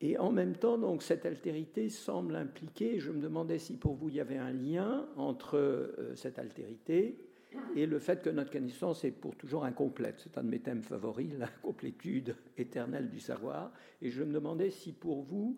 [0.00, 4.16] et en même temps, cette altérité semble impliquer, je me demandais si pour vous il
[4.16, 7.27] y avait un lien entre cette altérité
[7.74, 10.16] et le fait que notre connaissance est pour toujours incomplète.
[10.18, 13.72] C'est un de mes thèmes favoris, la complétude éternelle du savoir.
[14.02, 15.56] Et je me demandais si pour vous,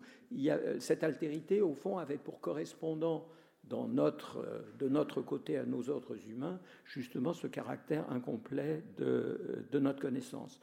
[0.49, 3.27] a, cette altérité, au fond, avait pour correspondant
[3.63, 4.43] dans notre,
[4.79, 10.59] de notre côté à nos autres humains, justement ce caractère incomplet de, de notre connaissance.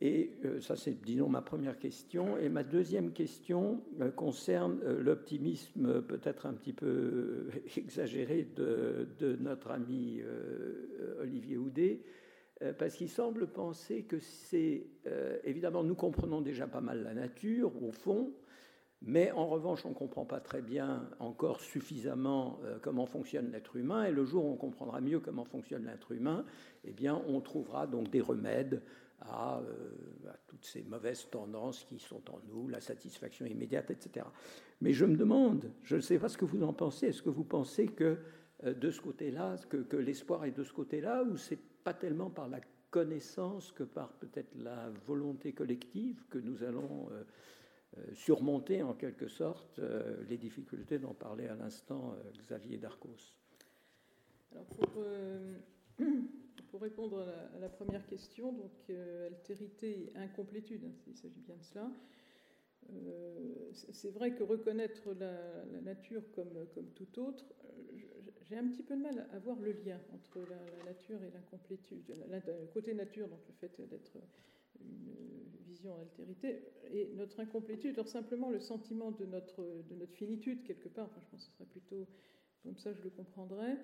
[0.00, 2.38] Et euh, ça, c'est, disons, ma première question.
[2.38, 9.70] Et ma deuxième question euh, concerne euh, l'optimisme peut-être un petit peu exagéré de, notre
[9.70, 10.20] ami
[11.20, 12.00] Olivier Houdet,
[12.78, 14.86] parce qu'il semble penser que c'est...
[15.44, 18.32] évidemment, nous comprenons déjà pas mal la nature, au fond,
[19.00, 24.04] mais en revanche, on ne comprend pas très bien encore suffisamment comment fonctionne l'être humain.
[24.06, 26.44] Et le jour où on comprendra mieux comment fonctionne l'être humain,
[26.84, 28.82] eh bien, on trouvera donc des remèdes
[29.26, 34.24] euh, à, toutes ces mauvaises tendances qui sont en nous, la satisfaction immédiate, etc.
[34.80, 37.28] Mais je me demande, je ne sais pas ce que vous en pensez, est-ce que
[37.28, 38.18] vous pensez que
[38.64, 42.48] euh, de ce côté-là, que, l'espoir est de ce côté-là, ou c'est pas tellement par
[42.48, 47.24] la connaissance que par peut-être la volonté collective que nous allons euh,
[48.14, 49.80] surmonter en quelque sorte
[50.28, 53.36] les difficultés dont parlait à l'instant Xavier Darcos?
[54.52, 55.02] Alors pour,
[56.70, 61.56] pour répondre à la, première question, donc euh, altérité et incomplétude, hein, s'il s'agit bien
[61.56, 61.90] de cela,
[62.90, 67.44] euh, c'est vrai que reconnaître la, nature comme, tout autre,
[68.42, 72.14] j'ai un petit peu de mal à voir le lien entre la, nature et l'incomplétude.
[72.30, 74.16] Le côté nature, donc le fait d'être
[74.80, 75.12] une
[75.66, 76.62] vision altérité,
[76.92, 81.20] et notre incomplétude, alors simplement le sentiment de notre, de notre finitude, quelque part, enfin,
[81.20, 82.06] je pense que ce serait plutôt
[82.62, 83.76] comme ça je le comprendrais,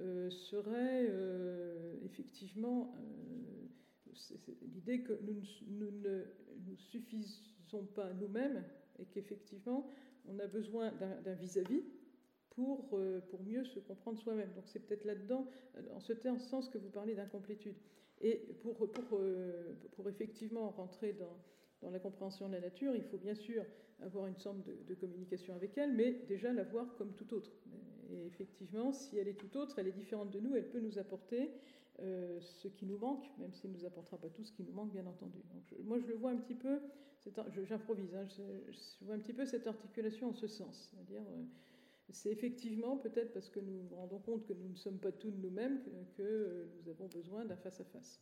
[0.00, 6.24] euh, serait euh, effectivement euh, l'idée que nous, ne
[6.66, 8.64] nous suffisons pas nous-mêmes
[8.98, 9.88] et qu'effectivement
[10.26, 11.84] on a besoin d'un vis-à-vis
[12.50, 12.88] pour,
[13.28, 14.52] pour mieux se comprendre soi-même.
[14.54, 15.46] Donc c'est peut-être là-dedans,
[15.92, 17.76] en ce sens que vous parlez d'incomplétude.
[18.20, 19.20] Et pour, pour,
[19.92, 21.36] pour, effectivement rentrer dans,
[21.82, 23.64] dans, la compréhension de la nature, il faut bien sûr
[24.00, 27.52] avoir une sorte de, de communication avec elle, mais déjà la voir comme tout autre.
[28.10, 30.98] Et effectivement, si elle est tout autre, elle est différente de nous, elle peut nous
[30.98, 31.50] apporter
[32.00, 34.72] euh, ce qui nous manque, même s'il ne nous apportera pas tout ce qui nous
[34.72, 35.38] manque, bien entendu.
[35.84, 36.80] Moi, je le vois un petit peu,
[37.64, 40.90] j'improvise, hein, je, vois un petit peu cette articulation en ce sens.
[40.90, 41.44] C'est-à-dire, euh,
[42.10, 45.30] c'est effectivement peut-être parce que nous nous rendons compte que nous ne sommes pas tous
[45.30, 45.80] nous-mêmes
[46.16, 48.20] que, euh, nous avons besoin d'un face-à-face.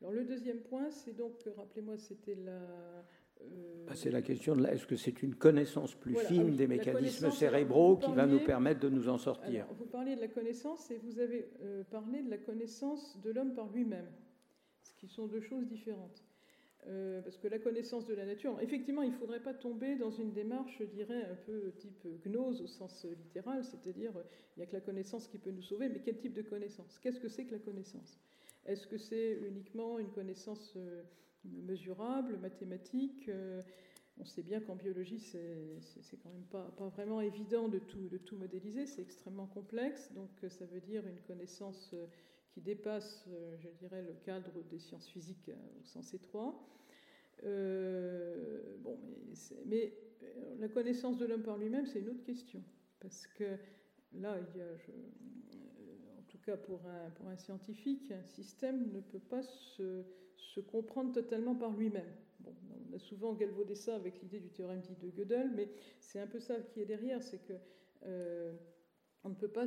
[0.00, 3.04] Alors le deuxième point, c'est donc, rappelez-moi, c'était la,
[3.86, 7.30] bah, c'est la question de est-ce que c'est une connaissance plus fine ah des mécanismes
[7.30, 10.98] cérébraux qui va nous permettre de nous en sortir Vous parlez de la connaissance et
[10.98, 14.08] vous avez euh, parlé de la connaissance de l'homme par lui-même,
[14.82, 16.24] ce qui sont deux choses différentes.
[16.88, 20.10] Euh, parce que la connaissance de la nature, effectivement, il ne faudrait pas tomber dans
[20.10, 24.12] une démarche, je dirais, un peu type gnose au sens littéral, c'est-à-dire
[24.56, 26.98] il n'y a que la connaissance qui peut nous sauver, mais quel type de connaissance?
[27.00, 28.20] Qu'est-ce que c'est que la connaissance?
[28.66, 31.02] Est-ce que c'est uniquement une connaissance euh,
[31.64, 33.28] mesurable, mathématiques.
[33.28, 33.62] Euh,
[34.18, 38.16] on sait bien qu'en biologie, c'est quand même pas, pas, vraiment évident de tout, de
[38.16, 42.06] tout modéliser, c'est extrêmement complexe, donc euh, ça veut dire une connaissance euh,
[42.48, 43.28] qui dépasse,
[43.58, 46.66] je dirais, le cadre des sciences physiques au sens étroit.
[47.42, 49.34] bon, mais,
[49.66, 49.92] mais,
[50.58, 52.64] la connaissance de l'homme par lui-même, c'est une autre question,
[52.98, 53.58] parce que
[54.14, 54.70] là, il y a,
[56.18, 60.06] en tout cas pour un, pour un scientifique, un système ne peut pas se
[60.36, 62.12] se comprendre totalement par lui-même.
[62.40, 62.54] Bon,
[62.90, 66.26] on a souvent galvaudé ça avec l'idée du théorème dit de Gödel, mais c'est un
[66.26, 67.54] peu ça qui est derrière, c'est que
[68.04, 68.54] euh,
[69.24, 69.64] on ne peut pas,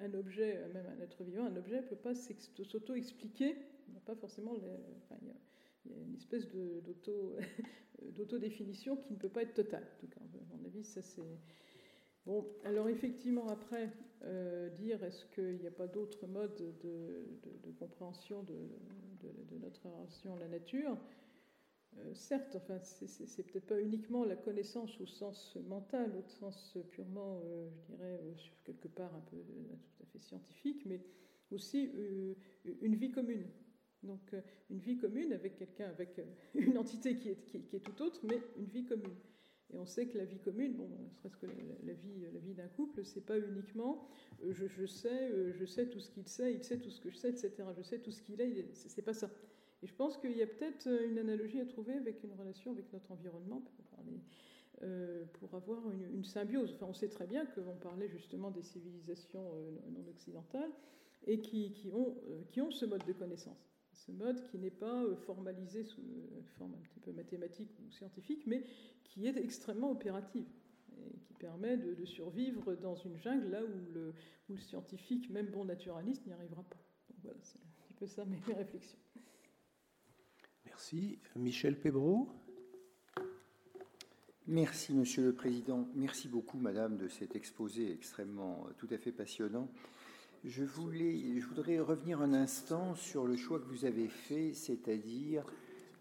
[0.00, 3.56] un, objet, même un être vivant, un objet ne peut pas s'auto-expliquer.
[4.04, 4.76] Pas forcément, il, y a,
[5.86, 6.48] une espèce
[8.12, 9.86] d'auto-définition qui ne peut pas être totale.
[9.96, 11.22] En tout cas, à mon avis, ça c'est
[12.26, 13.90] Bon, alors effectivement, après,
[14.24, 20.38] euh, dire est-ce qu'il n'y a pas d'autres modes de, compréhension de, notre relation à
[20.40, 20.96] la nature?
[21.98, 27.40] Euh, Certes, enfin, c'est peut-être pas uniquement la connaissance au sens mental, au sens purement,
[27.44, 28.20] euh, je dirais,
[28.64, 31.00] quelque part un peu tout à fait scientifique, mais
[31.50, 31.90] aussi
[32.82, 33.46] une vie commune.
[34.02, 34.34] Donc,
[34.70, 36.20] une vie commune avec quelqu'un, avec
[36.54, 39.16] une entité qui est tout autre, mais une vie commune.
[39.72, 42.66] Et on sait que la vie commune, bon, serait-ce que la, vie, la vie d'un
[42.68, 44.08] couple, c'est pas uniquement
[44.44, 47.10] euh, je, sais, euh, je sais tout ce qu'il sait, il sait tout ce que
[47.10, 47.52] je sais, etc.
[47.76, 49.30] Je sais tout ce qu'il est, c'est pas ça.
[49.82, 52.72] Et je pense qu'il y a peut-être euh, une analogie à trouver avec une relation
[52.72, 53.74] avec notre environnement pour,
[55.34, 56.72] pour avoir une, symbiose.
[56.74, 59.44] Enfin, on sait très bien qu'on parlait justement des civilisations
[59.90, 60.70] non occidentales
[61.26, 62.16] et qui, ont,
[62.48, 63.69] qui ont ce mode de connaissance
[64.10, 68.46] ce mode qui n'est pas formalisé sous une forme un petit peu mathématique ou scientifique,
[68.46, 68.64] mais
[69.04, 70.46] qui est extrêmement opérative
[70.98, 74.12] et qui permet de, survivre dans une jungle là où le,
[74.48, 76.76] où le scientifique, même bon naturaliste, n'y arrivera pas.
[77.08, 78.98] Donc voilà, c'est un petit peu ça mes, réflexions.
[80.66, 81.18] Merci.
[81.36, 82.28] Michel Pébreau
[84.46, 85.86] Merci, Monsieur le Président.
[85.94, 89.68] Merci beaucoup, Madame, de cet exposé extrêmement, tout à fait passionnant.
[90.44, 95.44] Je, voudrais revenir un instant sur le choix que vous avez fait, c'est-à-dire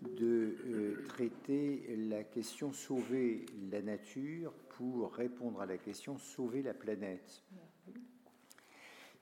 [0.01, 6.73] de euh, traiter la question sauver la nature pour répondre à la question sauver la
[6.73, 7.43] planète.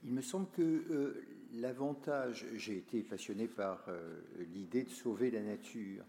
[0.04, 1.26] Il me semble que euh,
[1.56, 4.20] l'avantage, j'ai été passionné par euh,
[4.54, 6.04] l'idée de sauver la nature,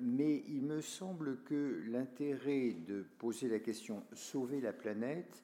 [0.00, 5.42] mais il me semble que l'intérêt de poser la question sauver la planète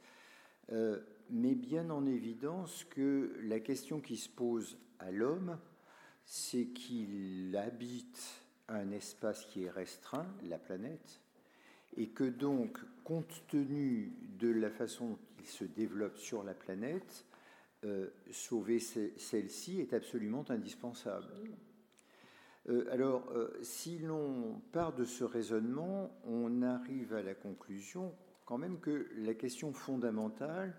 [1.31, 5.59] met bien en évidence que la question qui se pose à l'homme,
[6.25, 11.21] c'est qu'il habite un espace qui est restreint, la planète,
[11.97, 17.27] et que donc, compte tenu de la façon dont il se développe sur la planète,
[17.85, 21.29] euh, sauver celle-ci est absolument indispensable.
[22.71, 28.15] Euh, alors, euh, si l'on part de ce raisonnement, on arrive à la conclusion
[28.47, 30.75] quand même que la question fondamentale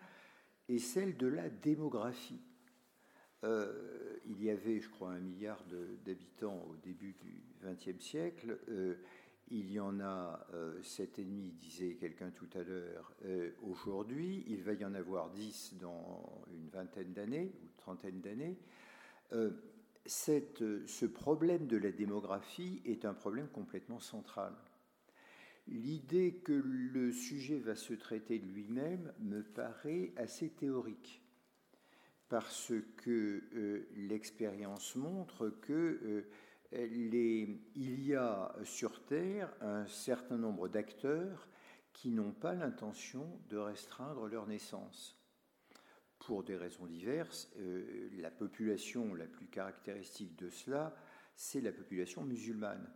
[0.70, 2.42] est celle de la démographie.
[3.44, 5.64] Euh, il y avait, je crois, un milliard
[6.06, 8.58] d'habitants au début du XXe siècle.
[8.70, 8.96] Euh,
[9.50, 13.14] il y en a euh, sept et demi, disait quelqu'un tout à l'heure,
[13.62, 14.44] aujourd'hui.
[14.48, 18.58] Il va y en avoir dix dans une vingtaine d'années ou trentaine d'années.
[20.08, 24.54] ce problème de la démographie est un problème complètement central.
[25.68, 31.26] L'idée que le sujet va se traiter de lui-même me paraît assez théorique
[32.30, 36.30] parce que euh, l'expérience montre que euh,
[36.72, 41.48] il y a sur Terre un certain nombre d'acteurs
[41.94, 45.18] qui n'ont pas l'intention de restreindre leur naissance.
[46.20, 50.96] Pour des raisons diverses, euh, la population la plus caractéristique de cela,
[51.36, 52.90] c'est la population musulmane.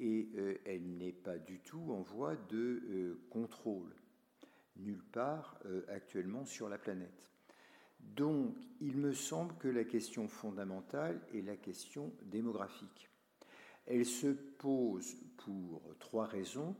[0.00, 0.28] Et
[0.64, 3.94] elle n'est pas du tout en voie de contrôle,
[4.76, 7.30] nulle part actuellement sur la planète.
[8.00, 13.08] Donc, il me semble que la question fondamentale est la question démographique.
[13.86, 16.76] Elle se pose pour trois raisons.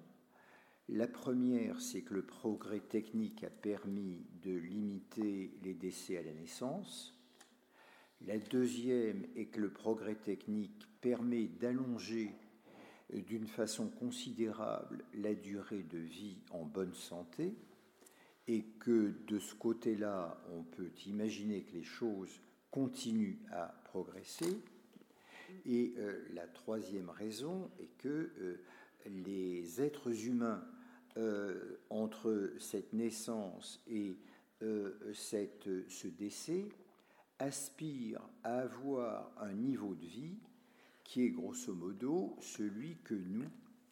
[0.88, 6.34] La première, c'est que le progrès technique a permis de limiter les décès à la
[6.34, 7.18] naissance.
[8.20, 12.30] La deuxième est que le progrès technique permet d'allonger
[13.12, 17.54] d'une façon considérable la durée de vie en bonne santé
[18.46, 22.40] et que de ce côté-là, on peut imaginer que les choses
[22.70, 24.58] continuent à progresser.
[25.66, 28.60] Et euh, la troisième raison est que euh,
[29.06, 30.64] les êtres humains,
[31.16, 34.18] euh, entre cette naissance et
[34.60, 36.68] ce décès,
[37.38, 40.38] aspirent à avoir un niveau de vie
[41.04, 43.48] qui est grosso modo celui que nous,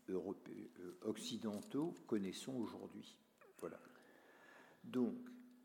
[0.09, 0.67] Européens,
[1.03, 3.17] occidentaux, connaissons aujourd'hui.
[3.61, 3.79] Voilà.
[4.83, 5.15] Donc,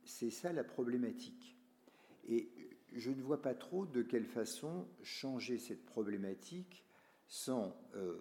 [0.03, 1.57] c'est ça la problématique.
[2.27, 2.49] Et
[2.93, 6.85] je ne vois pas trop de quelle façon changer cette problématique
[7.27, 8.19] sans euh,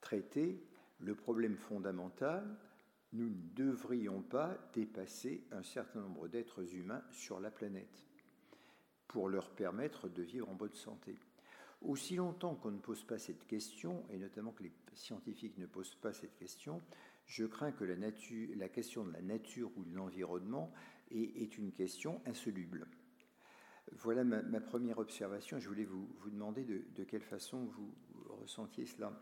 [0.00, 0.64] traiter
[0.98, 2.56] le problème fondamental.
[3.12, 8.06] Nous ne devrions pas dépasser un certain nombre d'êtres humains sur la planète
[9.06, 11.18] pour leur permettre de vivre en bonne santé.
[11.80, 15.94] Aussi longtemps qu'on ne pose pas cette question, et notamment que les scientifiques ne posent
[15.94, 16.82] pas cette question,
[17.26, 20.72] je crains que la, nature, la question de la nature ou de l'environnement
[21.10, 22.86] est, une question insoluble.
[23.92, 25.58] Voilà ma, première observation.
[25.58, 27.94] Je voulais vous, vous demander de, quelle façon vous
[28.40, 29.12] ressentiez cela.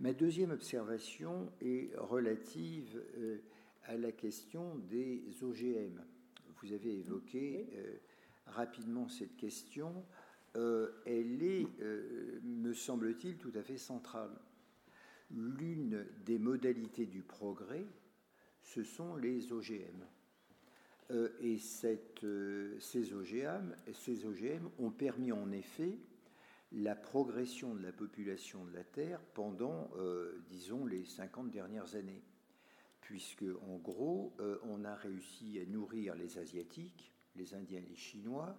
[0.00, 3.38] Ma deuxième observation est relative euh,
[3.84, 6.02] à la question des OGM.
[6.60, 7.96] Vous avez évoqué euh,
[8.46, 10.04] rapidement cette question.
[10.56, 11.66] Euh, elle est,
[12.42, 14.30] me semble-t-il, tout à fait centrale
[15.34, 17.86] l'une des modalités du progrès,
[18.62, 20.04] ce sont les OGM.
[21.10, 21.58] Euh, et
[22.24, 23.14] euh, ces,
[24.24, 25.98] OGM, ont permis en effet
[26.72, 32.22] la progression de la population de la Terre pendant, euh, disons, les 50 dernières années.
[33.00, 38.56] Puisque, en gros, on a réussi à nourrir les Asiatiques, les Indiens les Chinois,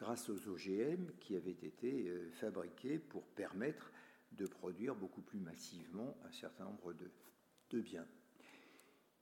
[0.00, 3.92] grâce aux OGM qui avaient été fabriqués pour permettre
[4.32, 8.06] de produire beaucoup plus massivement un certain nombre de, biens.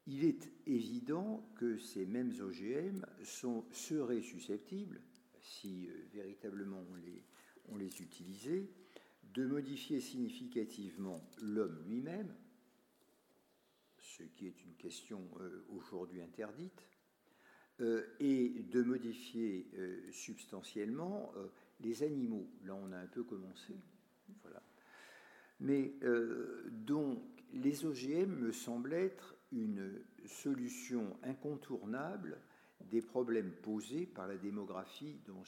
[0.06, 5.02] Il est évident que ces mêmes OGM sont, seraient susceptibles,
[5.40, 6.82] si euh, véritablement
[7.68, 8.70] on les, utilisait,
[9.34, 12.34] de modifier significativement l'homme lui-même,
[13.98, 16.97] ce qui est une question euh, aujourd'hui interdite, euh,
[17.80, 19.70] et de modifier
[20.10, 21.32] substantiellement
[21.80, 22.46] les animaux.
[22.64, 23.74] Là, on a un peu commencé.
[24.42, 24.62] Voilà.
[25.60, 25.94] Mais
[26.70, 27.22] donc,
[27.52, 32.38] les OGM me semblent être une solution incontournable
[32.90, 35.42] des problèmes posés par la démographie dont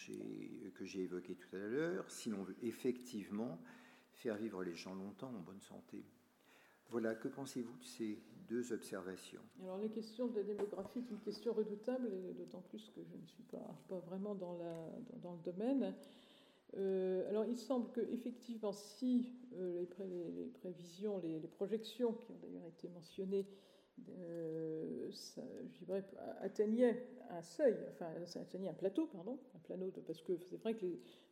[0.74, 3.62] que j'ai évoqué tout à l'heure, si l'on veut effectivement
[4.14, 6.04] faire vivre les gens longtemps en bonne santé.
[6.90, 8.18] Voilà, que pensez-vous de ces
[8.48, 9.40] deux observations?
[9.62, 13.26] Alors, les questions de la démographie, c'est une question redoutable, d'autant plus que je ne
[13.26, 15.94] suis pas, vraiment dans, la, le domaine.
[16.76, 22.88] Euh, alors, il semble qu'effectivement, si euh, les, prévisions, les, projections qui ont d'ailleurs été
[22.88, 23.46] mentionnées
[24.20, 25.42] euh, ça,
[26.40, 30.74] atteignait un seuil, enfin, ça atteignait un plateau, pardon, un plateau, parce que c'est vrai
[30.74, 30.86] que,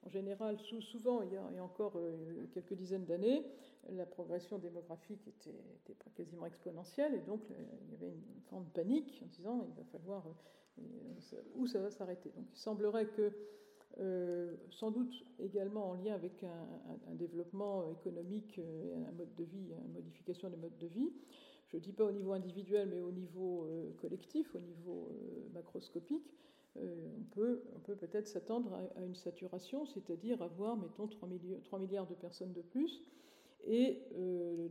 [0.05, 3.47] en général, souvent, il y, a, encore euh, quelques dizaines d'années,
[3.91, 9.23] la progression démographique était, quasiment exponentielle, et donc il y avait une forme de panique
[9.25, 10.27] en disant il va falloir
[10.79, 10.83] euh,
[11.55, 12.31] où ça va s'arrêter.
[12.37, 13.33] Donc, il semblerait que
[14.71, 16.67] sans doute également en lien avec un,
[17.11, 18.61] un développement économique,
[19.09, 21.11] un mode de vie, une modification des modes de vie,
[21.69, 25.49] je ne dis pas au niveau individuel, mais au niveau euh, collectif, au niveau euh,
[25.53, 26.35] macroscopique,
[26.77, 27.09] euh,
[27.75, 31.29] on peut peut-être s'attendre à, une saturation, c'est-à-dire avoir, mettons, 3,
[31.65, 33.03] 3, milliards de personnes de plus.
[33.67, 34.03] Et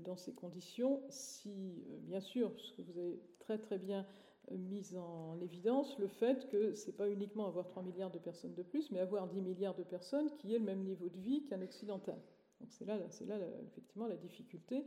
[0.06, 4.08] dans ces conditions, si, bien sûr, ce que vous avez très très bien
[4.50, 8.56] mis en évidence, le fait que ce n'est pas uniquement avoir 3 milliards de personnes
[8.56, 11.44] de plus, mais avoir 10 milliards de personnes qui aient le même niveau de vie
[11.44, 12.18] qu'un occidental.
[12.62, 13.36] Donc c'est là, là
[13.68, 14.86] effectivement la difficulté.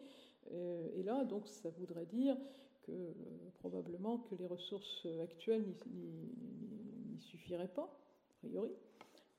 [0.53, 2.37] Euh, et là, donc, ça voudrait dire
[2.83, 3.13] que euh,
[3.55, 8.71] probablement que les ressources actuelles n'y suffiraient pas, a priori.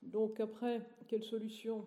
[0.03, 1.85] Donc après, quelle solution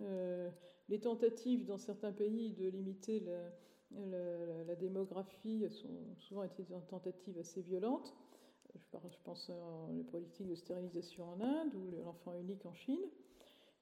[0.00, 0.50] euh,
[0.88, 7.62] Les tentatives dans certains pays de limiter la, démographie sont souvent été des tentatives assez
[7.62, 8.14] violentes.
[8.74, 13.00] Je pense aux politiques de stérilisation en Inde ou l'enfant unique en Chine.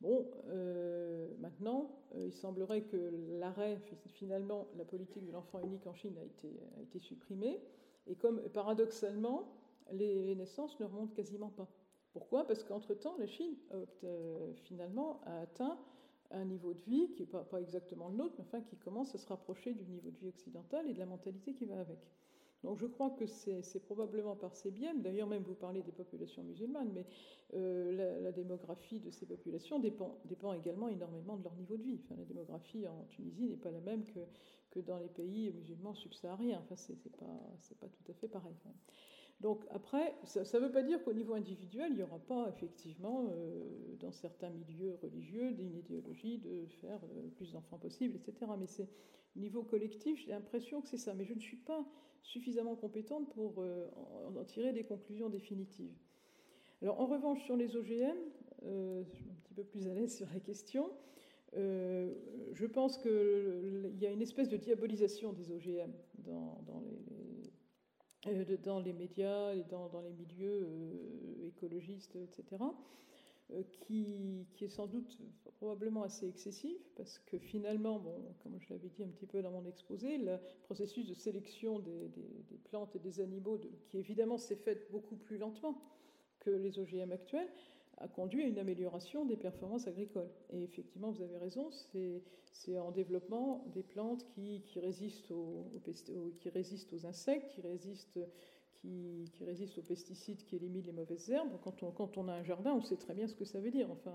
[0.02, 2.96] Bon, euh, maintenant, euh, il semblerait que
[3.38, 7.60] l'arrêt, finalement, la politique de l'enfant unique en Chine a été, a été supprimée,
[8.08, 9.48] et comme paradoxalement,
[9.92, 11.68] les, naissances ne remontent quasiment pas.
[12.12, 12.48] Pourquoi?
[12.48, 13.54] Parce qu'entre-temps, la Chine,
[14.02, 15.78] euh, finalement, a atteint
[16.32, 19.14] un niveau de vie qui n'est pas, pas, exactement le nôtre, mais enfin qui commence
[19.14, 22.00] à se rapprocher du niveau de vie occidental et de la mentalité qui va avec.
[22.62, 26.44] Donc je crois que c'est probablement par ces biais, d'ailleurs même vous parlez des populations
[26.44, 27.06] musulmanes, mais
[27.54, 30.20] euh, la, démographie de ces populations dépend,
[30.54, 32.00] également énormément de leur niveau de vie.
[32.16, 34.04] La démographie en Tunisie n'est pas la même
[34.70, 36.60] que, dans les pays musulmans subsahariens.
[36.62, 38.54] Enfin, c'est pas, tout à fait pareil.
[39.40, 43.26] Donc après, ça ne veut pas dire qu'au niveau individuel, il n'y aura pas effectivement,
[43.28, 48.52] euh, dans certains milieux religieux, une idéologie de faire le plus d'enfants possible, etc.
[48.56, 48.88] Mais c'est
[49.36, 51.14] niveau collectif, j'ai l'impression que c'est ça.
[51.14, 51.84] Mais je ne suis pas
[52.22, 53.88] suffisamment compétente pour euh,
[54.36, 55.94] en, tirer des conclusions définitives.
[56.80, 58.16] Alors en revanche, sur les OGM,
[58.64, 60.90] euh, je suis un petit peu plus à l'aise sur la question.
[61.54, 66.62] je pense qu'il y a une espèce de diabolisation des OGM dans,
[68.26, 72.66] les euh, médias et dans, les milieux euh, écologistes, etc., euh,
[73.72, 75.18] qui, qui, est sans doute
[75.56, 79.50] probablement assez excessif, parce que finalement, bon, comme je l'avais dit un petit peu dans
[79.50, 82.10] mon exposé, le processus de sélection des,
[82.64, 85.80] plantes et des animaux, qui évidemment s'est fait beaucoup plus lentement
[86.40, 87.48] que les OGM actuels,
[87.98, 90.30] a conduit à une amélioration des performances agricoles.
[90.50, 97.48] Et effectivement, vous avez raison, c'est en développement des plantes qui, qui résistent aux insectes,
[97.50, 98.18] qui résistent,
[98.82, 101.58] qui, résistent aux pesticides, qui éliminent les mauvaises herbes.
[101.62, 103.90] Quand on, a un jardin, on sait très bien ce que ça veut dire.
[103.90, 104.14] Enfin,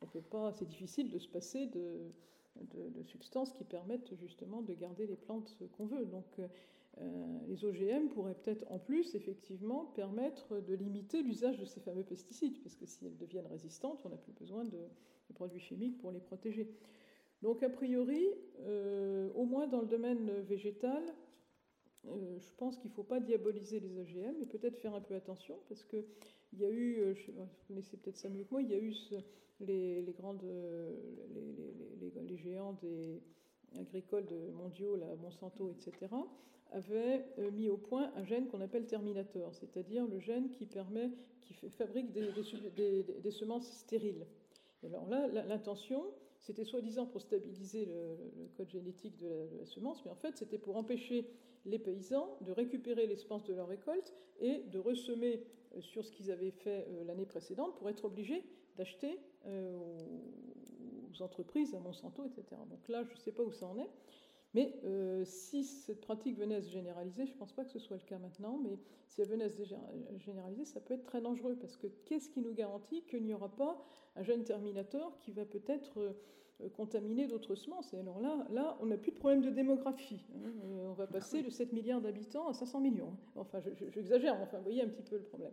[0.00, 2.12] on peut pas, c'est difficile de se passer de,
[2.56, 6.06] de, substances qui permettent justement de garder les plantes qu'on veut.
[6.06, 6.40] Donc,
[7.00, 12.04] euh, les OGM pourraient peut-être en plus effectivement permettre de limiter l'usage de ces fameux
[12.04, 14.78] pesticides, parce que si elles deviennent résistantes, on n'a plus besoin de,
[15.34, 16.70] produits chimiques pour les protéger.
[17.42, 18.24] Donc a priori,
[18.60, 21.02] euh, au moins dans le domaine végétal,
[22.08, 25.14] euh, je pense qu'il ne faut pas diaboliser les OGM, mais peut-être faire un peu
[25.14, 26.04] attention, parce qu'il
[26.54, 28.94] y a eu, je, vous connaissez peut-être ça mieux que moi, il y a eu
[29.60, 33.22] les, grandes, les, les, géants des
[33.78, 36.08] agricoles mondiaux, la Monsanto, etc.,
[36.74, 41.10] avait euh, mis au point un gène qu'on appelle Terminator, c'est-à-dire le gène qui permet,
[41.40, 44.26] qui fabrique des, semences stériles.
[44.84, 46.04] alors là, l'intention,
[46.40, 50.76] c'était soi-disant pour stabiliser le, code génétique de la, semence, mais en fait, c'était pour
[50.76, 51.26] empêcher
[51.64, 55.42] les paysans de récupérer les semences de leur récolte et de ressemer
[55.74, 58.44] euh, sur ce qu'ils avaient fait euh, l'année précédente pour être obligés
[58.76, 59.20] d'acheter
[61.12, 62.60] aux entreprises, à Monsanto, etc.
[62.70, 63.90] Donc là, je ne sais pas où ça en est.
[64.54, 67.78] Mais euh, si cette pratique venait à se généraliser, je ne pense pas que ce
[67.78, 68.78] soit le cas maintenant, mais
[69.08, 69.62] si elle venait à se
[70.18, 73.54] généraliser, ça peut être très dangereux, parce que qu'est-ce qui nous garantit qu'il n'y aura
[73.54, 73.84] pas
[74.16, 76.14] un jeune terminator qui va peut-être
[76.60, 80.24] euh, contaminer d'autres semences Et alors là, là on n'a plus de problème de démographie.
[80.34, 80.52] Hein.
[80.64, 83.10] Euh, on va passer de 7 milliards d'habitants à 500 millions.
[83.12, 83.32] Hein.
[83.36, 83.60] Enfin,
[83.90, 85.52] j'exagère, enfin, vous voyez un petit peu le problème.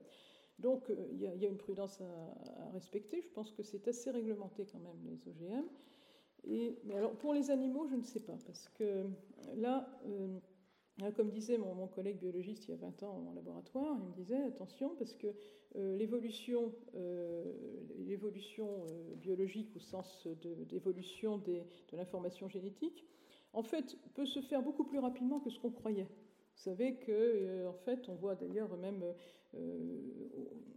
[0.60, 3.20] Donc, il y, a une prudence à, respecter.
[3.20, 5.66] Je pense que c'est assez réglementé quand même, les OGM
[6.84, 9.06] mais alors pour les animaux, je ne sais pas, parce que
[9.56, 10.40] là, euh,
[11.16, 14.42] comme disait mon, collègue biologiste il y a 20 ans en laboratoire, il me disait
[14.44, 15.28] attention, parce que
[15.76, 17.54] euh, l'évolution, euh,
[17.98, 18.86] l'évolution
[19.16, 20.28] biologique au sens
[20.70, 21.62] d'évolution de,
[21.94, 23.06] l'information génétique,
[23.54, 26.08] en fait, peut se faire beaucoup plus rapidement que ce qu'on croyait.
[26.56, 29.04] Vous savez que, en fait, on voit d'ailleurs même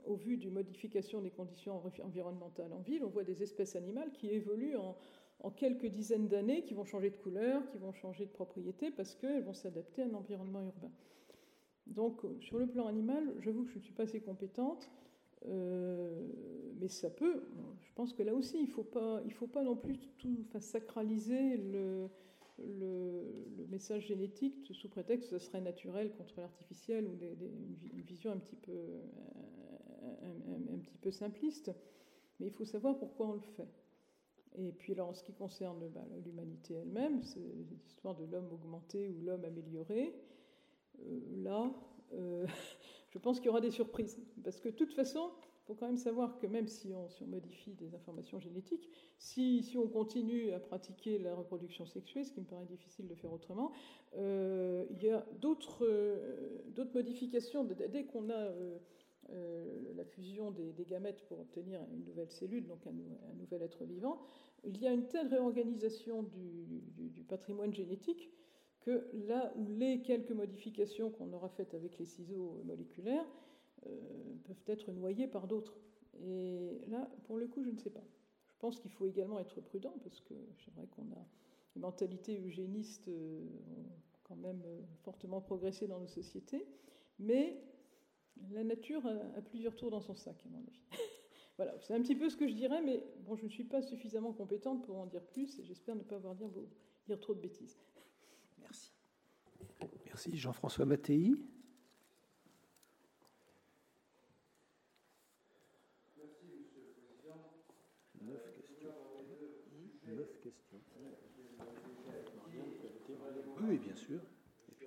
[0.06, 4.30] au, vu d'une modification des conditions environnementales en ville, on voit des espèces animales qui
[4.30, 4.96] évoluent en,
[5.44, 9.14] en quelques dizaines d'années qui vont changer de couleur, qui vont changer de propriété parce
[9.14, 10.90] qu'elles vont s'adapter à un environnement urbain.
[11.86, 14.90] Donc, euh, sur le plan animal, j'avoue que je ne suis pas assez compétente,
[15.44, 16.26] euh,
[16.80, 17.42] mais ça peut.
[17.82, 20.60] Je pense que là aussi, il ne faut, pas, faut pas non plus tout, enfin,
[20.60, 22.08] sacraliser le,
[23.68, 28.56] message génétique sous prétexte que ce serait naturel contre l'artificiel ou une, vision un petit
[31.02, 31.70] peu simpliste.
[32.40, 33.68] Mais il faut savoir pourquoi on le fait.
[34.56, 39.08] Et puis alors, en ce qui concerne bah, l'humanité elle-même, c'est l'histoire de l'homme augmenté
[39.08, 40.14] ou l'homme amélioré.
[41.00, 41.72] Euh, là,
[42.12, 42.46] euh,
[43.10, 44.20] je pense qu'il y aura des surprises.
[44.44, 47.72] Parce que de toute façon, il faut quand même savoir que même si on, modifie
[47.72, 52.66] des informations génétiques, si, on continue à pratiquer la reproduction sexuelle, ce qui me paraît
[52.66, 53.72] difficile de faire autrement,
[54.16, 55.84] euh, il y a d'autres
[56.94, 57.64] modifications.
[57.64, 58.52] Dès qu'on a
[59.30, 62.92] euh, la fusion des, gamètes pour obtenir une nouvelle cellule, donc un,
[63.36, 64.20] nouvel être vivant,
[64.64, 68.30] il y a une telle réorganisation du, patrimoine génétique
[68.80, 73.26] que là où les quelques modifications qu'on aura faites avec les ciseaux moléculaires
[73.86, 73.90] euh,
[74.44, 75.78] peuvent être noyées par d'autres.
[76.22, 78.04] Et là, pour le coup, je ne sais pas.
[78.46, 81.26] Je pense qu'il faut également être prudent parce que c'est vrai qu'on a
[81.74, 83.42] les mentalités eugénistes euh,
[84.22, 84.62] quand même
[85.02, 86.66] fortement progressé dans nos sociétés,
[87.18, 87.58] mais
[88.50, 90.80] la nature a, plusieurs tours dans son sac, à mon avis.
[91.56, 93.82] voilà, c'est un petit peu ce que je dirais, mais bon, je ne suis pas
[93.82, 96.48] suffisamment compétente pour en dire plus et j'espère ne pas avoir dire,
[97.06, 97.78] dire trop de bêtises.
[98.58, 98.92] Merci.
[100.06, 100.36] Merci.
[100.36, 101.32] Jean-François Mattei.
[106.16, 107.52] Merci, Monsieur le Président.
[108.22, 108.94] Neuf questions.
[110.12, 110.80] Neuf questions.
[113.66, 114.20] Oui, bien sûr.
[114.68, 114.86] Et puis,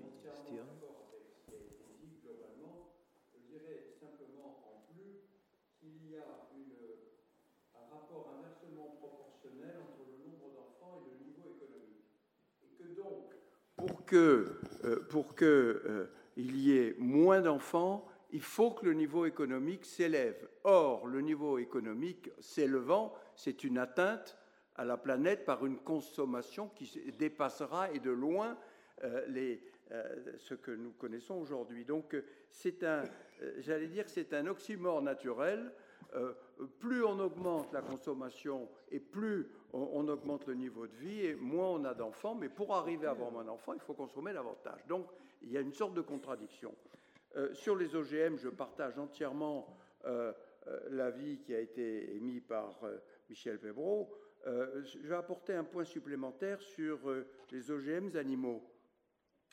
[6.08, 12.06] il y a un rapport inversement proportionnel entre le nombre d'enfants et le niveau économique.
[12.64, 13.34] Et que donc,
[13.76, 18.94] pour que, euh, pour que euh, il y ait moins d'enfants, il faut que le
[18.94, 20.48] niveau économique s'élève.
[20.64, 24.38] Or, le niveau économique s'élevant, c'est une atteinte
[24.76, 28.58] à la planète par une consommation qui dépassera et de loin
[29.04, 29.62] euh, les,
[30.38, 31.86] ce que nous connaissons aujourd'hui.
[31.86, 32.16] Donc,
[32.52, 33.04] c'est un,
[33.60, 35.72] j'allais dire, c'est un oxymore naturel
[36.16, 36.34] euh,
[36.80, 41.70] plus on augmente la consommation et plus on, augmente le niveau de vie et moins
[41.70, 42.36] on a d'enfants.
[42.36, 44.86] Mais pour arriver à avoir moins d'enfants, il faut consommer davantage.
[44.88, 45.08] Donc
[45.42, 46.74] il y a une sorte de contradiction.
[47.36, 50.32] Euh, sur les OGM, je partage entièrement euh,
[50.90, 52.80] l'avis qui a été émis par
[53.30, 54.14] Michel Pebro.
[54.46, 57.00] je vais apporter un point supplémentaire sur
[57.52, 58.64] les OGM animaux.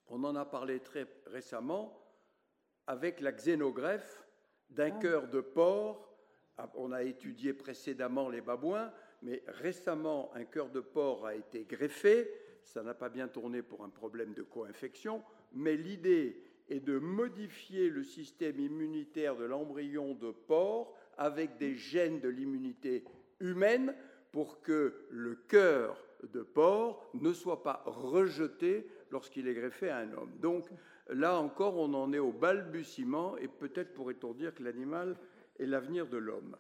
[0.08, 2.04] On en a parlé très récemment
[2.86, 4.24] avec la xénogreffe
[4.70, 5.00] d'un ah.
[5.00, 6.13] cœur de porc
[6.74, 12.30] on a étudié précédemment les babouins, mais récemment, un cœur de porc a été greffé.
[12.62, 15.22] Ça n'a pas bien tourné pour un problème de co-infection,
[15.52, 22.20] mais l'idée est de modifier le système immunitaire de l'embryon de porc avec des gènes
[22.20, 23.04] de l'immunité
[23.40, 23.94] humaine
[24.32, 25.96] pour que le cœur
[26.32, 30.32] de porc ne soit pas rejeté lorsqu'il est greffé à un homme.
[30.40, 30.66] Donc
[31.08, 35.16] là encore, on en est au balbutiement et peut-être pourrait-on dire que l'animal
[35.58, 36.56] et l'avenir de l'homme.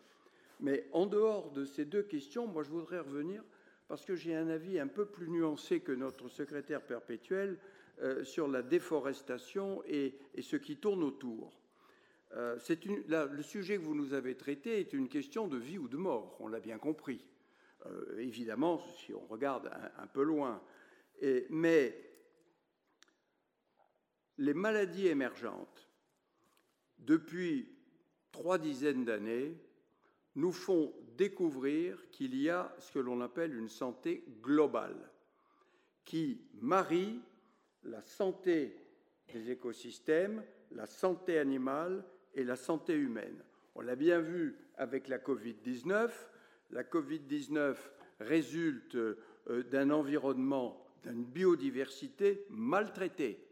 [0.60, 3.42] Mais en dehors de ces deux questions, moi je voudrais revenir,
[3.88, 7.58] parce que j'ai un avis un peu plus nuancé que notre secrétaire perpétuel
[8.00, 11.60] euh, sur la déforestation et, ce qui tourne autour.
[12.32, 12.58] Euh,
[13.08, 16.36] le sujet que vous nous avez traité est une question de vie ou de mort,
[16.40, 17.24] on l'a bien compris.
[17.86, 20.62] Euh, évidemment, si on regarde un, peu loin.
[21.50, 22.10] mais
[24.38, 25.88] les maladies émergentes,
[26.98, 27.73] depuis
[28.34, 29.56] trois dizaines d'années,
[30.34, 35.08] nous font découvrir qu'il y a ce que l'on appelle une santé globale,
[36.04, 37.20] qui marie
[37.84, 38.76] la santé
[39.32, 40.42] des écosystèmes,
[40.72, 42.04] la santé animale
[42.34, 43.40] et la santé humaine.
[43.76, 46.10] On l'a bien vu avec la Covid-19.
[46.72, 47.76] La Covid-19
[48.18, 49.16] résulte euh,
[49.70, 53.46] d'un environnement, d'une biodiversité maltraitée.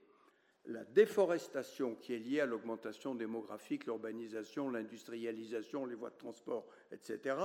[0.66, 7.36] La déforestation qui est liée à l'augmentation démographique, l'urbanisation, l'industrialisation, les voies de transport, etc.,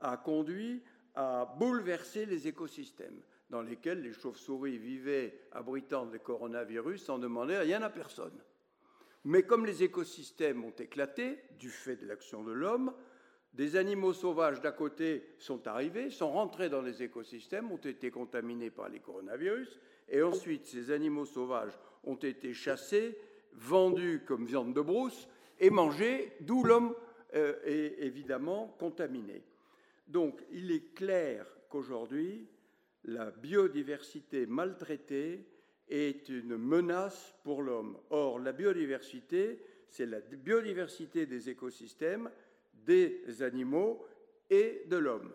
[0.00, 0.82] a conduit
[1.14, 3.20] à bouleverser les écosystèmes
[3.50, 8.38] dans lesquels les chauves-souris vivaient abritant des coronavirus sans demander rien à personne.
[9.24, 12.94] Mais comme les écosystèmes ont éclaté du fait de l'action de l'homme,
[13.52, 18.70] des animaux sauvages d'à côté sont arrivés, sont rentrés dans les écosystèmes, ont été contaminés
[18.70, 23.18] par les coronavirus, et ensuite ces animaux sauvages ont été chassés,
[23.52, 26.94] vendus comme viande de brousse et mangés, d'où l'homme
[27.34, 29.42] euh, est évidemment contaminé.
[30.06, 32.48] Donc il est clair qu'aujourd'hui,
[33.04, 35.44] la biodiversité maltraitée
[35.88, 37.98] est une menace pour l'homme.
[38.10, 42.30] Or, la biodiversité, c'est la biodiversité des écosystèmes,
[42.86, 44.06] des animaux
[44.50, 45.32] et de l'homme.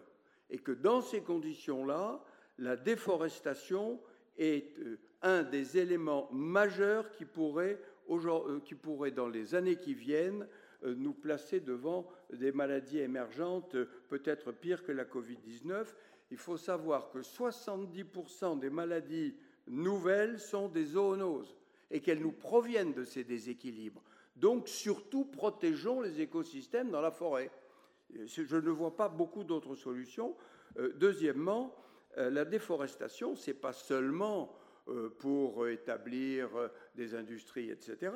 [0.50, 2.24] Et que dans ces conditions-là,
[2.60, 4.00] la déforestation
[4.38, 7.80] est euh, un des éléments majeurs qui pourrait,
[8.10, 10.48] euh, qui pourrait dans les années qui viennent,
[10.84, 13.76] euh, nous placer devant des maladies émergentes,
[14.10, 15.88] peut-être pires que la Covid-19.
[16.32, 19.36] Il faut savoir que 70% des maladies
[19.68, 21.56] nouvelles sont des zoonoses
[21.90, 24.04] et qu'elles nous proviennent de ces déséquilibres.
[24.36, 27.52] Donc surtout, protégeons les écosystèmes dans la forêt.
[28.26, 30.36] Je ne vois pas beaucoup d'autres solutions.
[30.80, 31.76] Euh, deuxièmement,
[32.18, 34.63] euh, la déforestation, ce n'est pas seulement euh,
[35.20, 36.50] pour établir
[36.96, 38.12] des industries, etc.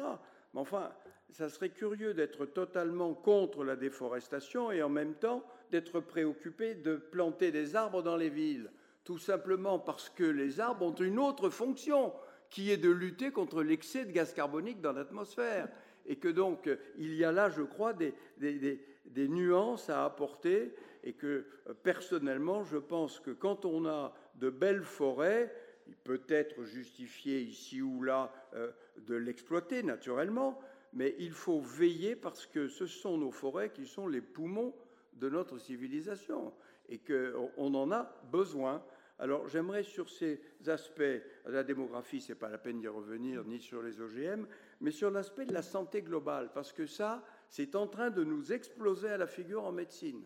[0.54, 0.92] Mais enfin,
[1.30, 6.98] ça serait curieux d'être totalement contre la déforestation et en même temps d'être préoccupé de
[6.98, 8.70] planter des arbres dans les villes
[9.08, 12.12] tout simplement parce que les arbres ont une autre fonction,
[12.50, 15.70] qui est de lutter contre l'excès de gaz carbonique dans l'atmosphère.
[16.06, 20.76] Et que donc, il y a là, je crois, des, des, nuances à apporter,
[21.06, 21.46] et que
[21.84, 25.56] personnellement, je pense que quand on a de belles forêts,
[25.88, 30.60] il peut être justifié ici ou là euh, de l'exploiter naturellement,
[30.94, 34.76] mais il faut veiller parce que ce sont nos forêts qui sont les poumons
[35.14, 36.54] de notre civilisation
[36.90, 38.84] et qu'on en a besoin.
[39.20, 41.02] Alors j'aimerais sur ces aspects,
[41.46, 44.46] la démographie, ce n'est pas la peine d'y revenir, ni sur les OGM,
[44.80, 48.54] mais sur l'aspect de la santé globale, parce que ça, c'est en train de nous
[48.54, 50.24] exploser à la figure en médecine.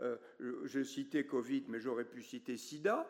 [0.00, 0.16] Euh,
[0.64, 3.08] je citais Covid, mais j'aurais pu citer SIDA,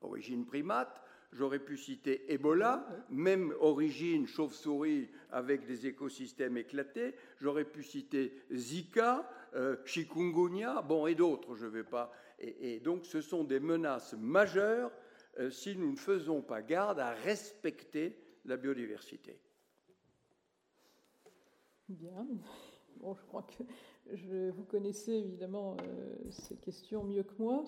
[0.00, 7.82] origine primate, j'aurais pu citer Ebola, même origine chauve-souris avec des écosystèmes éclatés, j'aurais pu
[7.82, 13.44] citer Zika, euh, chikungunya, bon, et d'autres, je ne vais pas et, donc ce sont
[13.44, 14.92] des menaces majeures
[15.38, 19.40] euh, si nous ne faisons pas garde à respecter la biodiversité.
[21.88, 22.26] Bien.
[22.96, 23.62] Bon, je crois que
[24.54, 27.64] vous connaissez évidemment euh, ces questions mieux que moi.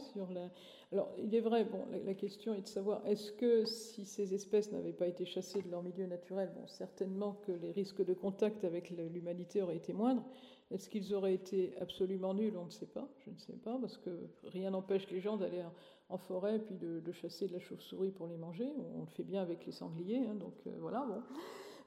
[0.93, 4.73] Alors, il est vrai, bon, la, question est de savoir est-ce que si ces espèces
[4.73, 8.65] n'avaient pas été chassées de leur milieu naturel, bon, certainement que les risques de contact
[8.65, 10.25] avec l'humanité auraient été moindres.
[10.71, 12.57] Est-ce qu'ils auraient été absolument nuls?
[12.57, 13.09] On ne sait pas.
[13.25, 14.11] Je ne sais pas, parce que
[14.45, 15.63] rien n'empêche les gens d'aller
[16.09, 18.73] en forêt puis de, chasser de la chauve-souris pour les manger.
[18.97, 21.07] On le fait bien avec les sangliers, hein, donc euh, voilà.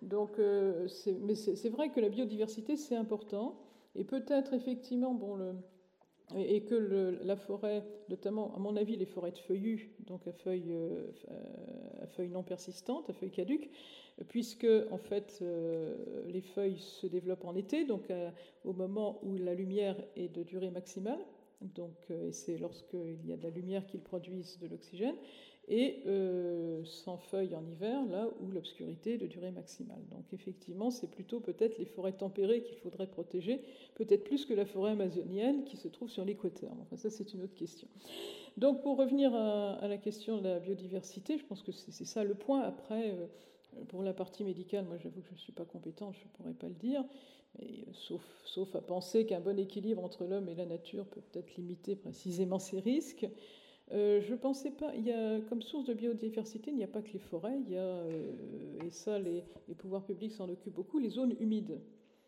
[0.02, 0.88] Donc, euh,
[1.22, 3.56] mais c'est vrai que la biodiversité, c'est important.
[3.96, 5.54] Et peut-être effectivement, bon, le,
[6.36, 10.72] et que la forêt, notamment à mon avis les forêts de feuillus, donc à feuilles,
[10.72, 13.70] euh, non persistantes, à feuilles caduques,
[14.30, 15.96] puisque en fait euh,
[16.28, 18.12] les feuilles se développent en été, donc
[18.64, 21.20] au moment où la lumière est de durée maximale,
[21.62, 25.16] donc euh, et c'est lorsqu'il y a de la lumière qu'ils produisent de l'oxygène,
[25.68, 30.02] et euh, sans feuilles en hiver, là où l'obscurité est de durée maximale.
[30.12, 33.62] Donc effectivement, c'est plutôt peut-être les forêts tempérées qu'il faudrait protéger,
[33.96, 36.72] peut-être plus que la forêt amazonienne qui se trouve sur l'équateur.
[36.82, 37.88] Enfin, ça, c'est une autre question.
[38.58, 42.36] Donc pour revenir à, la question de la biodiversité, je pense que c'est ça le
[42.36, 42.62] point.
[42.62, 43.28] Après, euh,
[43.88, 46.54] pour la partie médicale, moi j'avoue que je ne suis pas compétente, je ne pourrais
[46.54, 47.06] pas le dire,
[47.58, 51.22] mais, euh, sauf, sauf à penser qu'un bon équilibre entre l'homme et la nature peut
[51.32, 53.28] peut-être limiter précisément ces risques.
[53.94, 54.94] Euh, je pensais pas.
[54.96, 57.74] Il y a, comme source de biodiversité, il n'y a pas que les forêts, il
[57.74, 58.32] y a, euh,
[58.86, 59.44] et ça, les,
[59.78, 61.80] pouvoirs publics s'en occupent beaucoup, les zones humides.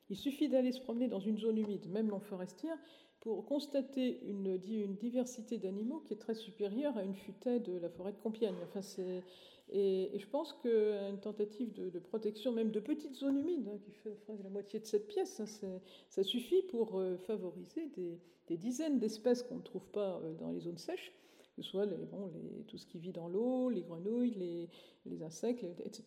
[0.10, 2.78] Il suffit d'aller se promener dans une zone humide, même non forestière,
[3.20, 8.12] pour constater une, diversité d'animaux qui est très supérieure à une futaie de la forêt
[8.12, 8.54] de Compiègne.
[8.64, 9.24] Enfin, c'est,
[9.72, 14.16] et, je pense qu'une tentative de, protection, même de petites zones humides, hein, qui fait
[14.44, 15.80] la moitié de cette pièce, hein,
[16.10, 17.90] ça suffit pour euh, favoriser
[18.48, 21.12] des dizaines d'espèces qu'on ne trouve pas dans les zones sèches
[21.56, 21.98] que ce soit les,
[22.68, 24.68] tout ce qui vit dans l'eau, les grenouilles,
[25.06, 26.04] les, insectes, etc.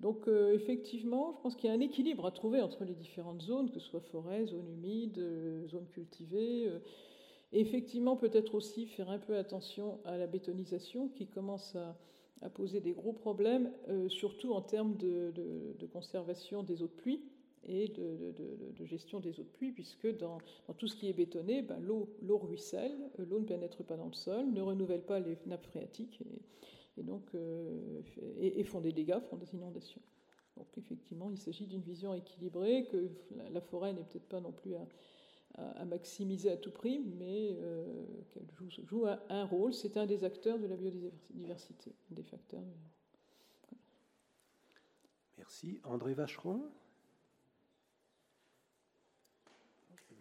[0.00, 3.42] Donc euh, effectivement, je pense qu'il y a un équilibre à trouver entre les différentes
[3.42, 6.66] zones, que ce soit forêt, zone humide, euh, zone cultivée.
[6.68, 6.78] Euh,
[7.52, 11.96] et effectivement, peut-être aussi faire un peu attention à la bétonisation qui commence à,
[12.50, 13.72] poser des gros problèmes,
[14.08, 17.22] surtout en termes de conservation des eaux de pluie
[17.66, 20.38] et de, gestion des eaux de pluie, puisque dans,
[20.78, 24.12] tout ce qui est bétonné, ben, l'eau ruisselle, euh, l'eau ne pénètre pas dans le
[24.12, 26.22] sol, ne renouvelle pas les nappes phréatiques,
[26.96, 28.00] et, donc euh,
[28.40, 30.00] et, font des dégâts, font des inondations.
[30.56, 33.10] Donc effectivement, il s'agit d'une vision équilibrée, que
[33.52, 34.86] la, forêt n'est peut-être pas non plus à,
[35.84, 38.46] maximiser à tout prix, mais euh, qu'elle
[38.86, 39.72] joue, un, rôle.
[39.72, 42.62] C'est un des acteurs de la biodiversité, des facteurs.
[45.38, 45.80] Merci.
[45.84, 46.70] André Vacheron?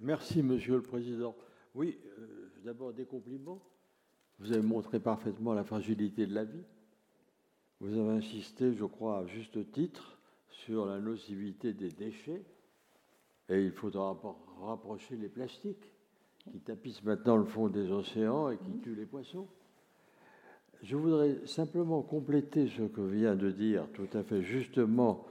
[0.01, 1.35] Merci, Monsieur le Président.
[1.73, 3.61] Oui, euh, d'abord des compliments.
[4.39, 6.63] Vous avez montré parfaitement la fragilité de la vie.
[7.79, 10.19] Vous avez insisté, je crois, à juste titre,
[10.49, 12.43] sur la nocivité des déchets.
[13.47, 14.19] Et il faudra
[14.61, 15.91] rapprocher les plastiques
[16.51, 19.47] qui tapissent maintenant le fond des océans et qui tuent les poissons.
[20.83, 25.25] Je voudrais simplement compléter ce que vient de dire tout à fait justement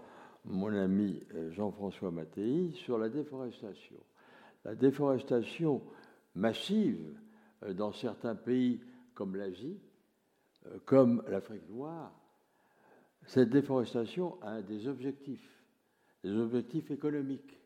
[0.47, 3.97] mon ami euh, Jean-François Mattei sur la déforestation
[4.65, 5.83] la déforestation
[6.35, 7.19] massive
[7.63, 8.81] euh, dans certains pays
[9.15, 9.79] comme l'Asie,
[10.67, 12.13] euh, comme l'Afrique noire,
[13.27, 15.65] cette déforestation a des objectifs,
[16.23, 17.59] des objectifs économiques.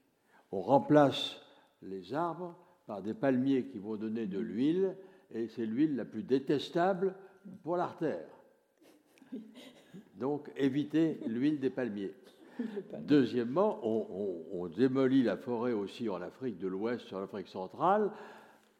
[0.52, 1.40] On remplace
[1.82, 2.56] les arbres
[2.86, 4.96] par des palmiers qui vont donner de l'huile,
[5.32, 7.14] et c'est l'huile la plus détestable
[7.62, 8.26] pour l'artère.
[10.14, 12.14] Donc évitez l'huile des palmiers.
[13.00, 18.10] Deuxièmement, on, démolit la forêt aussi en Afrique de l'Ouest, sur l'Afrique centrale,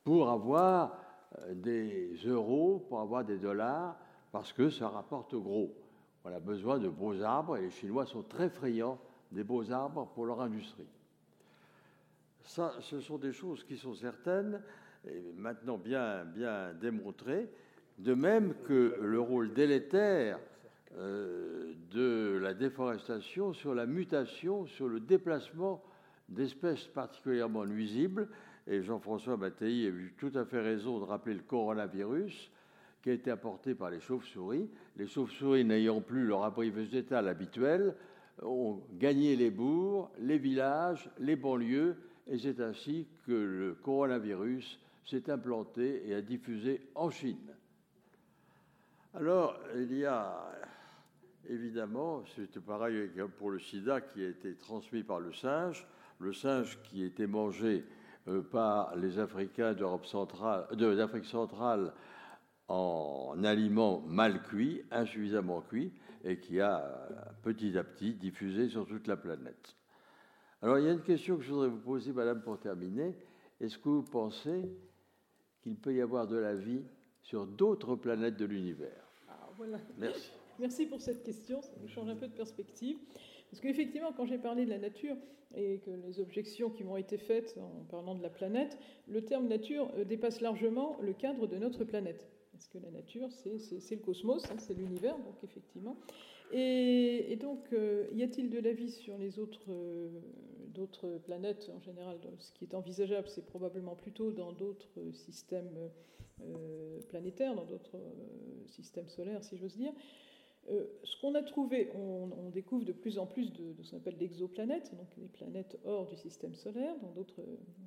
[0.04, 0.98] pour avoir
[1.38, 3.96] euh, des euros, pour avoir des dollars,
[4.32, 5.74] parce que ça rapporte gros.
[6.24, 8.98] On a besoin de beaux arbres et les Chinois sont très friands
[9.32, 10.88] des beaux arbres pour leur industrie.
[12.42, 14.62] Ça, ce sont des choses qui sont certaines
[15.06, 17.50] et maintenant bien, bien démontrées,
[17.98, 20.38] de même que le rôle délétère
[20.98, 25.82] euh, de la déforestation sur la mutation, sur le déplacement
[26.28, 28.28] d'espèces particulièrement nuisibles.
[28.66, 32.50] Et Jean-François Mattei a eu tout à fait raison de rappeler le coronavirus
[33.02, 34.68] qui a été apporté par les chauves-souris.
[34.96, 37.94] Les chauves-souris n'ayant plus leur abri végétal habituel
[38.42, 41.96] ont gagné les bourgs, les villages, les banlieues,
[42.26, 47.54] et c'est ainsi que le coronavirus s'est implanté et a diffusé en Chine.
[49.14, 50.50] Alors, il y a
[51.48, 55.86] évidemment, c'est pareil pour le sida qui a été transmis par le singe.
[56.18, 57.84] Le singe qui a été mangé
[58.26, 61.92] euh, par les Africains d'Europe centrale, d'Afrique centrale
[62.66, 65.92] en aliments mal cuits, insuffisamment cuits,
[66.24, 67.08] et qui a
[67.42, 69.76] petit à petit diffusé sur toute la planète.
[70.60, 73.16] Alors il y a une question que je voudrais vous poser, Madame, pour terminer.
[73.60, 74.68] Est-ce que vous pensez
[75.62, 76.84] qu'il peut y avoir de la vie
[77.22, 79.04] sur d'autres planètes de l'univers?
[79.28, 79.78] Ah, voilà.
[79.96, 80.32] Merci.
[80.58, 82.98] Merci pour cette question, ça nous change un peu de perspective.
[83.50, 85.16] Parce qu'effectivement, quand j'ai parlé de la nature
[85.54, 88.76] et que les objections qui m'ont été faites en parlant de la planète,
[89.06, 92.28] le terme nature euh, dépasse largement le cadre de notre planète.
[92.52, 95.96] Parce que la nature, c'est le cosmos, hein, c'est l'univers, donc effectivement.
[96.50, 102.18] Et, donc, euh, y a-t-il de la vie sur les autres, euh, planètes en général
[102.38, 105.90] Ce qui est envisageable, c'est probablement plutôt dans d'autres systèmes
[107.08, 107.98] planétaires, dans d'autres
[108.66, 109.92] systèmes solaires, si j'ose dire.
[110.70, 114.16] Euh, ce qu'on a trouvé, on, découvre de plus en plus de, ce qu'on appelle
[114.16, 117.42] d'exoplanètes, donc des planètes hors du système solaire, dans d'autres,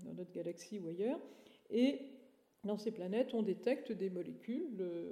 [0.05, 1.19] dans d'autres galaxies ou ailleurs.
[1.69, 1.99] Et
[2.63, 5.11] dans ces planètes, on détecte des molécules, euh,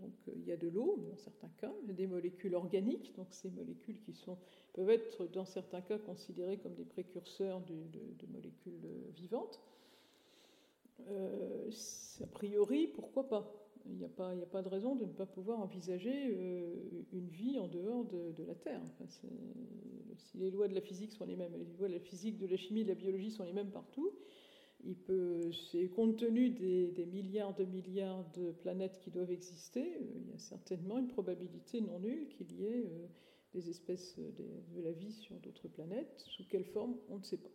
[0.00, 4.00] donc il y a de l'eau dans certains cas, des molécules organiques, donc ces molécules
[4.00, 4.38] qui sont,
[4.72, 8.80] peuvent être dans certains cas considérées comme des précurseurs de, molécules
[9.14, 9.60] vivantes.
[11.10, 11.70] Euh,
[12.22, 13.67] a priori, pourquoi pas?
[13.90, 16.74] Il n'y a, pas, de raison de ne pas pouvoir envisager euh,
[17.12, 18.82] une vie en dehors de, la Terre.
[19.08, 22.46] si les lois de la physique sont les mêmes, les lois de la physique, de
[22.46, 24.12] la chimie, de la biologie sont les mêmes partout,
[25.94, 30.38] compte tenu des, milliards de milliards de planètes qui doivent exister, euh, il y a
[30.38, 33.06] certainement une probabilité non nulle qu'il y ait euh,
[33.54, 36.22] des espèces de, la vie sur d'autres planètes.
[36.26, 37.50] Sous quelle forme, on ne sait pas.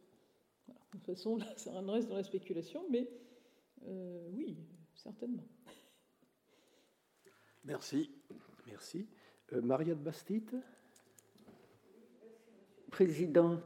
[0.68, 3.08] De toute façon, ça reste dans la spéculation, mais
[4.32, 4.58] oui,
[4.96, 5.44] certainement.
[7.65, 8.11] Merci.
[8.68, 9.07] Merci.
[9.53, 10.61] Euh, Marianne Bastide
[12.91, 13.60] Président.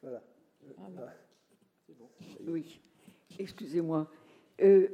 [0.00, 0.22] Voilà.
[0.78, 0.88] Ah,
[1.88, 2.08] bon.
[2.46, 2.80] Oui,
[3.38, 4.10] excusez-moi.
[4.60, 4.88] Euh,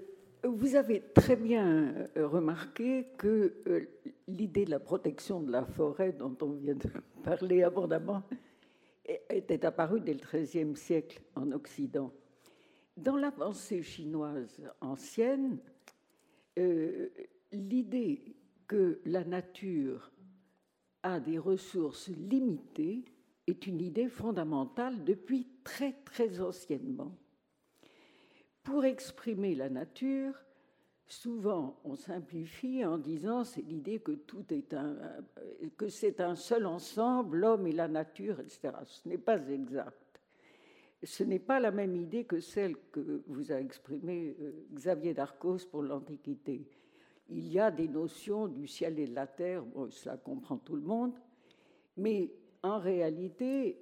[0.45, 3.89] vous avez très bien euh, remarqué que euh,
[4.27, 6.89] l'idée de la protection de la forêt, dont on vient de
[7.25, 8.23] parler abondamment,
[9.31, 12.13] était apparue dès le XIIIe siècle en Occident.
[12.97, 15.59] Dans la pensée chinoise ancienne,
[17.53, 18.37] l'idée
[18.67, 20.11] que la nature
[21.03, 23.05] a des ressources limitées
[23.47, 27.17] est une idée fondamentale depuis très très anciennement.
[28.63, 30.35] Pour exprimer la nature,
[31.09, 34.97] souvent on simplifie en disant c'est l'idée que tout est un,
[35.77, 38.71] que c'est un seul ensemble, l'homme et la nature, etc.
[38.85, 40.21] Ce n'est pas exact.
[41.03, 45.65] Ce n'est pas la même idée que celle que vous a exprimée euh, Xavier Darcos
[45.71, 46.69] pour l'Antiquité.
[47.29, 50.75] Il y a des notions du ciel et de la terre, bon, cela comprend tout
[50.75, 51.13] le monde,
[51.97, 52.33] mais
[52.63, 53.79] en réalité,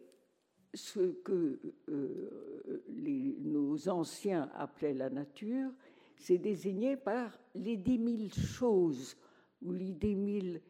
[0.75, 1.59] ce que
[1.89, 2.85] euh,
[3.41, 5.71] nos anciens appelaient la nature,
[6.17, 9.17] c'est désigné par les dix mille choses
[9.63, 10.61] ou les dix mille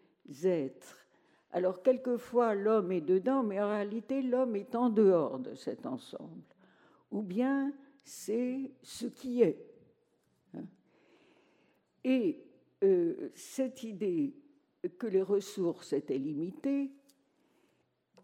[0.44, 1.06] êtres.
[1.52, 6.42] Alors, quelquefois, l'homme est dedans, mais en réalité, l'homme est en dehors de cet ensemble.
[7.10, 7.72] Ou bien,
[8.04, 9.64] c'est ce qui est.
[12.04, 12.44] Et
[12.84, 14.34] euh, cette idée
[14.98, 16.92] que les ressources étaient limitées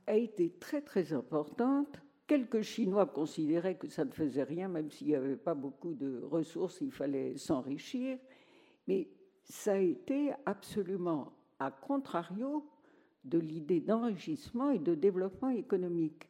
[0.07, 2.01] a été très très importante.
[2.33, 6.23] Quelques Chinois considéraient que ça ne faisait rien, même s'il n'y avait pas beaucoup de
[6.23, 8.19] ressources, il fallait s'enrichir.
[8.89, 9.11] Mais
[9.45, 12.67] ça a été absolument à contrario
[13.23, 16.27] de l'idée d'enrichissement et de développement économique.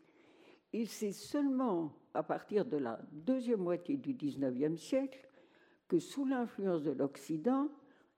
[0.72, 5.28] Et c'est seulement à partir de la deuxième moitié du XIXe siècle
[5.86, 7.68] que, sous l'influence de l'Occident,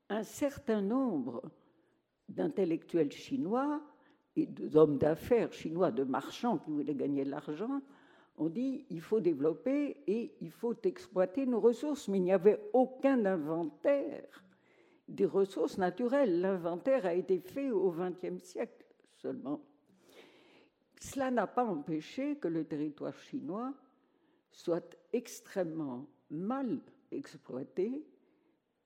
[0.08, 1.42] un certain nombre
[2.30, 3.82] d'intellectuels chinois
[4.36, 7.80] et d'hommes d'affaires chinois, de marchands qui voulaient gagner de l'argent,
[8.36, 12.08] ont dit il faut développer et il faut exploiter nos ressources.
[12.08, 14.44] Mais il n'y avait aucun inventaire
[15.08, 16.40] des ressources naturelles.
[16.40, 18.84] L'inventaire a été fait au XXe siècle
[19.16, 19.60] seulement.
[21.00, 23.74] Cela n'a pas empêché que le territoire chinois
[24.50, 26.80] soit extrêmement mal
[27.10, 28.04] exploité,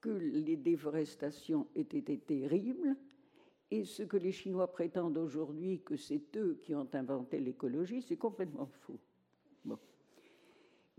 [0.01, 2.97] que les déforestations aient été terribles,
[3.71, 8.17] et ce que les Chinois prétendent aujourd'hui que c'est eux qui ont inventé l'écologie, c'est
[8.17, 8.99] complètement faux.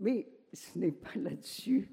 [0.00, 1.90] Mais ce n'est pas là-dessus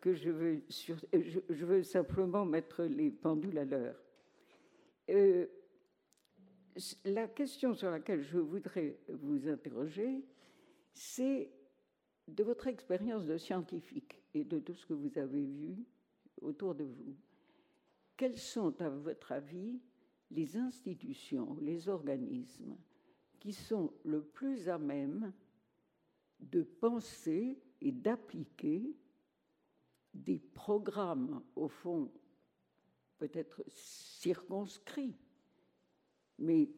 [0.00, 3.96] que je veux, je, veux simplement mettre les pendules à l'heure.
[5.08, 5.46] Euh,
[7.04, 10.24] la question sur laquelle je voudrais vous interroger,
[10.92, 11.50] c'est
[12.26, 15.84] de votre expérience de scientifique et de tout ce que vous avez vu
[16.40, 17.14] autour de vous.
[18.16, 19.80] Quels sont, à votre avis,
[20.30, 22.76] les institutions, les organismes
[23.40, 25.32] qui sont le plus à même
[26.40, 28.96] de penser et d'appliquer
[30.14, 32.10] des programmes, au fond,
[33.18, 35.16] peut-être circonscrits,
[36.38, 36.70] mais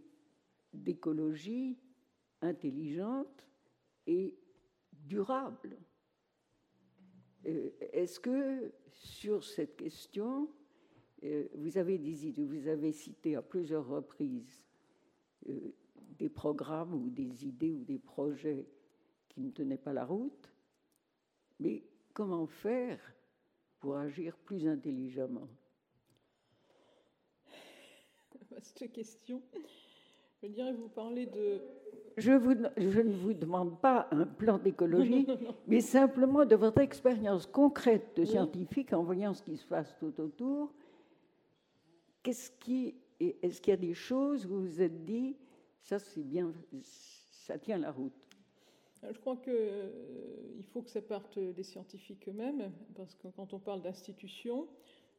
[0.72, 1.78] d'écologie
[2.40, 3.44] intelligente
[4.06, 4.36] et
[4.92, 5.78] durable.
[7.46, 10.50] Euh, est-ce que sur cette question,
[11.54, 14.62] vous avez des idées, vous avez cité à plusieurs reprises
[15.48, 15.72] euh,
[16.18, 18.66] des programmes ou des idées ou des projets
[19.28, 20.50] qui ne tenaient pas la route,
[21.60, 21.82] mais
[22.14, 22.98] comment faire
[23.80, 25.48] pour agir plus intelligemment?
[28.50, 29.42] Vaste question.
[30.42, 31.60] Je dirais, vous parlez de...
[32.16, 35.26] Je, vous, je, ne vous demande pas un plan d'écologie,
[35.66, 40.18] mais simplement de votre expérience concrète de scientifique en voyant ce qui se passe tout
[40.20, 40.72] autour
[42.26, 45.36] Est-ce qu'il y a des choses où vous vous êtes dit,
[45.80, 48.26] ça c'est bien, ça tient la route?
[49.02, 53.58] Je crois qu'il euh, faut que ça parte des scientifiques eux-mêmes, parce que quand on
[53.58, 54.66] parle d'institutions,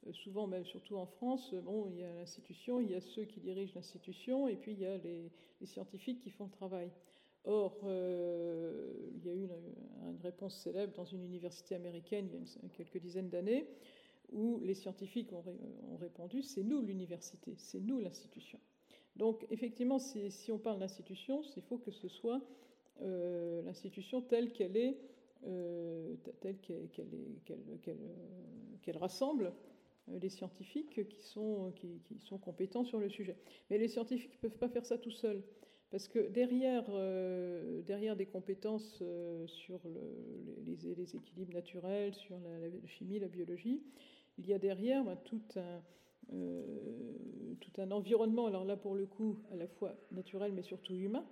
[0.06, 3.24] euh, souvent, même surtout en France, bon, il y a l'institution, il y a ceux
[3.26, 5.32] qui dirigent l'institution, et puis il y a les,
[5.66, 6.92] scientifiques qui font le travail.
[7.46, 12.66] Or, euh, il y a eu une, réponse célèbre dans une université américaine il y
[12.66, 13.68] a quelques dizaines d'années,
[14.32, 15.44] où les scientifiques ont,
[16.00, 18.60] répondu c'est nous l'université, c'est nous l'institution.
[19.16, 22.42] Donc effectivement, si, on parle d'institution, il faut que ce soit
[23.02, 24.98] euh, l'institution telle qu'elle est,
[25.46, 26.58] euh, telle
[28.82, 29.54] qu'elle rassemble
[30.10, 31.74] euh, les scientifiques qui sont,
[32.42, 33.36] compétents sur le sujet.
[33.70, 35.44] Mais les scientifiques ne peuvent pas faire ça tout seuls.
[35.90, 36.84] Parce que derrière,
[38.16, 39.02] des compétences
[39.46, 39.80] sur
[40.66, 43.82] les, équilibres naturels, sur la, chimie, la biologie,
[44.38, 45.82] il y a derrière tout, un,
[46.34, 46.64] euh,
[47.60, 51.26] tout un environnement, alors là pour le coup à la fois naturel mais surtout humain,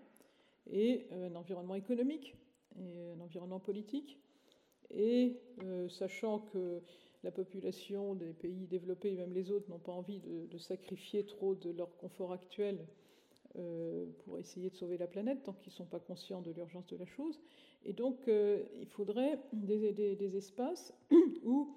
[0.71, 2.35] et un environnement économique
[2.79, 4.19] et un environnement politique.
[4.91, 5.39] Et
[5.89, 6.81] sachant que
[7.25, 11.55] la population des pays développés, et même les autres, n'ont pas envie de, sacrifier trop
[11.55, 12.85] de leur confort actuel
[13.57, 16.85] euh, pour essayer de sauver la planète, tant qu'ils ne sont pas conscients de l'urgence
[16.85, 17.41] de la chose.
[17.83, 20.93] Et donc, euh, il faudrait des, espaces
[21.43, 21.73] où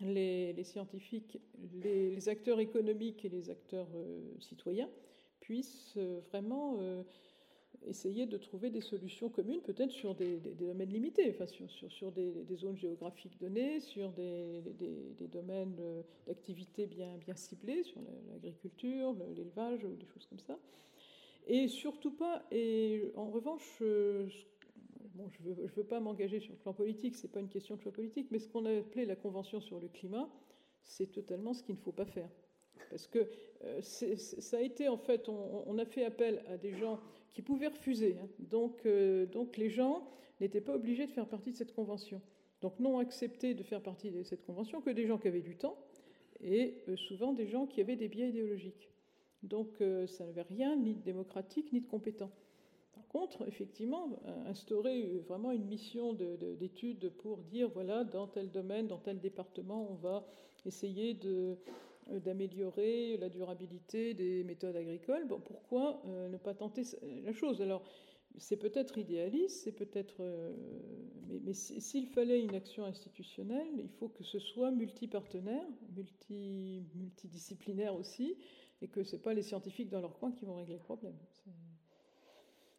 [0.00, 1.38] les, scientifiques,
[1.82, 4.90] les, acteurs économiques et les acteurs euh, citoyens
[5.40, 5.98] puissent
[6.30, 6.78] vraiment
[7.86, 12.32] essayer de trouver des solutions communes, peut-être sur des, domaines limités, enfin sur, sur, des,
[12.56, 14.62] zones géographiques données, sur des,
[15.30, 15.76] domaines
[16.26, 18.00] d'activité bien, bien ciblés, sur
[18.32, 20.58] l'agriculture, l'élevage ou des choses comme ça.
[21.46, 23.82] Et surtout pas, et en revanche,
[25.30, 27.80] je ne veux, pas m'engager sur le plan politique, ce n'est pas une question de
[27.80, 30.28] choix politique, mais ce qu'on a appelé la Convention sur le climat,
[30.82, 32.28] c'est totalement ce qu'il ne faut pas faire.
[32.90, 33.28] Parce que
[33.64, 37.00] euh, ça a été, en fait, on, a fait appel à des gens
[37.32, 38.16] qui pouvaient refuser.
[38.20, 38.28] Hein.
[38.38, 40.06] Donc, euh, donc les gens
[40.40, 42.20] n'étaient pas obligés de faire partie de cette convention.
[42.60, 45.56] Donc non accepté de faire partie de cette convention que des gens qui avaient du
[45.56, 45.76] temps
[46.40, 48.90] et euh, souvent des gens qui avaient des biais idéologiques.
[49.42, 52.30] Donc ça n'avait rien ni de démocratique ni de compétent.
[53.14, 54.10] Contre, effectivement,
[54.46, 59.94] instaurer vraiment une mission d'étude pour dire, voilà, dans tel domaine, dans tel département, on
[59.94, 60.26] va
[60.66, 61.54] essayer euh,
[62.08, 65.28] d'améliorer la durabilité des méthodes agricoles.
[65.28, 66.82] Bon, pourquoi euh, ne pas tenter
[67.22, 67.62] la chose?
[67.62, 67.84] Alors,
[68.36, 70.16] c'est peut-être idéaliste, c'est peut-être.
[70.18, 70.52] Euh,
[71.44, 78.36] mais, s'il fallait une action institutionnelle, il faut que ce soit multipartenaire, multi, multidisciplinaire aussi,
[78.82, 81.14] et que ce pas les scientifiques dans leur coin qui vont régler le problème.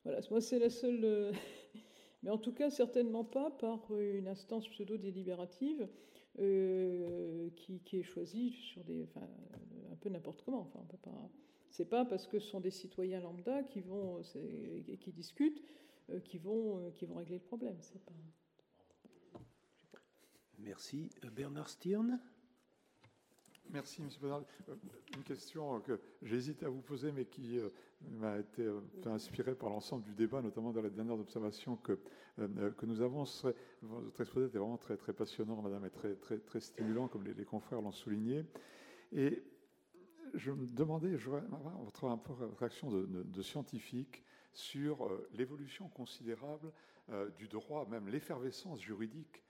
[0.05, 1.33] Voilà, moi, c'est la seule.
[2.23, 5.89] mais en tout cas, certainement pas par une instance pseudo-délibérative
[6.39, 9.27] euh, qui, est choisi sur des, enfin,
[9.91, 10.61] un peu n'importe comment.
[10.61, 11.29] Enfin, on peut pas.
[11.69, 14.21] C'est pas parce que ce sont des citoyens lambda qui vont
[14.87, 15.61] et qui discutent
[16.09, 17.77] euh, qui vont euh, qui vont régler le problème.
[20.59, 22.19] Merci, Bernard Stirn.
[23.71, 24.07] Merci, M.
[24.07, 24.43] Président.
[24.69, 24.75] Euh,
[25.15, 27.69] une question que j'hésite à vous poser, mais qui euh,
[28.11, 31.99] m'a été euh, inspirée par l'ensemble du débat, notamment dans les dernières observations que,
[32.37, 33.23] que nous avons.
[33.81, 37.81] Votre exposé était vraiment très, très passionnant, Madame, et très, très, stimulant, comme les, confrères
[37.81, 38.45] l'ont souligné.
[39.11, 39.43] Et
[40.33, 44.23] je me demandais, je voudrais avoir votre, peu réaction de, de, scientifique
[44.53, 46.71] sur l'évolution considérable
[47.37, 49.43] du droit, même l'effervescence juridique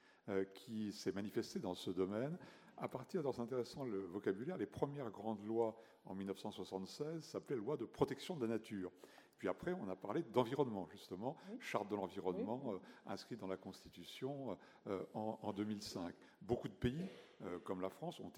[0.53, 2.37] qui s'est manifestée dans ce domaine
[2.77, 5.76] à partir, dans intéressant le vocabulaire, les premières grandes lois
[6.06, 8.91] en 1976 s'appelaient loi de protection de la nature.
[9.38, 14.57] Puis après, on a parlé d'environnement, justement, charte de l'environnement euh, inscrite dans la Constitution
[14.88, 16.14] euh, en, 2005.
[16.41, 17.10] Beaucoup de pays,
[17.43, 18.31] euh, comme la France, ont,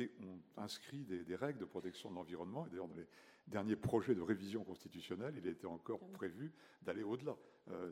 [0.58, 2.66] inscrit des, règles de protection de l'environnement.
[2.66, 3.08] Et d'ailleurs, dans les
[3.48, 6.52] derniers projets de révision constitutionnelle, il était encore prévu
[6.82, 7.36] d'aller au-delà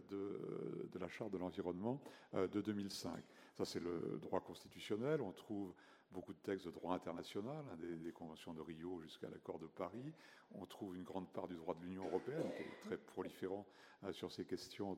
[0.09, 2.01] de, de, la charte de l'environnement
[2.33, 3.23] de 2005.
[3.53, 5.21] Ça, c'est le droit constitutionnel.
[5.21, 5.73] On trouve
[6.11, 10.13] beaucoup de textes de droit international, hein, des, conventions de Rio jusqu'à l'accord de Paris.
[10.53, 13.65] On trouve une grande part du droit de l'Union européenne qui est très proliférant
[14.03, 14.95] euh, sur ces questions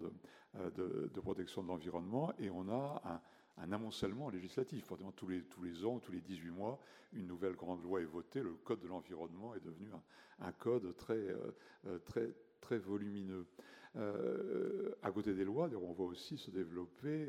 [0.56, 0.70] euh,
[1.08, 2.34] de, protection de l'environnement.
[2.40, 3.22] Et on a
[3.58, 4.92] un, amoncellement législatif.
[5.16, 6.80] Tous les, tous les ans, tous les 18 mois,
[7.14, 8.42] une nouvelle grande loi est votée.
[8.42, 9.90] Le code de l'environnement est devenu
[10.40, 12.00] un, code très, euh,
[12.62, 13.48] très volumineux.
[15.02, 17.28] à côté des lois, on voit aussi se développer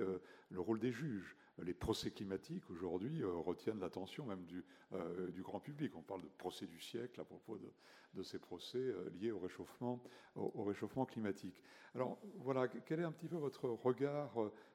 [0.50, 5.42] le rôle des juges les procès climatiques aujourd'hui euh, retiennent l'attention même du, euh, du,
[5.42, 5.92] grand public.
[5.96, 10.02] On parle de procès du siècle à propos de, ces procès euh, liés au réchauffement,
[10.34, 11.62] au, réchauffement climatique.
[11.94, 14.32] Alors voilà, quel est un petit peu votre regard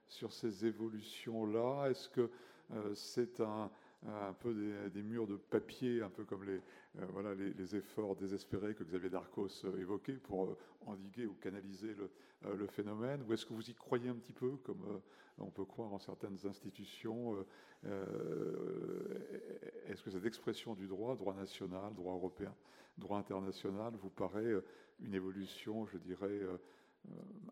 [0.07, 1.89] sur ces évolutions-là?
[1.89, 2.31] Est-ce que
[2.95, 3.69] c'est un,
[4.07, 4.53] un peu
[4.93, 6.59] des, murs de papier, un peu comme les,
[6.99, 11.95] euh, voilà, les, efforts désespérés que Xavier Darcos euh, évoquait pour euh, endiguer ou canaliser
[11.95, 12.09] le,
[12.55, 13.23] le phénomène.
[13.27, 15.01] Ou est-ce que vous y croyez un petit peu, comme
[15.37, 17.37] on peut croire en certaines institutions
[19.87, 22.53] Est-ce que cette expression du droit, droit national, droit européen,
[22.97, 24.51] droit international, vous paraît
[24.99, 26.41] une évolution, je dirais,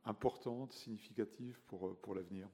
[0.03, 2.49] importante, significative pour, pour l'avenir?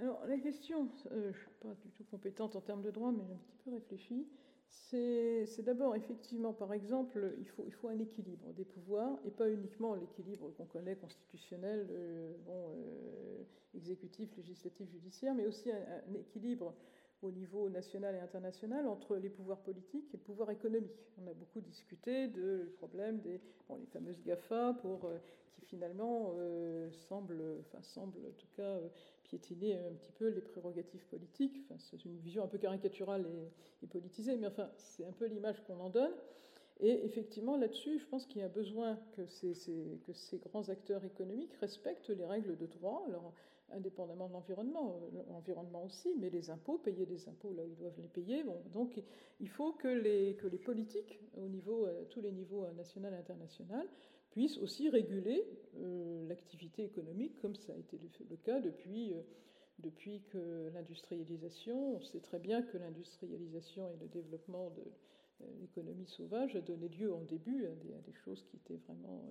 [0.00, 3.12] Alors la question, euh, je ne suis pas du tout compétente en termes de droit,
[3.12, 4.26] mais j'ai un petit peu réfléchi,
[4.66, 10.50] c'est d'abord effectivement, par exemple, il faut, un équilibre des pouvoirs, et pas uniquement l'équilibre
[10.56, 13.44] qu'on connaît constitutionnel, euh, bon, euh,
[13.74, 16.74] exécutif, législatif, judiciaire, mais aussi un, équilibre
[17.22, 21.06] au niveau national et international entre les pouvoirs politiques et le pouvoir économique.
[21.22, 25.08] On a beaucoup discuté de problème des bon, les fameuses GAFA pour,
[25.52, 26.34] qui finalement
[27.08, 28.80] semblent, enfin, semblent en tout cas
[29.34, 31.56] piétiner un petit peu les prérogatives politiques.
[31.78, 33.26] C'est une vision un peu caricaturale
[33.82, 36.12] et, politisée, mais enfin, c'est un peu l'image qu'on en donne.
[36.80, 42.10] Et effectivement, là-dessus, je pense qu'il y a besoin que ces, grands acteurs économiques respectent
[42.10, 43.06] les règles de droit,
[43.70, 48.00] indépendamment de l'environnement, l'environnement aussi, mais les impôts, payer des impôts là où ils doivent
[48.00, 48.44] les payer.
[48.72, 49.00] Donc
[49.40, 53.16] il faut que les, que les politiques, au niveau, à tous les niveaux national et
[53.16, 53.86] international,
[54.34, 55.46] puissent aussi réguler
[55.76, 59.22] euh, l'activité économique, comme ça a été le, cas depuis, euh,
[59.78, 66.08] depuis que l'industrialisation, on sait très bien que l'industrialisation et le développement de euh, l'économie
[66.08, 69.22] sauvage a donné lieu en début à des, choses qui étaient vraiment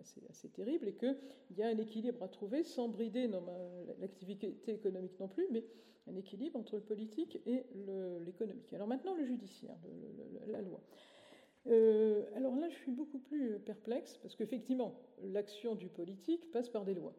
[0.00, 1.16] assez, assez terribles, et qu'il
[1.56, 3.30] y a un équilibre à trouver sans brider
[4.00, 5.64] l'activité économique non plus, mais
[6.08, 7.66] un équilibre entre le politique et
[8.24, 8.72] l'économique.
[8.72, 9.76] Alors maintenant, le judiciaire,
[10.48, 10.80] la loi.
[11.66, 16.84] Euh, alors là, je suis beaucoup plus perplexe parce qu'effectivement, l'action du politique passe par
[16.84, 17.14] des lois.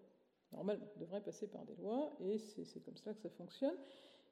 [0.51, 3.77] Normalement, devrait passer par des lois et c'est comme ça que ça fonctionne.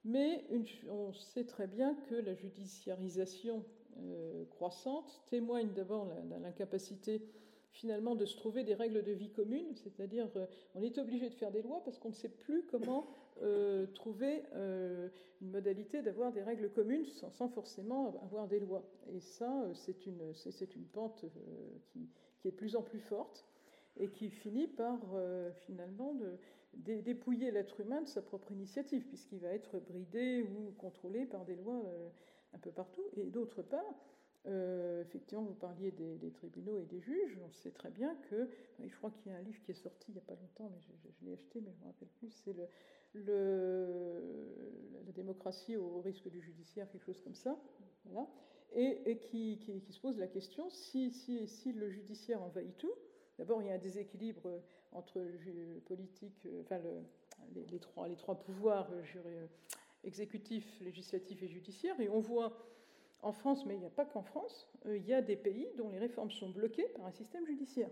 [0.05, 0.45] Mais
[0.89, 3.65] on sait très bien que la judiciarisation
[3.97, 7.21] euh, croissante témoigne d'abord de l'incapacité
[7.71, 10.45] finalement de se trouver des règles de vie communes, c'est-à-dire euh,
[10.75, 13.07] on est obligé de faire des lois parce qu'on ne sait plus comment
[13.41, 15.09] euh, trouver euh,
[15.41, 18.83] une modalité d'avoir des règles communes sans, forcément avoir des lois.
[19.13, 21.25] Et ça, c'est une, c'est, une pente
[21.87, 22.09] qui,
[22.41, 23.45] qui, est de plus en plus forte
[23.97, 24.99] et qui finit par
[25.65, 26.15] finalement
[26.73, 31.55] dépouiller l'être humain de sa propre initiative, puisqu'il va être bridé ou contrôlé par des
[31.55, 31.81] lois
[32.53, 33.03] un peu partout.
[33.17, 33.95] Et d'autre part,
[34.47, 37.37] euh, effectivement, vous parliez des, tribunaux et des juges.
[37.45, 38.49] On sait très bien que,
[38.83, 40.71] je crois qu'il y a un livre qui est sorti il n'y a pas longtemps,
[40.73, 42.29] mais je, l'ai acheté, mais je ne me rappelle plus.
[42.31, 42.67] C'est le,
[43.13, 44.21] la
[45.13, 47.59] démocratie au risque du judiciaire, quelque chose comme ça.
[48.75, 49.57] Et, qui,
[49.89, 52.93] se pose la question si, le judiciaire envahit tout.
[53.37, 54.61] D'abord, il y a un déséquilibre
[54.91, 55.25] entre
[55.85, 59.47] politique, euh, enfin le, les, trois, les trois pouvoirs euh,
[60.03, 62.57] exécutifs, législatifs et judiciaires, et on voit
[63.21, 65.67] en France, mais il n'y a pas qu'en France, euh, il y a des pays
[65.77, 67.89] dont les réformes sont bloquées par un système judiciaire.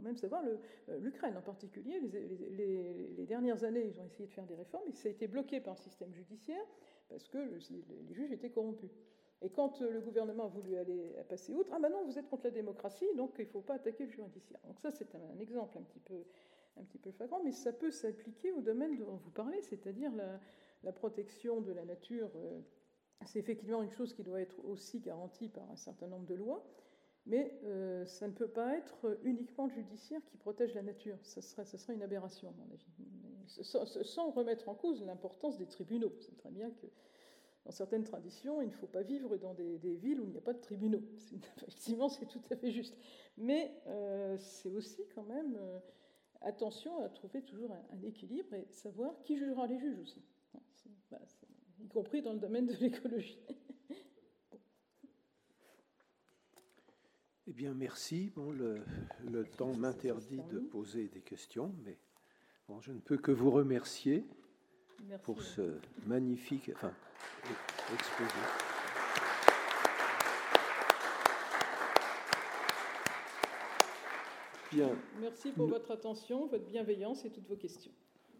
[0.00, 4.46] Quand même savoir, euh, l'Ukraine en particulier, les, dernières années, ils ont essayé de faire
[4.46, 6.64] des réformes, et ça a été bloqué par un système judiciaire
[7.10, 8.90] parce que les juges étaient corrompus.
[9.42, 12.28] Et quand euh, le gouvernement a voulu aller passer outre, ah ben non, vous êtes
[12.28, 14.60] contre la démocratie, donc il ne faut pas attaquer le judiciaire.
[14.66, 16.24] Donc ça, c'est un, exemple un petit peu,
[16.78, 20.12] un petit peu flagrant, mais ça peut s'appliquer au domaine dont vous parlez, c'est-à-dire
[20.82, 22.30] la, protection de la nature
[23.26, 26.64] c'est effectivement une chose qui doit être aussi garantie par un certain nombre de lois,
[27.30, 31.16] mais euh, ça ne peut pas être uniquement le judiciaire qui protège la nature.
[31.22, 32.84] Ça serait, ça serait une aberration, à mon avis.
[33.46, 36.12] sans, remettre en cause l'importance des tribunaux.
[36.18, 36.86] C'est très bien que
[37.64, 40.42] dans certaines traditions, il ne faut pas vivre dans des, villes où il n'y a
[40.42, 41.02] pas de tribunaux.
[41.56, 42.96] Effectivement, c'est tout à fait juste.
[43.38, 45.78] Mais euh, c'est aussi quand même euh,
[46.40, 50.20] attention à trouver toujours un, équilibre et savoir qui jugera les juges aussi.
[51.12, 51.18] Bah,
[51.78, 53.38] y compris dans le domaine de l'écologie.
[57.50, 58.30] Eh bien, merci.
[58.36, 61.98] Bon, le, temps m'interdit de poser des questions, mais
[62.68, 64.24] bon, je ne peux que vous remercier
[65.24, 66.94] pour ce magnifique enfin,
[67.92, 68.30] exposé.
[74.70, 74.96] Bien.
[75.20, 77.90] Merci pour votre attention, votre bienveillance et toutes vos questions.